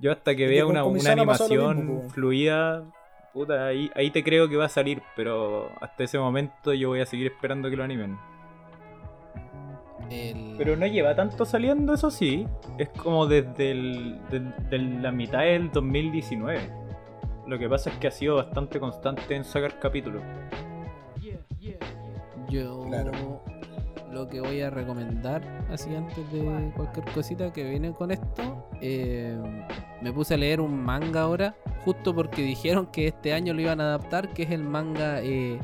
[0.00, 2.92] Yo hasta que vea una, una animación fluida,
[3.38, 7.00] puta, ahí, ahí te creo que va a salir, pero hasta ese momento yo voy
[7.00, 8.18] a seguir esperando que lo animen.
[10.56, 12.46] Pero no lleva tanto saliendo, eso sí.
[12.78, 16.58] Es como desde el, la mitad del 2019.
[17.46, 20.22] Lo que pasa es que ha sido bastante constante en sacar capítulos.
[22.48, 22.86] Yo
[24.12, 29.36] lo que voy a recomendar, así antes de cualquier cosita que viene con esto, eh,
[30.02, 33.80] me puse a leer un manga ahora, justo porque dijeron que este año lo iban
[33.80, 35.58] a adaptar, que es el manga eh,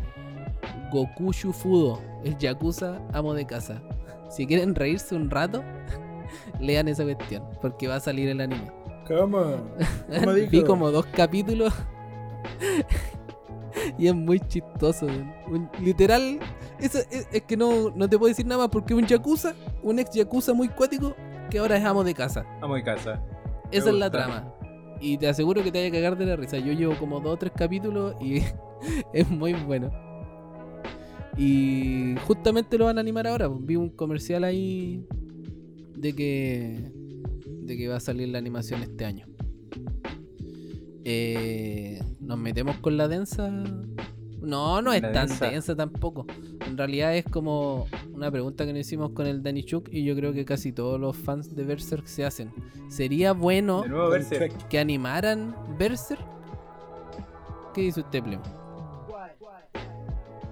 [0.93, 3.83] Goku Shufudo, el Yakuza Amo de Casa.
[4.29, 5.63] Si quieren reírse un rato,
[6.61, 8.71] lean esa cuestión, porque va a salir el anime.
[9.07, 9.57] ¿Cómo?
[10.51, 11.75] Vi como dos capítulos
[13.99, 15.07] y es muy chistoso.
[15.81, 16.39] literal,
[16.79, 17.07] es,
[17.47, 20.69] que no, no te puedo decir nada más porque un Yakuza, un ex Yakuza muy
[20.69, 21.15] cuático,
[21.51, 22.45] que ahora es amo de casa.
[22.61, 23.23] Amo de casa.
[23.71, 24.53] Esa es la trama.
[25.01, 26.59] Y te aseguro que te vaya a cagar de la risa.
[26.59, 28.43] Yo llevo como dos o tres capítulos y
[29.13, 29.91] es muy bueno.
[31.37, 33.49] Y justamente lo van a animar ahora.
[33.49, 33.67] Pues.
[33.67, 35.05] Vi un comercial ahí
[35.97, 36.93] de que
[37.65, 39.27] de que va a salir la animación este año.
[41.05, 43.51] Eh, Nos metemos con la densa
[44.45, 45.75] no, no es tan densa.
[45.75, 46.27] tampoco.
[46.67, 50.15] En realidad es como una pregunta que nos hicimos con el Danny Chuk y yo
[50.15, 52.53] creo que casi todos los fans de Berserk se hacen.
[52.89, 53.85] ¿Sería bueno
[54.69, 56.23] que animaran Berserk?
[57.73, 58.43] ¿Qué dice usted, Plemo?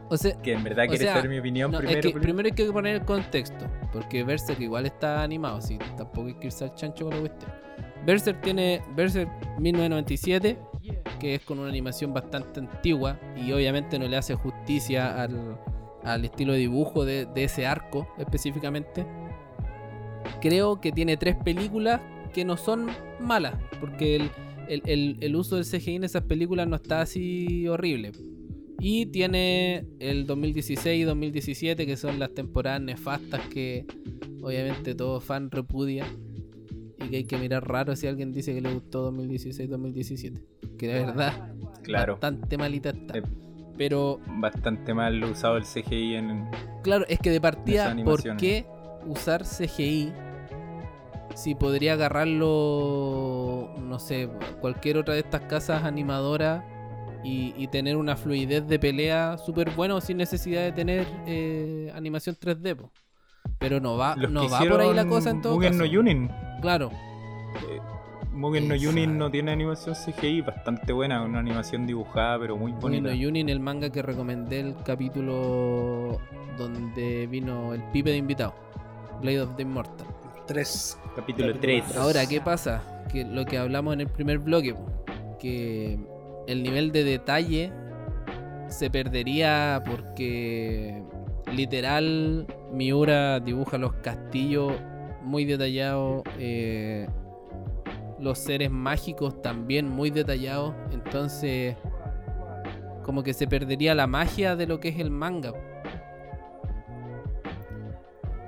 [0.09, 2.21] O sea, que en verdad quiere saber mi opinión primero.
[2.21, 6.49] primero hay que poner el contexto, porque Berserk igual está animado, así tampoco hay que
[6.49, 7.51] irse al chancho con la cuestión.
[8.05, 10.59] Berserk tiene Berserk 1997
[11.23, 16.53] que es con una animación bastante antigua y obviamente no le hace justicia al, estilo
[16.53, 19.07] de dibujo de, ese arco específicamente.
[20.41, 22.01] Creo que tiene tres películas
[22.35, 22.89] que no son
[23.21, 24.31] malas, porque
[24.69, 28.11] el, uso del CGI en esas películas no está así horrible.
[28.81, 33.87] Y tiene el 2016 y 2017, que son las temporadas nefastas que
[34.43, 36.05] obviamente todo fan repudia.
[37.05, 40.41] Y que hay que mirar raro si alguien dice que le gustó 2016-2017
[40.73, 42.15] porque de verdad, claro.
[42.15, 43.19] bastante malita está.
[43.19, 43.23] Eh,
[43.77, 44.21] pero.
[44.27, 46.51] Bastante mal usado el CGI en.
[46.83, 48.67] Claro, es que de partida, ¿por qué
[49.07, 50.13] usar CGI
[51.35, 54.31] si podría agarrarlo, no sé,
[54.61, 56.65] cualquier otra de estas casas animadoras
[57.25, 62.91] y, tener una fluidez de pelea súper bueno sin necesidad de tener eh, animación 3D?
[63.59, 66.31] Pero no va, no va por ahí la cosa en todo Mugen no Yunin.
[66.63, 66.91] Claro.
[67.57, 67.81] Eh,
[68.33, 72.89] Mugen no Yunin no tiene animación CGI bastante buena, una animación dibujada pero muy bonita.
[72.89, 76.19] Mugen no Yunin, el manga que recomendé el capítulo
[76.57, 78.55] donde vino el pipe de invitado,
[79.21, 80.07] Blade of the Immortal.
[80.47, 80.99] 3.
[81.17, 81.97] Capítulo 3.
[81.97, 83.05] Ahora, ¿qué pasa?
[83.11, 84.75] Que lo que hablamos en el primer bloque,
[85.39, 85.99] que
[86.47, 87.73] el nivel de detalle
[88.69, 91.03] se perdería porque
[91.53, 94.73] literal Miura dibuja los castillos
[95.23, 97.07] muy detallados, eh,
[98.19, 101.77] los seres mágicos también muy detallados, entonces
[103.03, 105.53] como que se perdería la magia de lo que es el manga.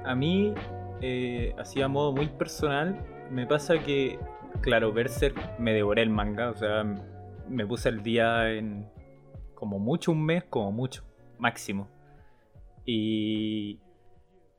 [0.04, 0.52] A mí,
[1.00, 2.98] eh, así a modo muy personal,
[3.30, 4.18] me pasa que,
[4.60, 6.84] claro, Berserk me devoré el manga, o sea,
[7.48, 8.88] me puse el día en
[9.54, 11.04] como mucho un mes, como mucho,
[11.38, 11.88] máximo.
[12.84, 13.80] Y...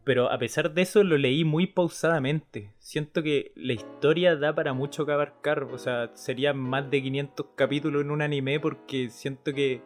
[0.05, 2.71] Pero a pesar de eso lo leí muy pausadamente.
[2.79, 5.63] Siento que la historia da para mucho que abarcar.
[5.63, 9.81] O sea, serían más de 500 capítulos en un anime porque siento que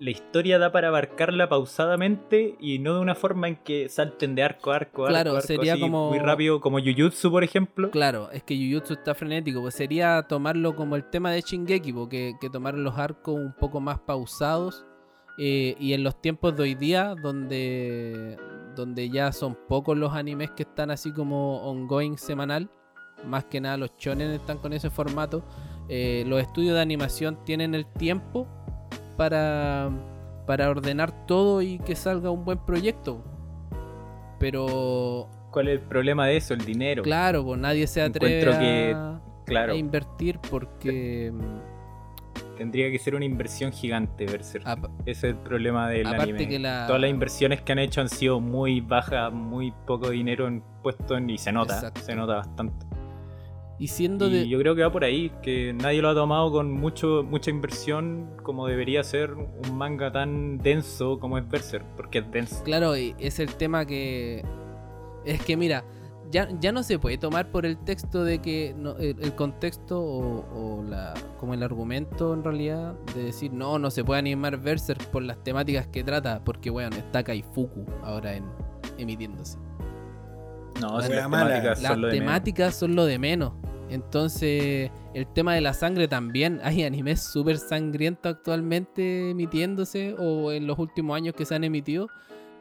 [0.00, 4.42] la historia da para abarcarla pausadamente y no de una forma en que salten de
[4.42, 7.90] arco a arco, claro, arco, sería como muy rápido, como Jujutsu, por ejemplo.
[7.90, 12.32] Claro, es que Jujutsu está frenético, pues sería tomarlo como el tema de Shingeki, porque
[12.40, 14.86] que tomar los arcos un poco más pausados
[15.38, 18.38] eh, y en los tiempos de hoy día, donde,
[18.80, 22.70] donde ya son pocos los animes que están así como ongoing semanal,
[23.26, 25.44] más que nada los shonen están con ese formato,
[25.88, 28.46] eh, los estudios de animación tienen el tiempo
[29.16, 29.90] para,
[30.46, 33.22] para ordenar todo y que salga un buen proyecto.
[34.38, 35.28] Pero...
[35.50, 36.54] ¿Cuál es el problema de eso?
[36.54, 37.02] El dinero.
[37.02, 39.74] Claro, pues nadie se atreve a, claro.
[39.74, 41.32] a invertir porque...
[42.60, 44.66] Tendría que ser una inversión gigante, Berserk.
[45.06, 46.60] Ese es el problema del anime.
[46.86, 51.16] Todas las inversiones que han hecho han sido muy bajas, muy poco dinero en puesto
[51.16, 52.84] en, y se nota, se nota bastante.
[53.78, 54.46] Y siendo de...
[54.46, 58.36] yo creo que va por ahí, que nadie lo ha tomado con mucho mucha inversión
[58.42, 62.62] como debería ser un manga tan denso como es Berserk, porque es denso.
[62.62, 64.44] Claro, y es el tema que...
[65.24, 65.82] Es que mira,
[66.30, 71.14] ya, ya no se puede tomar por el texto de que el, contexto o, la,
[71.38, 75.42] como el argumento en realidad de decir no, no se puede animar Berserk por las
[75.42, 78.44] temáticas que trata, porque bueno, está Kaifuku ahora en
[78.98, 79.58] emitiéndose.
[80.80, 83.52] No, las, temáticas, las temáticas son lo de menos.
[83.90, 86.60] Entonces, el tema de la sangre también.
[86.64, 92.08] Hay animes súper sangrientos actualmente emitiéndose o en los últimos años que se han emitido.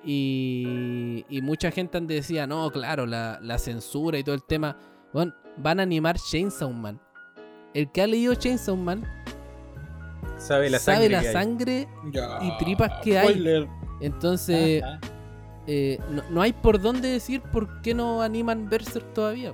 [0.03, 4.77] Y, mucha gente decía, no, claro, la, censura y todo el tema.
[5.13, 6.99] Bueno, van a animar Chainsaw Man.
[7.73, 9.05] El que ha leído Chainsaw Man
[10.37, 11.87] sabe la sangre,
[12.41, 13.67] y tripas que hay.
[14.01, 14.83] Entonces,
[15.67, 19.53] eh, no, no, hay por dónde decir por qué no animan Berserk todavía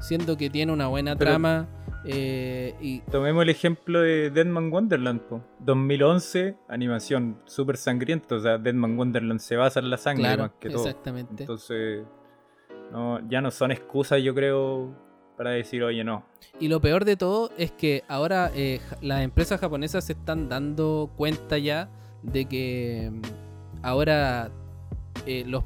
[0.00, 1.68] siendo que tiene una buena trama.
[2.04, 3.00] Eh, y...
[3.00, 5.20] Tomemos el ejemplo de Deadman Wonderland,
[5.58, 10.70] 2011, animación súper sangrienta, o sea, Deadman Wonderland se basa en la sangre más que
[10.70, 10.86] todo.
[10.86, 11.42] Exactamente.
[11.42, 12.04] Entonces,
[12.90, 14.94] no, ya no son excusas, yo creo,
[15.36, 16.24] para decir, oye, no.
[16.58, 21.10] Y lo peor de todo es que ahora eh, las empresas japonesas se están dando
[21.16, 21.90] cuenta ya
[22.22, 23.20] de que mm,
[23.82, 24.50] ahora
[25.26, 25.64] eh, los,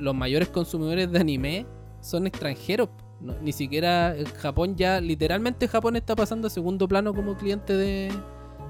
[0.00, 1.66] los mayores consumidores de anime
[2.00, 2.88] son extranjeros
[3.20, 8.12] ni siquiera Japón ya, literalmente Japón está pasando a segundo plano como cliente de,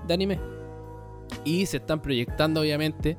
[0.08, 0.38] anime.
[1.44, 3.16] Y se están proyectando obviamente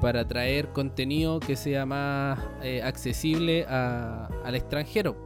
[0.00, 5.16] para traer contenido que sea más eh, accesible al extranjero.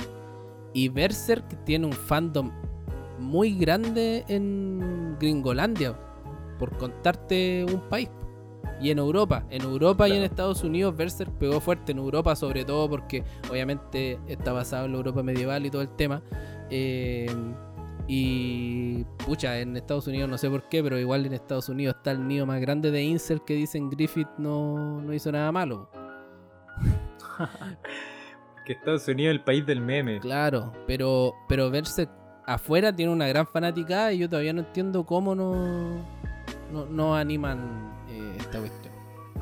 [0.72, 2.50] Y Berserk tiene un fandom
[3.20, 5.96] muy grande en Gringolandia,
[6.58, 8.08] por contarte un país
[8.80, 9.44] y en Europa.
[9.50, 11.92] En Europa y en Estados Unidos Berserk pegó fuerte.
[11.92, 15.94] En Europa sobre todo porque obviamente está basado en la Europa medieval y todo el
[15.96, 16.22] tema.
[16.70, 17.26] Eh,
[18.06, 22.10] y pucha, en Estados Unidos no sé por qué, pero igual en Estados Unidos está
[22.10, 25.88] el nido más grande de Incel que dicen Griffith no, no hizo nada malo.
[28.66, 30.20] que Estados Unidos es el país del meme.
[30.20, 32.10] Claro, pero, pero Berserk
[32.46, 36.04] afuera tiene una gran fanática y yo todavía no entiendo cómo no,
[36.70, 37.93] no, no animan
[38.38, 38.94] esta cuestión.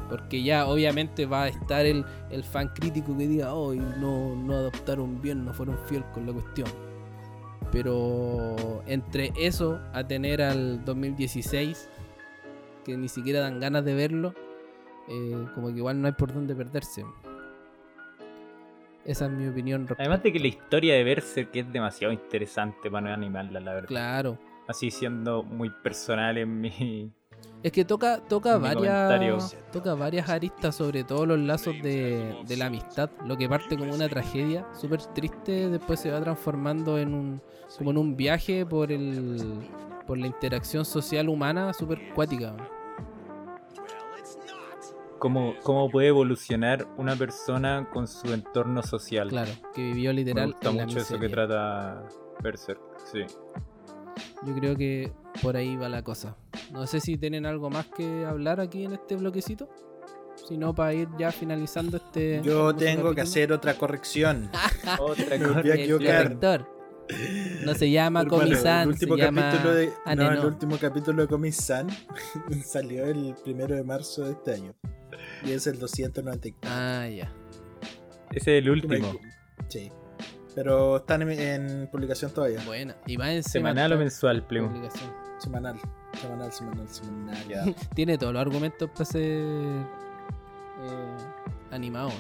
[0.08, 2.04] Porque ya obviamente va a estar el,
[2.50, 6.68] fan crítico que diga, hoy no, no adoptaron bien, no fueron fiel con la cuestión.
[7.70, 11.88] Pero entre eso a tener al 2016,
[12.84, 14.34] que ni siquiera dan ganas de verlo,
[15.08, 17.04] eh, como que igual no hay por dónde perderse.
[19.04, 19.88] Esa es mi opinión.
[19.98, 23.88] Además de que la historia de Berserk es demasiado interesante para no animarla, la verdad.
[23.88, 24.38] Claro.
[24.68, 27.12] Así siendo muy personal en mi.
[27.62, 29.56] Es que toca, toca varias.
[29.72, 33.10] Toca varias aristas, sobre todo los lazos de, de la amistad.
[33.24, 37.42] Lo que parte como una tragedia súper triste, después se va transformando en un.
[37.78, 39.60] como en un viaje por el.
[40.06, 42.56] por la interacción social humana súper cuática
[45.22, 49.28] cómo, cómo puede evolucionar una persona con su entorno social.
[49.28, 50.48] Claro, que vivió literal.
[50.48, 52.02] Me gusta mucho eso que trata
[52.42, 53.20] Berserk, sí.
[54.44, 56.36] Yo creo que por ahí va la cosa.
[56.72, 59.68] No sé si tienen algo más que hablar aquí en este bloquecito.
[60.48, 62.40] Si no, para ir ya finalizando este.
[62.42, 64.50] Yo tengo que hacer otra corrección.
[64.98, 66.66] otra corrección.
[67.64, 71.88] No se llama Comisan, se llama de, no, el último capítulo de Comisan
[72.64, 74.74] salió el primero de marzo de este año.
[75.44, 76.70] Y es el 294.
[76.72, 77.32] Ah, ya.
[78.30, 79.12] Ese es el último.
[79.68, 79.90] Sí.
[80.54, 82.60] Pero están en, publicación todavía.
[82.66, 84.70] Bueno, y va en semanal o mensual, Plum.
[85.42, 85.76] Semanal.
[86.20, 87.74] Semanal, semanal, semanal.
[87.94, 89.84] Tiene todos los argumentos para ser eh,
[91.72, 92.10] animado.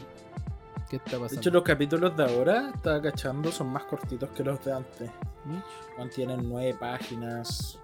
[0.90, 1.28] ¿Qué está pasando?
[1.28, 5.10] De hecho, los capítulos de ahora, estaba cachando, son más cortitos que los de antes.
[5.96, 7.78] Contienen nueve páginas.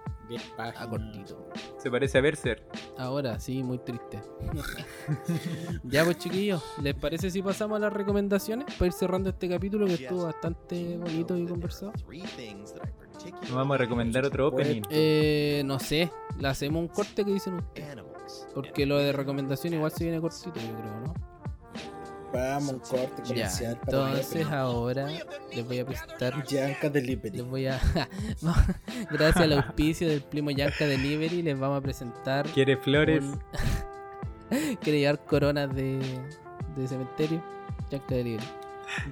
[0.57, 1.49] Ah, cortito.
[1.77, 2.61] Se parece a Berser.
[2.97, 4.21] Ahora, sí, muy triste.
[5.83, 9.87] ya pues chiquillos, ¿les parece si pasamos a las recomendaciones para ir cerrando este capítulo
[9.87, 11.93] que estuvo bastante bonito y conversado?
[13.53, 14.81] Vamos a recomendar otro opening?
[14.89, 17.99] Eh, no sé, le hacemos un corte que dicen ustedes.
[18.53, 21.13] Porque lo de recomendación igual se viene cortito, yo creo, ¿no?
[22.31, 23.73] Vamos, un corte comercial.
[23.73, 25.07] Ya, entonces ahora
[25.51, 26.45] les voy a presentar.
[26.45, 27.37] Yanka Delivery.
[27.37, 27.79] Les voy a.
[29.11, 32.47] gracias al auspicio del primo Yanka Delivery, les vamos a presentar.
[32.49, 33.23] ¿Quiere flores?
[34.81, 35.99] ¿Quiere llevar coronas de,
[36.75, 37.43] de cementerio?
[37.89, 38.47] Yanka Delivery.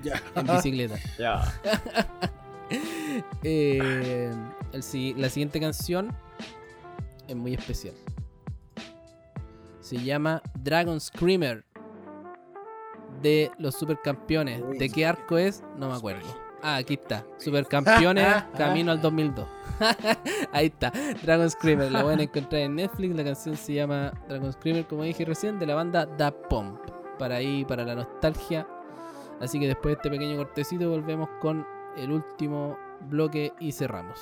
[0.04, 0.22] Ya.
[0.36, 0.96] En bicicleta.
[1.18, 1.54] Ya.
[3.44, 4.32] eh,
[4.74, 6.16] el, la siguiente canción
[7.28, 7.94] es muy especial.
[9.80, 11.64] Se llama Dragon Screamer
[13.22, 14.62] de los supercampeones.
[14.78, 15.64] ¿De qué arco es?
[15.78, 16.28] No me acuerdo.
[16.62, 17.26] Ah, aquí está.
[17.38, 19.48] Supercampeones Camino al 2002.
[20.52, 20.92] Ahí está.
[21.24, 21.92] Dragon Screamer.
[21.92, 23.16] La pueden encontrar en Netflix.
[23.16, 26.80] La canción se llama Dragon Screamer, como dije recién, de la banda Da Pump.
[27.20, 28.68] Para ahí, para la nostalgia.
[29.40, 31.66] Así que después de este pequeño cortecito, volvemos con
[31.98, 32.78] el último
[33.10, 34.20] bloque y cerramos.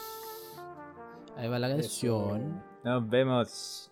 [1.38, 2.64] Ahí va la canción.
[2.84, 3.92] Nos vemos.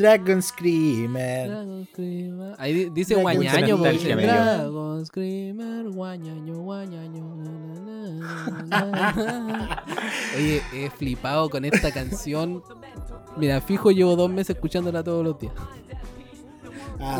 [0.00, 1.48] Dragon Screamer.
[1.48, 2.54] Dragon Screamer.
[2.58, 7.20] Ahí dice guañaño, Dragon Screamer, guañaño, guañaño.
[10.36, 12.62] Oye, he flipado con esta canción.
[13.36, 15.52] Mira, fijo, llevo dos meses escuchándola todos los días.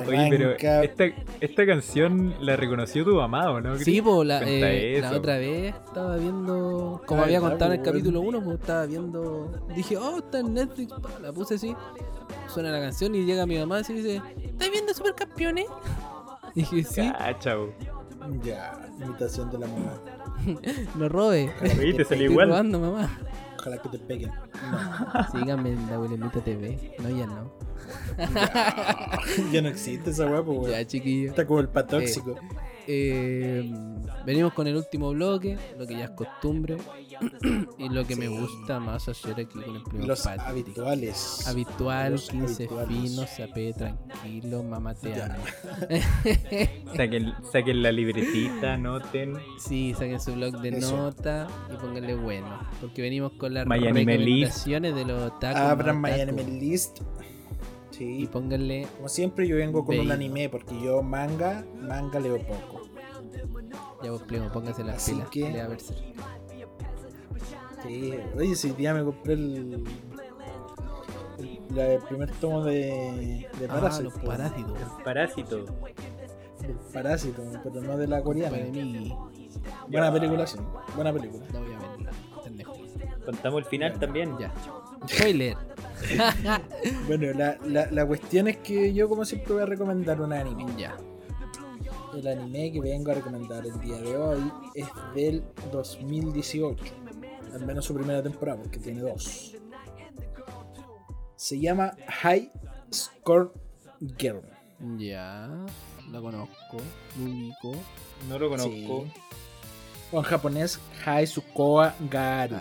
[0.07, 0.53] Oye, pero
[0.83, 1.05] esta,
[1.41, 3.79] esta, canción la reconoció tu mamá, no?
[3.79, 8.21] Sí, pues la, eh, la, otra vez estaba viendo, como había contado en el capítulo
[8.21, 10.93] 1, pues estaba viendo, dije, oh, está en Netflix,
[11.23, 11.75] la puse así,
[12.49, 15.67] suena la canción y llega mi mamá y dice, ¿estás viendo Supercampeones?
[16.53, 17.13] Y dije, sí.
[17.17, 17.73] Ah, chao.
[18.43, 20.01] Ya, imitación de la mamá.
[20.97, 21.53] no robe.
[21.61, 22.49] te salió igual.
[22.49, 23.09] Robando, mamá.
[23.57, 24.33] Ojalá que te peguen.
[24.33, 25.39] No.
[25.39, 26.97] Síganme en la Wilhelmita TV.
[26.99, 27.53] No, ya no.
[29.53, 31.31] ya no existe esa guapo, Ya, chiquillo.
[31.31, 32.33] Está como el patóxico.
[32.33, 32.37] Eh,
[32.87, 33.71] eh,
[34.25, 36.77] venimos con el último bloque, lo que ya es costumbre.
[37.79, 41.47] y lo que me gusta más hacer aquí con el primer Los habituales.
[41.47, 45.35] Habitual, 15 finos, sapé tranquilo, mamá te amo.
[47.53, 49.35] saquen, la libretita, noten.
[49.59, 52.61] Sí, saquen su blog de nota y pónganle bueno.
[52.81, 55.61] Porque venimos con las recomendaciones de los tacos.
[55.61, 56.11] Abran My
[56.59, 57.01] List.
[58.05, 58.87] Y pónganle.
[58.97, 62.83] Como siempre, yo vengo con un anime porque yo manga, manga leo poco.
[64.03, 65.29] Ya vos, primo, póngase las pilas.
[65.29, 65.51] Que...
[65.51, 65.79] Le a ver
[67.83, 69.85] Sí, oye, ese día me compré el.
[71.77, 74.05] el, primer tomo de, de ah, Parásito.
[74.05, 74.79] los parásitos.
[74.79, 75.59] El parásito.
[76.63, 78.59] El parásito, pero no de la coreana.
[79.89, 80.59] Buena película, sí.
[80.95, 81.45] Buena película.
[81.53, 82.11] No voy a verla.
[83.25, 84.37] Contamos el final también.
[84.39, 84.53] Ya.
[85.09, 85.57] Spoiler.
[87.07, 90.67] bueno, la, la, la, cuestión es que yo, como siempre, voy a recomendar un anime.
[90.77, 90.97] Ya.
[92.15, 96.85] El anime que vengo a recomendar el día de hoy es del 2018.
[97.55, 99.57] Al menos su primera temporada, porque tiene dos.
[101.37, 102.51] Se llama High
[102.93, 103.53] Score
[104.19, 104.43] Girl.
[104.97, 105.49] Ya,
[106.11, 106.79] la conozco,
[107.19, 107.73] lo ubico.
[108.29, 109.07] No lo conozco.
[110.13, 112.57] O en japonés, High Sukoa Garu.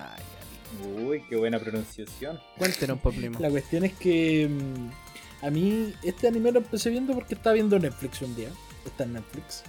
[1.06, 2.40] Uy, qué buena pronunciación.
[2.58, 3.40] Cuéntenos, problema.
[3.40, 7.80] La cuestión es que mm, a mí este anime lo empecé viendo porque estaba viendo
[7.80, 8.50] Netflix un día.
[8.86, 9.64] Está en Netflix.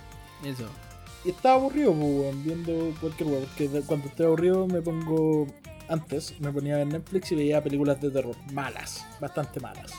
[0.44, 0.68] Eso.
[1.24, 3.46] Y estaba aburrido, pues, viendo cualquier web.
[3.46, 5.46] Porque cuando estoy aburrido me pongo.
[5.88, 8.36] Antes me ponía en Netflix y veía películas de terror.
[8.52, 9.92] Malas, bastante malas.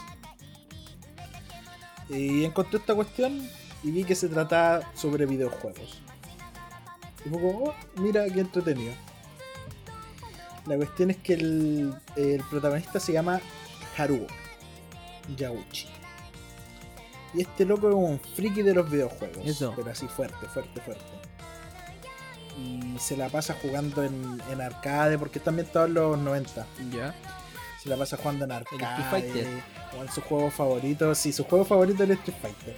[2.10, 3.46] Y encontré esta cuestión
[3.84, 6.02] y vi que se trataba sobre videojuegos.
[7.26, 8.94] Y fue como, oh, mira qué entretenido.
[10.66, 13.42] La cuestión es que el, protagonista se llama
[13.98, 14.28] Haruo
[15.36, 15.88] Yauchi.
[17.34, 19.46] Y este loco es un friki de los videojuegos.
[19.46, 19.74] Eso.
[19.76, 21.04] Pero así fuerte, fuerte, fuerte.
[22.58, 26.68] Y se la pasa jugando en, en arcade, porque también todos los 90.
[26.92, 27.16] Ya.
[27.82, 28.84] Se la pasa jugando en arcade.
[28.84, 29.48] Street Fighter.
[29.98, 31.16] O en su juego favorito.
[31.16, 32.78] Sí, su juego favorito es el Street Fighter.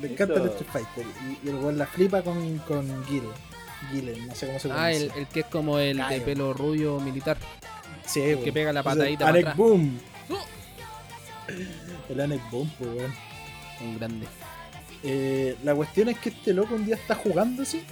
[0.00, 1.06] Le encanta el Street Fighter.
[1.24, 3.24] Y, y el la flipa con, con Gil.
[3.90, 4.84] Gillen, no sé cómo se llama.
[4.84, 7.36] Ah, el, el, que es como el de pelo rubio militar.
[8.04, 9.28] Sí, el que pega la patadita.
[9.28, 9.98] Anek Boom.
[12.08, 13.14] El Anek Boom, pues, weón.
[13.80, 14.26] Un grande.
[15.02, 17.84] Eh, la cuestión es que este loco un día está jugando así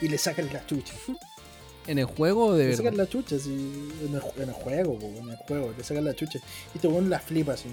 [0.00, 0.94] y le sacan la chucha.
[1.86, 3.90] ¿En el juego de Le sacan la chucha, sí.
[4.06, 6.38] En el, en el juego, en el juego, le sacan la chucha.
[6.72, 7.68] Y este weón la flipa así.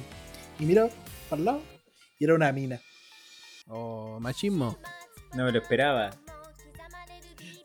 [0.60, 0.90] Y mira,
[1.30, 1.62] para el lado,
[2.18, 2.82] y era una mina.
[3.68, 4.78] Oh, machismo.
[5.36, 6.10] No me lo esperaba.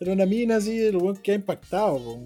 [0.00, 2.22] Era una mina así, el weón que ha impactado,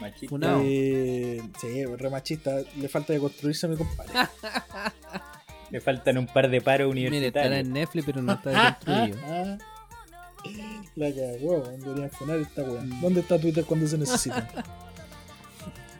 [0.00, 0.58] Machista.
[0.62, 2.62] Eh, sí, re machista.
[2.76, 4.12] Le falta de construirse a mi compadre.
[5.70, 7.50] Le faltan un par de paros universitarios.
[7.50, 9.18] Mire, está en Netflix, pero no está construido.
[10.96, 12.88] La cagó, deberían poner esta weón.
[12.88, 13.00] Mm.
[13.00, 14.48] ¿Dónde está Twitter cuando se necesita?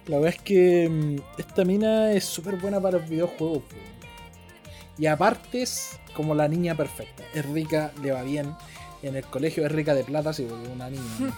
[0.07, 3.63] La verdad es que mm, esta mina es súper buena para los videojuegos.
[4.99, 7.23] Y aparte es como la niña perfecta.
[7.33, 8.55] Es rica, le va bien
[9.03, 11.03] en el colegio es rica de plata, sí, porque una niña.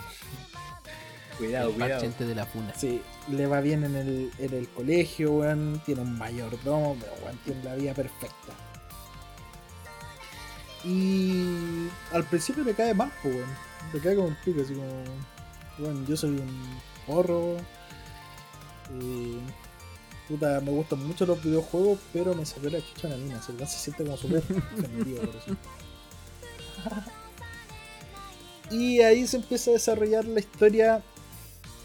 [1.38, 2.12] cuidado, el cuidado.
[2.18, 2.74] de la funa.
[2.76, 5.80] Sí, le va bien en el, en el colegio, weón.
[5.84, 8.52] Tiene un mayordomo, pero weón, tiene la vida perfecta.
[10.84, 13.48] Y al principio le cae más, pues, weón.
[13.92, 15.04] Le cae como un pico, así como.
[15.78, 17.56] Bueno, yo soy un porro.
[19.00, 19.38] Y.
[20.28, 23.42] Puta, me gustan mucho los videojuegos, pero me salió la chucha en la mina.
[23.42, 25.56] Se, se siente como súper por eso.
[28.72, 31.02] Y ahí se empieza a desarrollar la historia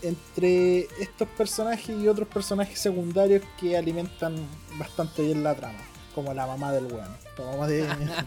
[0.02, 4.36] entre estos personajes y otros personajes secundarios que alimentan
[4.78, 5.80] bastante bien la trama.
[6.16, 7.16] Como la mamá del weón.
[7.38, 7.86] La mamá de.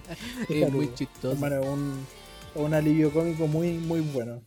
[0.48, 1.36] es muy chistoso.
[1.36, 2.06] un,
[2.54, 4.42] un alivio cómico muy, muy bueno.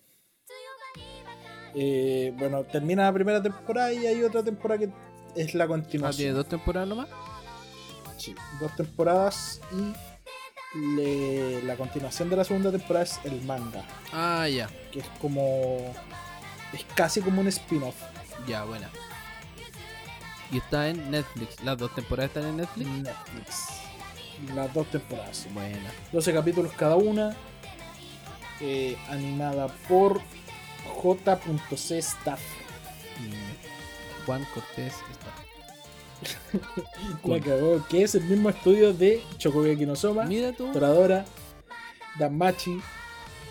[1.76, 4.90] Eh, bueno, termina la primera temporada y hay otra temporada que
[5.36, 6.18] es la continuación.
[6.18, 7.10] ¿Tiene dos temporadas nomás?
[8.18, 10.13] Sí, dos temporadas y
[10.74, 13.84] la continuación de la segunda temporada es el manga.
[14.12, 14.70] Ah, ya.
[14.92, 15.94] Que es como.
[16.74, 17.96] Es casi como un spin-off.
[18.48, 18.90] Ya, buena.
[20.52, 21.64] Y está en Netflix.
[21.64, 22.90] ¿Las dos temporadas están en Netflix?
[22.90, 23.68] Netflix.
[24.56, 25.48] Las dos temporadas.
[25.54, 25.92] Buena.
[26.12, 27.36] 12 capítulos cada una.
[28.60, 30.22] Eh, animada por
[31.02, 31.98] J.C.
[32.00, 32.42] Staff.
[33.20, 34.26] Mm.
[34.26, 34.94] Juan Cortés
[37.24, 40.72] la cagó, que es el mismo estudio de Chokugeki no Soma, Mira tú.
[40.72, 41.26] Toradora,
[42.20, 42.78] Danmachi,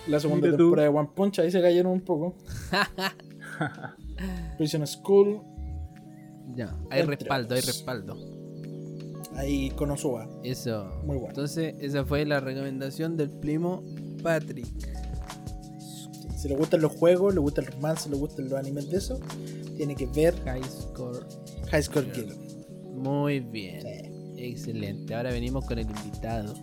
[0.06, 2.34] la segunda temporada de One Punch, ahí se cayeron un poco.
[4.58, 5.40] Prison School.
[6.54, 8.16] Ya, hay respaldo, hay respaldo.
[9.36, 10.28] Ahí Konosuba.
[10.42, 11.00] Eso.
[11.04, 11.28] Muy bueno.
[11.30, 13.82] Entonces, esa fue la recomendación del primo
[14.22, 14.66] Patrick.
[16.36, 19.20] Si le gustan los juegos, le gusta el romance, le gustan los animes de eso,
[19.76, 21.26] tiene que ver High Score.
[21.70, 22.36] High Score Killer.
[23.02, 23.82] Muy bien.
[24.36, 25.12] Excelente.
[25.12, 26.54] Ahora venimos con el invitado.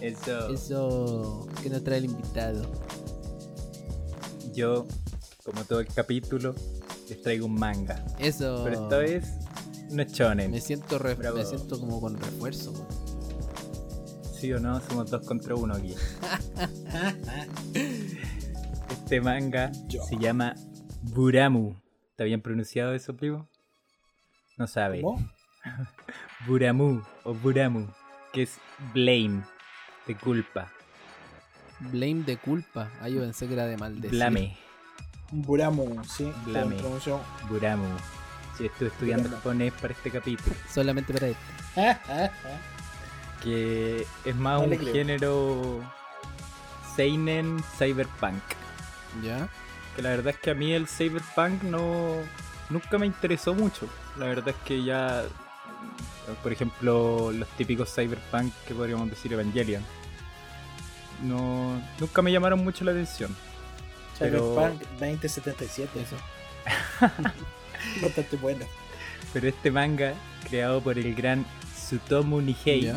[0.00, 0.48] Eso.
[0.50, 1.48] Eso.
[1.60, 2.70] ¿Qué nos trae el invitado?
[4.54, 4.86] Yo,
[5.44, 6.54] como todo el capítulo,
[7.08, 8.04] les traigo un manga.
[8.20, 8.62] Eso.
[8.62, 9.32] Pero esta vez
[9.90, 10.52] no es shonen.
[10.52, 12.72] Me siento, me siento como con refuerzo.
[14.38, 15.94] Sí o no, somos dos contra uno aquí.
[18.90, 20.54] este manga se llama
[21.02, 21.74] Buramu.
[22.10, 23.48] ¿Está bien pronunciado eso, primo?
[24.62, 25.00] No sabe.
[25.00, 25.20] ¿Cómo?
[26.46, 27.88] Buramu o Buramu,
[28.32, 28.58] que es
[28.94, 29.42] blame,
[30.06, 30.70] de culpa.
[31.80, 32.88] Blame de culpa.
[33.00, 34.10] Ah, yo pensé que era de maldecir.
[34.10, 34.56] Blame.
[35.32, 36.32] Buramu, sí.
[36.46, 36.76] Blame.
[37.48, 37.88] Buramu.
[38.56, 40.54] Sí, estoy estudiando japonés para este capítulo.
[40.72, 41.50] Solamente para este.
[43.42, 45.80] que es más un género
[46.94, 48.44] Seinen Cyberpunk.
[49.24, 49.48] ¿Ya?
[49.96, 52.14] Que la verdad es que a mí el Cyberpunk no
[52.70, 53.88] nunca me interesó mucho.
[54.18, 55.24] La verdad es que ya
[56.42, 59.82] por ejemplo, los típicos cyberpunk que podríamos decir Evangelion.
[61.22, 63.34] No, nunca me llamaron mucho la atención.
[64.16, 66.16] Cyberpunk 2077, eso.
[68.02, 68.64] Bastante bueno.
[69.32, 70.14] Pero este manga,
[70.48, 71.44] creado por el gran
[71.74, 72.92] Tsutomu Nihei,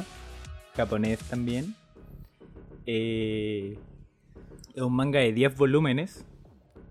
[0.75, 1.75] japonés también,
[2.85, 3.77] eh,
[4.73, 6.25] es un manga de 10 volúmenes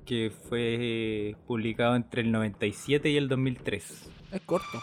[0.04, 4.08] que fue publicado entre el 97 y el 2003.
[4.32, 4.82] Es corto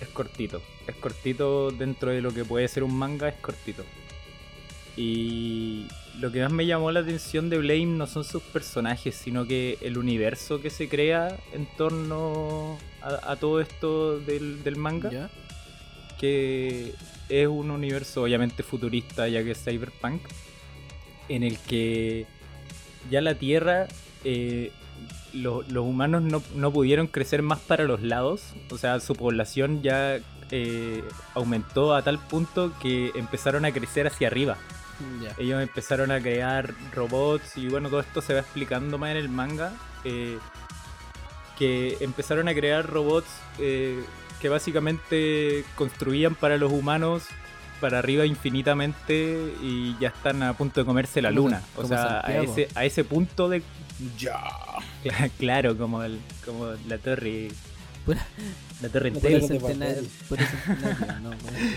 [0.00, 0.62] es cortito.
[0.86, 3.84] Es cortito dentro de lo que puede ser un manga, es cortito.
[4.96, 5.86] Y
[6.18, 9.78] lo que más me llamó la atención de Blame no son sus personajes, sino que
[9.82, 15.30] el universo que se crea en torno a, todo esto del, manga.
[16.18, 16.94] Que
[17.28, 20.20] es un universo obviamente futurista, ya que es cyberpunk,
[21.28, 22.26] en el que
[23.08, 23.86] ya la Tierra
[24.24, 24.72] eh,
[25.32, 26.22] los humanos
[26.54, 30.18] no, pudieron crecer más para los lados, o sea, su población ya
[30.50, 31.04] eh,
[31.34, 34.56] aumentó a tal punto que empezaron a crecer hacia arriba.
[35.38, 39.28] Ellos empezaron a crear robots y bueno, todo esto se va explicando más en el
[39.30, 39.72] manga.
[40.04, 40.38] Eh,
[41.58, 43.28] que empezaron a crear robots
[43.58, 44.02] eh,
[44.40, 47.24] que básicamente construían para los humanos
[47.80, 51.62] para arriba infinitamente y ya están a punto de comerse la luna.
[51.76, 53.62] O sea, a ese, a ese punto de,
[54.18, 54.42] ya.
[55.38, 57.48] Claro, como, el, como la torre.
[58.80, 59.58] la torre eso no, esa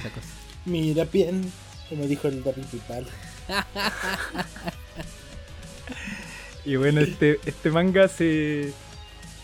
[0.09, 0.27] cosa.
[0.65, 1.51] Mira bien,
[1.89, 3.05] como dijo el principal.
[6.65, 8.71] y bueno, este, este manga se,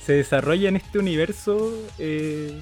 [0.05, 2.61] se desarrolla en este universo eh,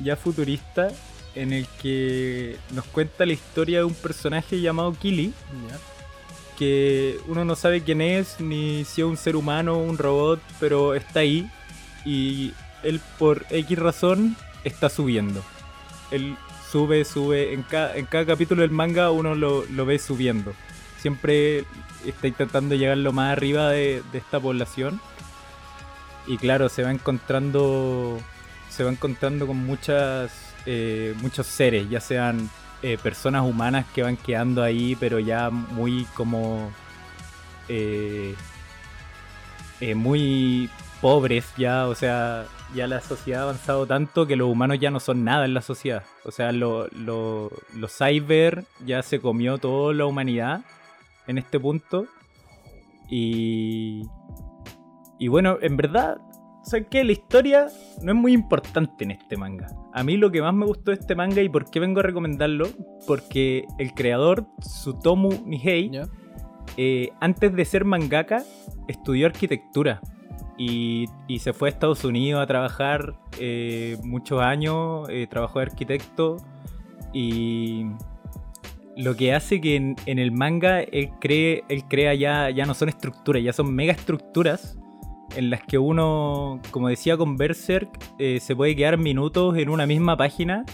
[0.00, 0.90] ya futurista
[1.36, 5.32] en el que nos cuenta la historia de un personaje llamado Kili
[6.58, 10.40] que uno no sabe quién es, ni si es un ser humano o un robot,
[10.58, 11.50] pero está ahí
[12.04, 12.52] y
[12.82, 15.42] él por X razón está subiendo.
[16.10, 16.36] Él
[16.70, 20.54] sube, sube, en, cada, en cada capítulo del manga uno lo, ve subiendo.
[21.00, 21.64] Siempre
[22.04, 25.00] está intentando llegar lo más arriba de, esta población.
[26.26, 28.18] Y claro, se va encontrando.
[28.70, 30.45] Se va encontrando con muchas.
[30.66, 32.50] Eh, muchos seres, ya sean
[32.82, 36.70] eh, personas humanas que van quedando ahí, pero ya muy como...
[37.68, 38.34] Eh,
[39.94, 40.70] muy
[41.00, 45.00] pobres ya, o sea, ya la sociedad ha avanzado tanto que los humanos ya no
[45.00, 46.04] son nada en la sociedad.
[46.24, 47.52] O sea, los
[47.88, 50.62] cyber ya se comió toda la humanidad
[51.26, 52.06] en este punto.
[53.08, 54.02] Y,
[55.18, 56.18] y bueno, en verdad
[56.66, 57.04] ¿sabes qué?
[57.04, 57.68] La historia
[58.02, 59.68] no es muy importante en este manga.
[59.92, 62.02] A mí lo que más me gustó de este manga y por qué vengo a
[62.02, 62.68] recomendarlo,
[63.06, 65.92] porque el creador, Tsutomu Nihei,
[66.76, 68.42] eh, antes de ser mangaka,
[68.88, 70.00] estudió arquitectura.
[70.58, 71.06] Y,
[71.38, 76.38] se fue a Estados Unidos a trabajar eh, muchos años, eh, trabajó de arquitecto
[77.12, 77.86] y
[78.96, 82.88] lo que hace que en, el manga él, cree, él crea ya, ya no son
[82.88, 84.78] estructuras, ya son mega estructuras
[85.34, 89.86] en las que uno, como decía con Berserk, eh, se puede quedar minutos en una
[89.86, 90.64] misma página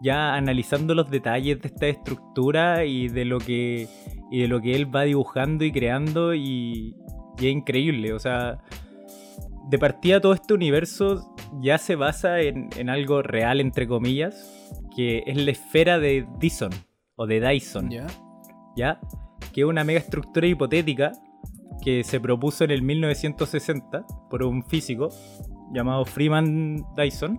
[0.00, 3.86] ya analizando los detalles de esta estructura y de lo que
[4.30, 6.96] y de lo que él va dibujando y creando y,
[7.36, 8.58] es increíble, o sea,
[9.68, 15.22] de partida todo este universo ya se basa en, en, algo real entre comillas, que
[15.26, 16.70] es la esfera de Dyson
[17.16, 17.88] o de Dyson,
[18.76, 19.00] ¿ya?
[19.54, 21.12] Que es una mega estructura hipotética
[21.82, 25.08] que se propuso en el 1960 por un físico
[25.72, 27.38] llamado Freeman Dyson,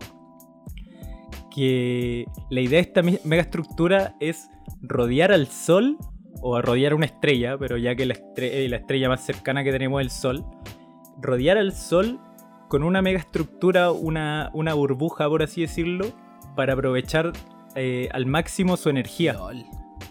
[1.53, 4.49] que la idea de esta megaestructura es
[4.81, 5.97] rodear al Sol
[6.41, 9.71] o a rodear una estrella, pero ya que la, eh, la estrella más cercana que
[9.71, 10.45] tenemos es el Sol,
[11.21, 12.19] rodear al Sol
[12.67, 16.05] con una megaestructura, una, una burbuja, por así decirlo,
[16.55, 17.33] para aprovechar
[17.75, 19.37] eh, al máximo su energía.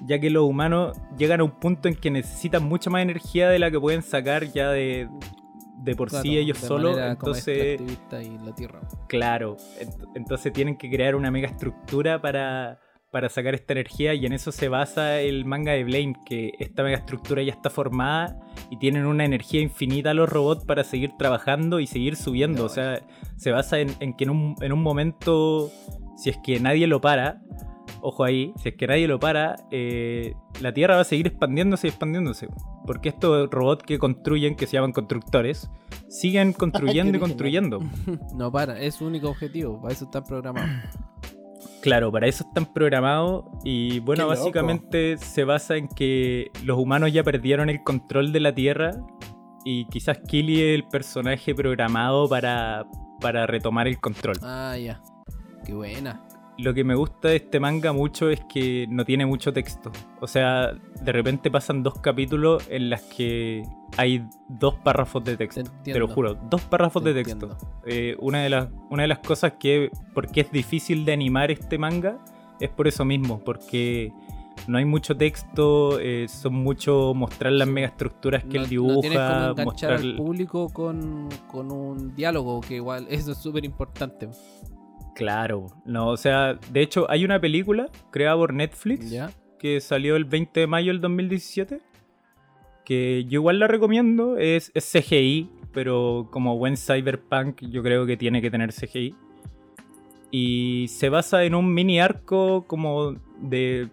[0.07, 3.59] Ya que los humanos llegan a un punto en que necesitan mucha más energía de
[3.59, 5.09] la que pueden sacar ya de,
[5.79, 6.99] de por sí ellos solos.
[6.99, 8.81] Entonces, y la tierra.
[9.09, 9.57] Claro,
[10.15, 12.81] entonces tienen que crear una mega estructura para,
[13.11, 16.83] para sacar esta energía y en eso se basa el manga de Blame, que esta
[16.83, 18.39] mega estructura ya está formada
[18.71, 22.65] y tienen una energía infinita los robots para seguir trabajando y seguir subiendo.
[22.65, 23.01] O sea,
[23.37, 25.71] se basa en, en que en un, en un momento
[26.21, 27.41] si es que nadie lo para,
[28.03, 31.87] ojo ahí, si es que nadie lo para, eh, la Tierra va a seguir expandiéndose
[31.87, 32.49] y expandiéndose.
[32.87, 35.71] Porque estos robots que construyen, que se llaman constructores,
[36.09, 37.81] siguen construyendo y construyendo.
[38.35, 40.71] No para, es su único objetivo, para eso están programados.
[41.83, 47.25] Claro, para eso están programados y bueno, básicamente se basa en que los humanos ya
[47.25, 48.93] perdieron el control de la Tierra
[49.65, 52.85] y quizás Killy es el personaje programado para,
[53.21, 54.37] para retomar el control.
[54.43, 55.01] Ah, ya.
[55.65, 56.23] Qué buena.
[56.63, 59.91] Lo que me gusta de este manga mucho es que no tiene mucho texto.
[60.21, 63.63] O sea, de repente pasan dos capítulos en las que
[63.97, 65.63] hay dos párrafos de texto.
[65.83, 67.57] Te, lo juro, dos párrafos de texto.
[67.87, 71.79] Eh, una, de las, una de las cosas que, porque es difícil de animar este
[71.79, 72.19] manga,
[72.61, 74.13] es por eso mismo, porque
[74.67, 79.95] no hay mucho texto, eh, son mucho mostrar las megaestructuras que él dibuja, no mostrar
[79.95, 84.29] al público con, con un diálogo, que igual eso es súper importante.
[85.21, 89.15] Claro, no, o sea, de hecho hay una película creada por Netflix
[89.59, 91.83] que salió el 20 de mayo del 2017,
[92.87, 98.41] que yo igual la recomiendo, es, CGI, pero como buen cyberpunk yo creo que tiene
[98.41, 99.15] que tener CGI.
[100.31, 103.91] Y se basa en un mini arco como de,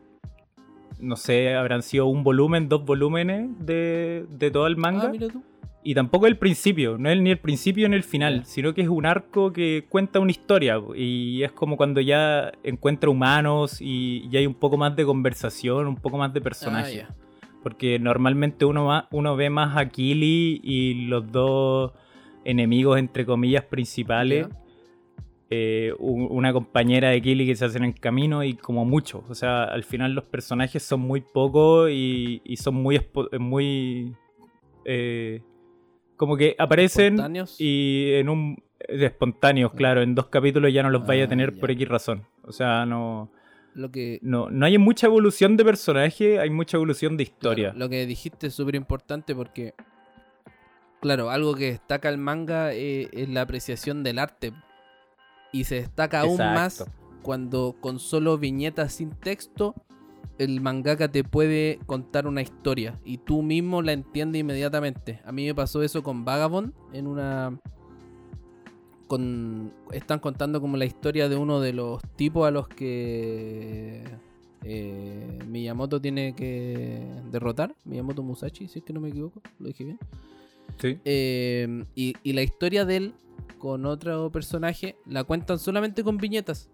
[1.02, 5.12] no sé, habrán sido un volumen, dos volúmenes de, de todo el manga.
[5.14, 5.42] Ah,
[5.88, 8.90] y tampoco el principio, no es ni el principio ni el final, sino que es
[8.90, 14.40] un arco que cuenta una historia y es como cuando ya encuentra humanos y, ya
[14.40, 17.06] hay un poco más de conversación, un poco más de personaje.
[17.08, 17.16] Ah,
[17.64, 21.94] Porque normalmente uno, uno ve más a Kili y los dos
[22.44, 24.50] enemigos, entre comillas, principales.
[25.50, 29.24] Eh, una compañera de Kili que se hacen en camino y como mucho.
[29.30, 33.00] O sea, al final los personajes son muy pocos y, son muy,
[33.40, 34.14] muy
[34.84, 35.42] eh,
[36.18, 37.18] como que aparecen
[37.58, 41.60] y en un espontáneos, claro, en dos capítulos ya no los vaya a ah, tener
[41.60, 42.26] por X razón.
[42.44, 43.32] O sea, no
[43.74, 47.74] lo que no, no hay mucha evolución de personaje, hay mucha evolución de historia.
[47.76, 49.76] lo que dijiste es súper importante porque
[51.00, 54.54] claro, algo que destaca el manga eh, es, la apreciación del arte.
[55.54, 56.86] Y se destaca aún más
[57.22, 59.76] cuando con solo viñetas sin texto
[60.38, 65.20] el mangaka te puede contar una historia y tú mismo la entiendes inmediatamente.
[65.26, 67.60] A mí me pasó eso con Vagabond en una
[69.08, 74.04] con están contando como la historia de uno de los tipos a los que
[74.64, 77.02] eh, Miyamoto tiene que
[77.32, 80.00] derrotar, Miyamoto Musashi, si es que no me equivoco, lo dije bien.
[80.78, 81.00] Sí.
[81.06, 83.14] Eh, y, y la historia de él
[83.58, 86.70] con otro personaje la cuentan solamente con viñetas.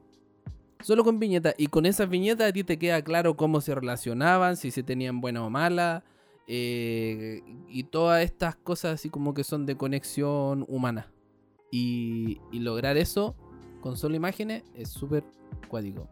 [0.83, 1.55] Solo con viñetas.
[1.57, 5.21] Y con esas viñetas a ti te queda claro cómo se relacionaban, si se tenían
[5.21, 6.03] buena o mala.
[6.45, 11.09] Eh, y todas estas cosas así como que son de conexión humana.
[11.71, 13.35] Y, lograr eso
[13.81, 15.23] con solo imágenes es súper
[15.67, 16.07] cuático.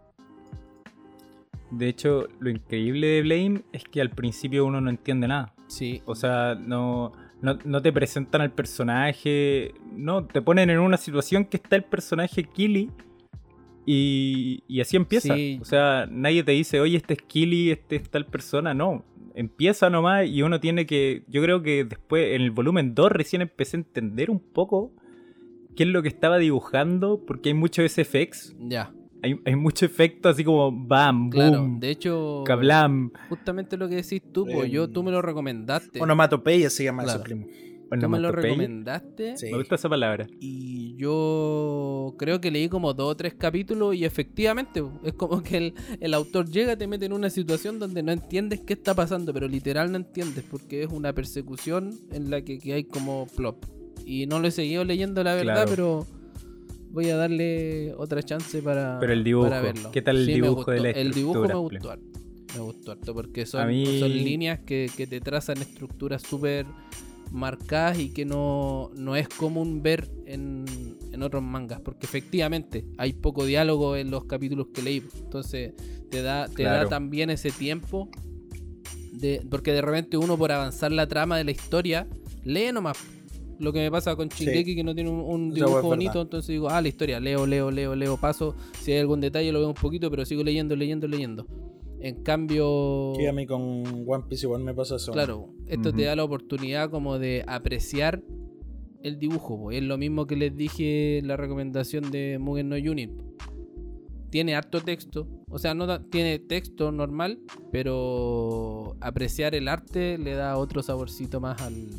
[1.69, 5.53] De hecho, lo increíble de Blame es que al principio uno no entiende nada.
[5.67, 6.01] Sí.
[6.05, 7.11] O sea, no,
[7.41, 9.73] no, no, te presentan al personaje.
[9.93, 12.89] No, te ponen en una situación que está el personaje Killy
[13.93, 15.35] y, así empieza.
[15.59, 18.73] O sea, nadie te dice, oye, este es Killy, este es tal persona.
[18.73, 19.03] No,
[19.35, 21.23] empieza nomás y uno tiene que.
[21.27, 24.93] Yo creo que después, en el volumen 2, recién empecé a entender un poco
[25.75, 28.55] qué es lo que estaba dibujando, porque hay mucho SFX.
[28.59, 28.93] Ya.
[29.23, 33.11] Hay, hay mucho efecto así como bam, boom, de hecho, kablam.
[33.29, 36.01] Justamente lo que decís tú, pues yo tú me lo recomendaste.
[36.01, 37.45] Onomatopeya se llama eso, primo.
[37.99, 39.35] Tú me lo recomendaste.
[39.43, 40.27] Me gusta esa palabra.
[40.39, 45.73] Y yo creo que leí como dos o tres capítulos y efectivamente es como que
[45.99, 49.47] el, autor llega, te mete en una situación donde no entiendes qué está pasando, pero
[49.47, 53.65] literal no entiendes porque es una persecución en la que, hay como plop.
[54.05, 56.07] Y no lo he seguido leyendo la verdad, pero
[56.91, 59.91] voy a darle otra chance para, pero el dibujo, verlo.
[59.91, 61.97] ¿Qué tal el dibujo de la El dibujo me gustó
[62.55, 66.65] Me gustó harto porque son, son líneas que, que te trazan estructuras súper
[67.31, 70.65] marcadas y que no, no es común ver en,
[71.11, 75.73] en, otros mangas, porque efectivamente hay poco diálogo en los capítulos que leí, entonces
[76.09, 78.09] te da, te da también ese tiempo,
[79.13, 82.07] de, porque de repente uno por avanzar la trama de la historia,
[82.43, 82.97] lee nomás.
[83.59, 86.81] Lo que me pasa con Shingeki que no tiene un, dibujo bonito, entonces digo, ah,
[86.81, 90.09] la historia, leo, leo, leo, leo, paso, si hay algún detalle lo veo un poquito,
[90.09, 91.45] pero sigo leyendo, leyendo, leyendo.
[92.01, 93.13] En cambio.
[93.15, 95.11] Sí, a mí con One Piece igual me pasa eso.
[95.11, 98.23] Claro, esto te da la oportunidad como de apreciar
[99.03, 99.71] el dibujo.
[99.71, 103.11] Es lo mismo que les dije en la recomendación de Mugen no Unit.
[104.31, 105.27] Tiene harto texto.
[105.49, 107.39] O sea, no tiene texto normal,
[107.71, 111.89] pero apreciar el arte le da otro saborcito más al.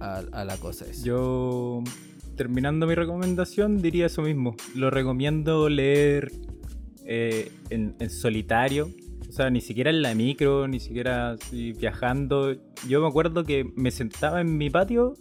[0.00, 1.04] A, a la cosa esa.
[1.04, 1.82] Yo,
[2.36, 4.56] terminando mi recomendación, diría eso mismo.
[4.74, 6.32] Lo recomiendo leer
[7.12, 8.88] eh, en, solitario.
[9.28, 12.54] O sea, ni siquiera en la micro, ni siquiera viajando.
[12.88, 15.14] Yo me acuerdo que me sentaba en mi patio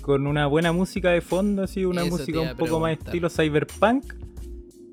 [0.00, 4.14] con una buena música de fondo, así, una música un poco más estilo cyberpunk.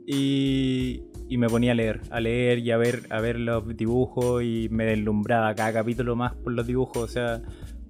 [0.05, 4.43] Y, y, me ponía a leer, a leer y a ver, a ver los dibujos
[4.43, 7.03] y me deslumbraba cada capítulo más por los dibujos.
[7.03, 7.41] O sea,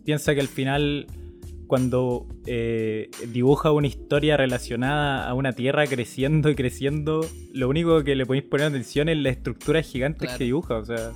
[0.06, 1.08] piensa que al final
[1.68, 8.16] cuando eh, dibuja una historia relacionada a una tierra creciendo y creciendo, lo único que
[8.16, 10.78] le podéis poner atención es la estructura gigante que dibuja.
[10.78, 11.12] O sea,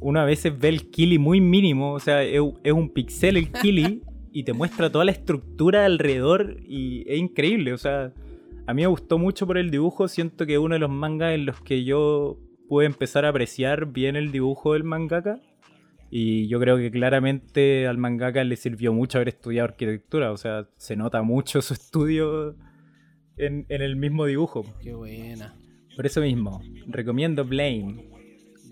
[0.00, 4.02] uno a veces ve el Kili muy mínimo, o sea, es, un pixel el Kili
[4.32, 7.72] y te muestra toda la estructura alrededor y es increíble.
[7.72, 8.12] O sea,
[8.66, 11.34] a mí me gustó mucho por el dibujo, siento que es uno de los mangas
[11.34, 15.40] en los que yo pude empezar a apreciar bien el dibujo del mangaka
[16.14, 20.68] y yo creo que claramente al mangaka le sirvió mucho haber estudiado arquitectura, o sea,
[20.76, 22.54] se nota mucho su estudio
[23.38, 24.62] en, el mismo dibujo.
[24.82, 25.56] Qué buena.
[25.96, 28.10] Por eso mismo, recomiendo Blame.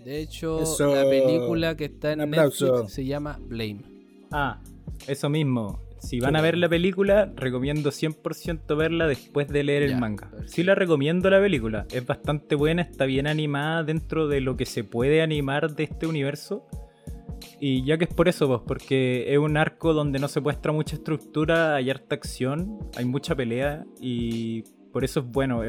[0.05, 0.59] De hecho,
[0.93, 3.81] la película que está en Netflix se llama Blame.
[4.29, 4.61] Ah,
[5.07, 5.81] eso mismo.
[5.97, 10.29] Si van a ver la película, recomiendo 100% verla después de leer el manga.
[10.45, 11.87] Sí la recomiendo la película.
[11.91, 16.05] Es bastante buena, está bien animada dentro de lo que se puede animar de este
[16.05, 16.67] universo.
[17.59, 20.71] Y ya que es por eso, pues, porque es un arco donde no se muestra
[20.71, 25.63] mucha estructura, hay harta acción, hay mucha pelea y por eso es bueno.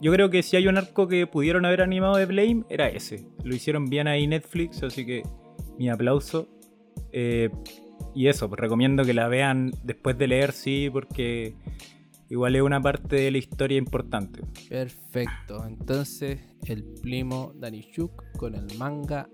[0.00, 3.26] yo creo que si hay un arco que pudieron haber animado de Blame, era ese.
[3.42, 5.22] Lo hicieron bien ahí Netflix, así que
[5.78, 6.48] mi aplauso.
[7.12, 7.50] Eh,
[8.14, 11.54] y eso, pues recomiendo que la vean después de leer, sí, porque
[12.28, 14.42] igual es una parte de la historia importante.
[14.68, 19.28] Perfecto, entonces el primo Danishuk con el manga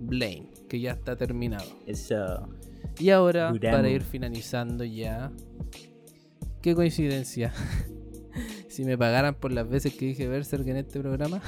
[0.00, 1.64] Blame, que ya está terminado.
[1.86, 2.48] Eso.
[2.98, 5.32] Y ahora, para ir finalizando ya.
[6.62, 7.52] Qué coincidencia.
[8.68, 11.40] si me pagaran por las veces que dije Berserk en este programa.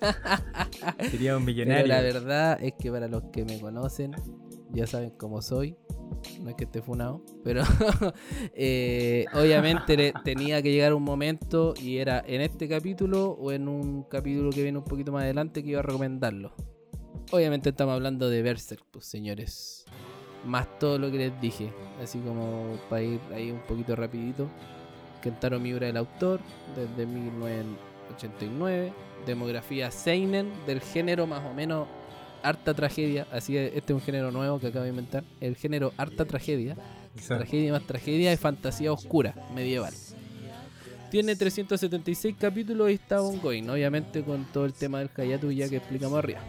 [1.10, 1.86] Sería un millonario.
[1.86, 4.12] la verdad es que para los que me conocen,
[4.70, 5.76] ya saben cómo soy.
[6.40, 7.62] No es que esté funado, pero
[8.54, 14.04] eh, obviamente tenía que llegar un momento y era en este capítulo o en un
[14.04, 16.54] capítulo que viene un poquito más adelante que iba a recomendarlo.
[17.30, 19.84] Obviamente estamos hablando de Berserk, pues señores.
[20.44, 21.72] Más todo lo que les dije.
[22.02, 24.48] Así como para ir ahí un poquito rapidito.
[25.22, 26.40] Kentaro Miura el autor,
[26.76, 28.92] desde 1989.
[29.26, 31.88] Demografía Seinen, del género más o menos
[32.42, 33.26] harta tragedia.
[33.32, 35.24] Así que este es un género nuevo que acabo de inventar.
[35.40, 36.76] El género harta tragedia.
[37.26, 39.94] Tragedia más tragedia y fantasía oscura, medieval.
[41.10, 45.76] Tiene 376 capítulos y está ongoing, obviamente con todo el tema del Hayatu ya que
[45.76, 46.40] explicamos arriba.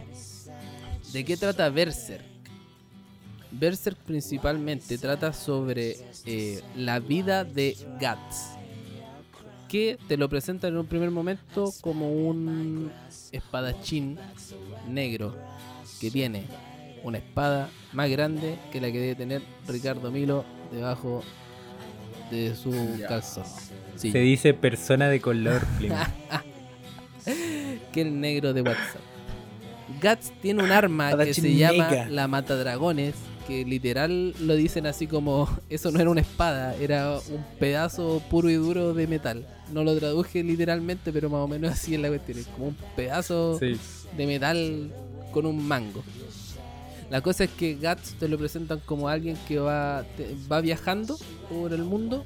[1.16, 2.26] ¿De qué trata Berserk?
[3.50, 8.50] Berserk principalmente trata sobre eh, la vida de Guts,
[9.66, 12.92] que te lo presentan en un primer momento como un
[13.32, 14.18] espadachín
[14.90, 15.34] negro
[16.02, 16.44] que tiene
[17.02, 21.22] una espada más grande que la que debe tener Ricardo Milo debajo
[22.30, 22.72] de su
[23.08, 23.46] calzón.
[23.96, 25.62] Se dice persona de color.
[27.94, 29.15] que el negro de WhatsApp.
[30.02, 33.14] Guts tiene un arma que se llama la Mata Dragones,
[33.46, 38.50] que literal lo dicen así como eso no era una espada, era un pedazo puro
[38.50, 39.46] y duro de metal.
[39.72, 42.76] No lo traduje literalmente, pero más o menos así es la cuestión, es como un
[42.94, 44.92] pedazo de metal
[45.32, 46.02] con un mango.
[47.10, 50.04] La cosa es que Guts te lo presentan como alguien que va,
[50.50, 51.16] va viajando
[51.48, 52.24] por el mundo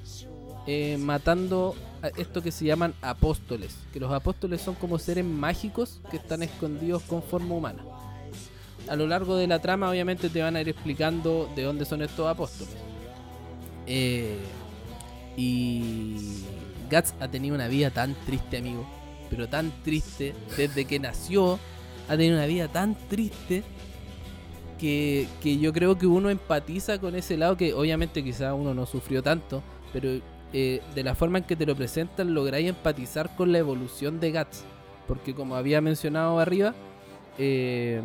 [0.67, 1.75] eh, matando
[2.17, 3.77] esto que se llaman apóstoles.
[3.93, 7.83] Que los apóstoles son como seres mágicos que están escondidos con forma humana.
[8.89, 12.03] A lo largo de la trama, obviamente, te van a ir explicando de dónde son
[12.03, 12.75] estos apóstoles.
[13.87, 14.39] Eh,
[15.37, 16.43] y
[16.91, 18.87] Guts ha tenido una vida tan triste, amigo.
[19.29, 20.35] Pero tan triste.
[20.57, 21.59] Desde que nació,
[22.09, 23.63] ha tenido una vida tan triste
[24.81, 25.29] que,
[25.61, 29.63] yo creo que uno empatiza con ese lado que obviamente quizá uno no sufrió tanto,
[29.93, 30.21] pero
[30.53, 34.33] eh, de la forma en que te lo presentan lográis empatizar con la evolución de
[34.33, 34.65] Guts.
[35.07, 36.75] Porque como había mencionado arriba,
[37.39, 38.01] eh,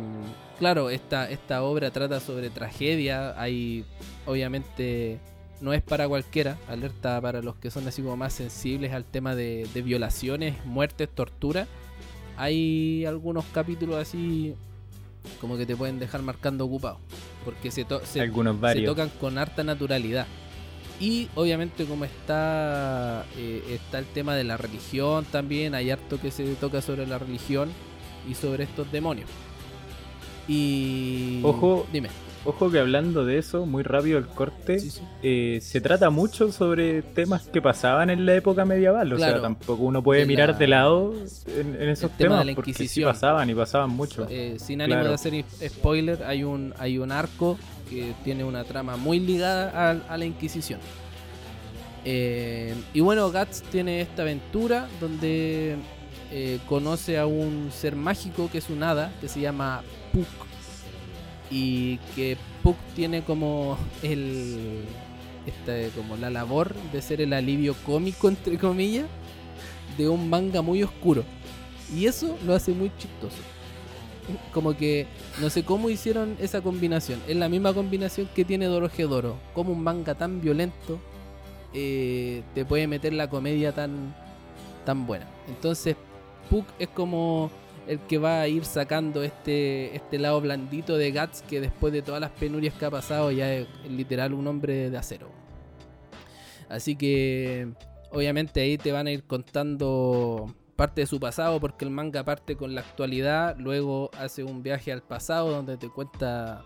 [0.58, 3.84] claro, esta, esta obra trata sobre tragedia, hay
[4.26, 5.20] obviamente
[5.60, 9.34] no es para cualquiera, alerta para los que son así como más sensibles al tema
[9.34, 11.66] de, de violaciones, muertes, tortura.
[12.36, 14.54] Hay algunos capítulos así
[15.40, 16.98] como que te pueden dejar marcando ocupado.
[17.44, 18.28] Porque se, se,
[18.84, 20.26] tocan con harta naturalidad.
[20.98, 26.30] Y obviamente como está, eh, está el tema de la religión también, hay harto que
[26.30, 27.68] se toca sobre la religión
[28.28, 29.28] y sobre estos demonios.
[30.48, 31.40] Y...
[31.42, 32.08] Ojo, dime.
[32.46, 34.78] Ojo que hablando de eso, muy rápido el corte,
[35.24, 39.12] eh, se trata mucho sobre temas que pasaban en la época medieval.
[39.12, 41.12] O sea, tampoco uno puede mirar de lado
[41.48, 44.28] en, esos temas porque sí pasaban y pasaban mucho.
[44.30, 48.96] Eh, sin ánimo de hacer spoiler, hay un, hay un arco que tiene una trama
[48.96, 50.80] muy ligada a, la Inquisición.
[52.04, 55.76] Eh, y bueno, Guts tiene esta aventura donde
[56.68, 59.82] conoce a un ser mágico que es un hada que se llama
[60.12, 60.26] Puck
[61.50, 64.84] y que Puck tiene como el
[65.46, 69.06] este, como la labor de ser el alivio cómico entre comillas
[69.96, 71.24] de un manga muy oscuro
[71.94, 73.36] y eso lo hace muy chistoso
[74.52, 75.06] como que
[75.40, 77.20] no sé cómo hicieron esa combinación.
[77.28, 80.98] Es la misma combinación que tiene Dorohedoro como un manga tan violento
[81.78, 84.14] eh, te puede meter la comedia tan
[84.84, 85.26] tan buena.
[85.48, 85.96] Entonces
[86.48, 87.50] Puck es como
[87.86, 92.02] el que va a ir sacando este, este lado blandito de Guts que después de
[92.02, 95.30] todas las penurias que ha pasado ya es literal un hombre de acero.
[96.68, 97.68] Así que
[98.10, 102.56] obviamente ahí te van a ir contando parte de su pasado porque el manga parte
[102.56, 106.62] con la actualidad, luego hace un viaje al pasado donde te cuenta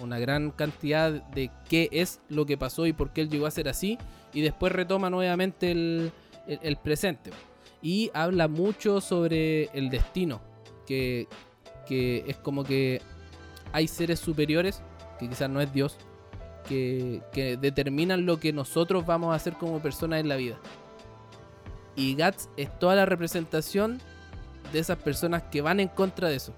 [0.00, 3.50] una gran cantidad de qué es lo que pasó y por qué él llegó a
[3.50, 3.98] ser así
[4.32, 7.30] y después retoma nuevamente el presente
[7.82, 10.40] y habla mucho sobre el destino,
[10.86, 11.28] que,
[11.88, 13.00] es como que
[13.72, 14.82] hay seres superiores,
[15.18, 15.96] que quizás no es Dios,
[16.68, 17.22] que,
[17.60, 20.58] determinan lo que nosotros vamos a hacer como personas en la vida.
[21.98, 23.98] Y Guts es toda la representación
[24.72, 26.54] de esas personas que van en contra de eso.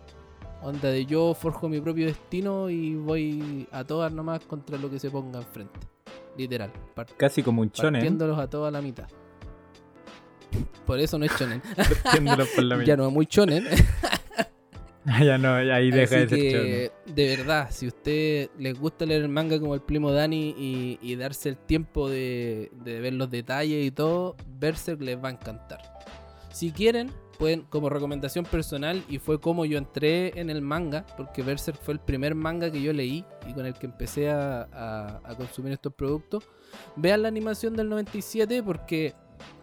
[0.63, 4.99] Onda de yo forjo mi propio destino y voy a todas nomás contra lo que
[4.99, 5.81] se ponga enfrente.
[6.37, 6.71] Literal.
[7.17, 7.95] Casi como un chonen.
[7.95, 9.09] Partiéndolos a toda la mitad.
[10.85, 11.63] Por eso no es chonen.
[12.85, 13.65] ya no es muy chonen.
[15.25, 19.29] ya no, ahí deja de ser De verdad, si a usted les gusta leer el
[19.29, 20.55] manga como el primo Dani
[21.01, 25.81] y, darse el tiempo de, ver los detalles y todo, Berserk les va a encantar.
[26.53, 31.43] Si quieren, pueden, como recomendación personal, y fue como yo entré en el manga, porque
[31.43, 34.69] Berserk fue el primer manga que yo leí y con el que empecé a,
[35.25, 36.45] a consumir estos productos.
[36.97, 39.15] Vean la animación del 97 porque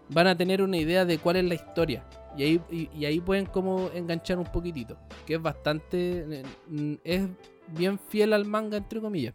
[0.09, 2.03] van a tener una idea de cuál es la historia.
[2.37, 4.97] Y ahí, pueden como enganchar un poquitito.
[5.25, 6.43] Que es bastante...
[6.71, 7.27] Eh, es
[7.75, 9.33] bien fiel al manga, entre comillas.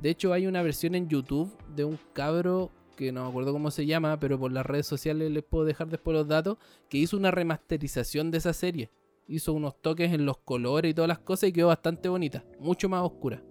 [0.00, 3.70] De hecho, hay una versión en YouTube de un cabro que no me acuerdo cómo
[3.70, 6.58] se llama, pero por las redes sociales les puedo dejar después los datos,
[6.88, 8.90] que hizo una remasterización de esa serie.
[9.26, 12.88] Hizo unos toques en los colores y todas las cosas y quedó bastante bonita, mucho
[12.88, 13.42] más oscura.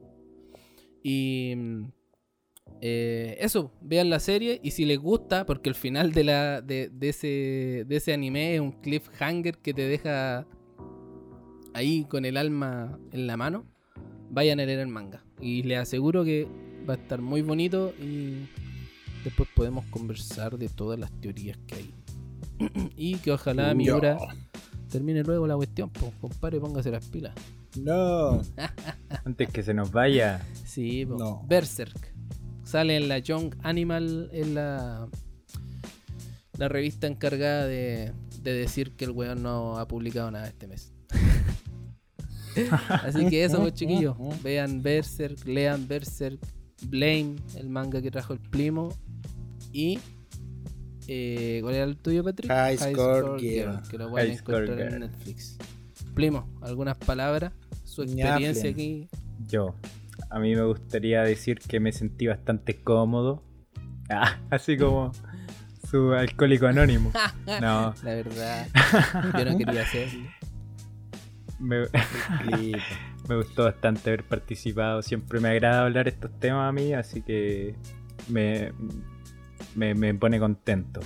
[1.01, 1.85] Y mm,
[2.81, 6.91] eh, eso, vean la serie y si les gusta, porque el final de, la, de,
[7.01, 10.45] ese, de ese anime es un cliffhanger que te deja
[11.73, 13.65] ahí con el alma en la mano,
[14.29, 15.23] vayan a leer el manga.
[15.39, 16.47] Y les aseguro que
[16.89, 18.47] va a estar muy bonito y
[19.23, 21.93] después podemos conversar de todas las teorías que hay.
[22.95, 24.17] y que ojalá mi obra
[24.89, 27.33] termine luego la cuestión, pues compadre, póngase las pilas.
[27.79, 28.41] No.
[29.25, 30.45] Antes que se nos vaya.
[30.65, 31.07] Sí,
[31.47, 32.10] Berserk.
[32.71, 35.05] Sale en la Young Animal, en la,
[36.57, 40.93] la revista encargada de, decir que el weón no ha publicado nada este mes.
[42.89, 44.15] Así que eso, pues, chiquillos.
[44.41, 46.39] Vean Berserk, lean Berserk,
[46.83, 48.97] Blame, el manga que trajo el primo.
[49.73, 49.99] Y.
[51.09, 52.49] Eh, ¿Cuál era el tuyo, Patrick?
[52.49, 55.57] High, Score, Que lo pueden encontrar en Netflix.
[56.15, 57.51] Primo, ¿algunas palabras?
[57.83, 59.09] Su experiencia aquí.
[59.45, 59.75] Yo.
[60.31, 63.43] A mí me gustaría decir que me sentí bastante cómodo.
[64.13, 65.13] Ah, así como
[65.89, 67.13] su alcohólico anónimo.
[67.61, 67.93] No.
[68.03, 68.67] La verdad,
[69.37, 70.29] yo no quería hacerlo.
[71.57, 71.83] Me,
[73.29, 75.01] me gustó bastante haber participado.
[75.01, 77.75] Siempre me agrada hablar estos temas a mí, así que
[78.27, 78.73] me,
[79.75, 80.99] me, pone contento.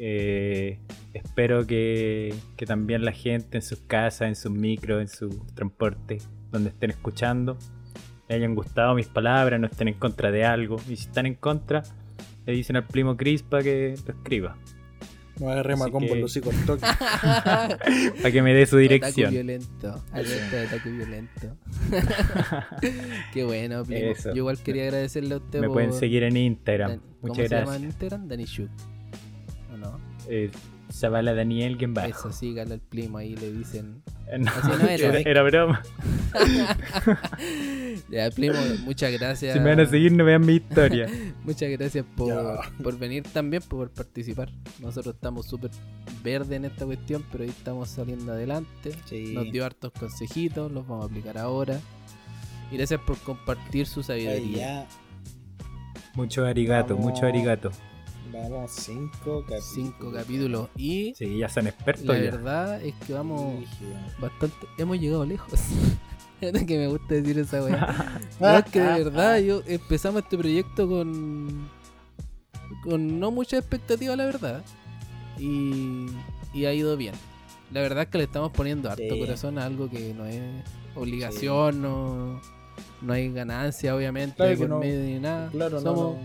[0.00, 0.80] Eh,
[1.14, 6.18] espero que, que, también la gente en sus casas, en sus micros, en su transporte,
[6.50, 7.56] donde estén escuchando,
[8.28, 10.76] le hayan gustado mis palabras, no estén en contra de algo.
[10.88, 11.82] Y si están en contra,
[12.46, 14.56] le dicen al primo Chris para que lo escriba.
[15.40, 16.80] No agarremos a combo los hijos toque.
[16.82, 19.28] para que me dé su dirección.
[19.28, 20.04] Ataque violento.
[20.12, 21.56] Alerta de ataque violento.
[23.32, 24.14] Qué bueno, primo.
[24.24, 25.60] Yo igual quería agradecerle a usted.
[25.60, 27.00] Me pueden seguir en Instagram.
[27.22, 27.48] Muchas gracias.
[27.48, 28.28] ¿Cómo se llama en Instagram?
[28.28, 28.70] Dani Shuk.
[29.72, 30.00] ¿O no?
[30.28, 30.50] Eh,
[30.92, 32.06] Zavala Daniel Gemba.
[32.06, 34.02] Eso, sígalo al primo ahí le dicen.
[34.36, 35.18] No, Así no era.
[35.20, 35.82] era, broma.
[38.10, 39.54] ya, primo, muchas gracias.
[39.54, 41.08] Si me van a seguir, no vean mi historia.
[41.44, 44.50] muchas gracias por, por, venir también, por participar.
[44.80, 45.70] Nosotros estamos súper
[46.22, 48.92] verdes en esta cuestión, pero ahí estamos saliendo adelante.
[49.32, 51.80] Nos dio hartos consejitos, los vamos a aplicar ahora.
[52.70, 54.86] Y gracias por compartir su sabiduría.
[56.14, 57.70] Mucho arigato, mucho arigato.
[58.32, 59.64] Vamos, cinco capítulos.
[59.72, 60.68] Cinco capítulos.
[60.76, 61.14] Y.
[61.14, 62.06] Sí, ya son expertos.
[62.06, 63.64] La verdad es que vamos
[64.20, 64.56] bastante.
[64.76, 65.60] Hemos llegado lejos.
[66.40, 68.20] Es que me gusta decir esa weá.
[68.40, 71.68] no, es que de verdad, yo empezamos este proyecto con.
[72.84, 74.62] con no mucha expectativa, la verdad.
[75.36, 76.06] Y.
[76.54, 77.14] y ha ido bien.
[77.72, 80.40] La verdad es que le estamos poniendo harto corazón a algo que no es
[80.94, 82.40] obligación, no,
[83.02, 85.50] no hay ganancia, obviamente, por medio ni nada.
[85.50, 86.16] Claro, Somos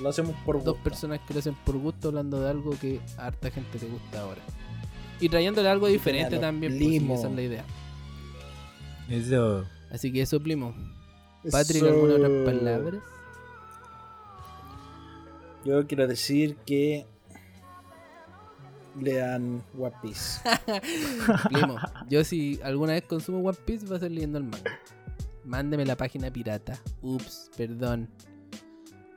[0.00, 3.26] lo hacemos por Dos personas que lo hacen por gusto hablando de algo que a
[3.26, 4.40] harta gente le gusta ahora.
[5.20, 7.64] Y trayéndole algo diferente también, pues, esa es la idea.
[9.08, 9.64] Eso.
[9.90, 10.74] Así que eso, Plimo.
[11.50, 13.02] Patrick, ¿alguna otra palabras?
[15.64, 17.06] Yo quiero decir que
[19.00, 20.40] lean One Piece.
[21.50, 21.76] Primo,
[22.08, 24.78] yo si alguna vez consumo One Piece va a ser leyendo el manga.
[25.44, 26.78] Mándeme la página pirata.
[27.02, 28.08] Ups, perdón.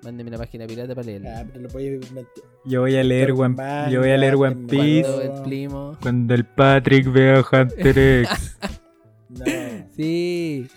[0.04, 1.40] Mándeme la página pirata para leerla.
[1.40, 1.46] Ah,
[2.66, 3.56] yo voy a leer One,
[3.92, 8.58] yo voy a leer One Piece cuando el, cuando el Patrick vea Hunter X.
[9.30, 9.46] no.
[9.96, 10.68] Sí.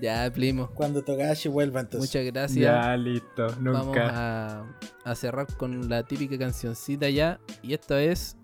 [0.00, 0.70] Ya, primo.
[0.74, 2.10] Cuando Togashi vuelva entonces.
[2.10, 2.60] Muchas gracias.
[2.60, 3.48] Ya, listo.
[3.60, 3.78] Nunca.
[3.78, 4.66] Vamos a,
[5.04, 7.40] a cerrar con la típica cancioncita ya.
[7.62, 8.36] Y esto es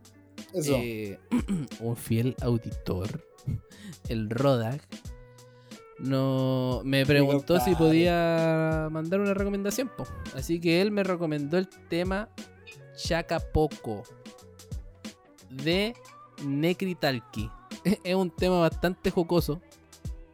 [0.55, 1.19] eh,
[1.81, 3.25] un fiel auditor,
[4.09, 4.83] el Rodak,
[5.99, 9.91] no me preguntó si podía mandar una recomendación.
[10.35, 12.29] Así que él me recomendó el tema
[12.97, 14.03] Chacapoco
[15.51, 15.95] de
[16.45, 17.51] Nekritalki.
[18.05, 19.61] Es un tema bastante jocoso.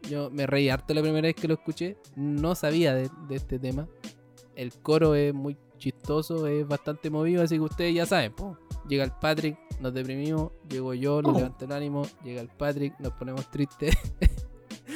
[0.09, 1.97] Yo me reí harto la primera vez que lo escuché.
[2.17, 3.89] No sabía de, este tema.
[4.55, 8.35] El coro es muy chistoso, es bastante movido, así que ustedes ya saben.
[8.89, 10.53] Llega el Patrick, nos deprimimos.
[10.69, 12.03] Llego yo, le levanto el ánimo.
[12.23, 13.97] Llega el Patrick, nos ponemos tristes.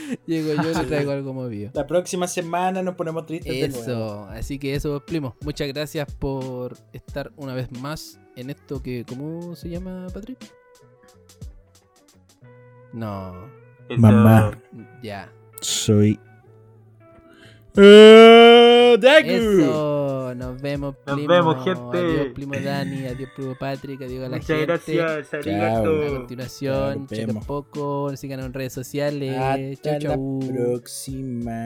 [0.26, 1.70] Llego yo y le traigo algo movido.
[1.74, 5.36] La próxima semana nos ponemos tristes Eso, así que eso, primo.
[5.42, 9.04] Muchas gracias por estar una vez más en esto que.
[9.08, 10.38] ¿Cómo se llama, Patrick?
[12.92, 13.48] No.
[13.96, 14.58] Mamá.
[15.02, 15.32] Ya.
[15.60, 16.18] Soy
[17.80, 21.16] Uh, Eso, nos vemos, primo.
[21.16, 21.96] Nos vemos, gente.
[21.96, 24.66] Adiós, primo Dani, adiós, primo Patrick, adiós a la Muchas gente.
[24.66, 26.02] gracias, arigato.
[26.02, 29.36] A continuación, chequen poco, síganos en redes sociales.
[29.38, 30.40] Hasta chau, chau.
[30.42, 31.62] la próxima.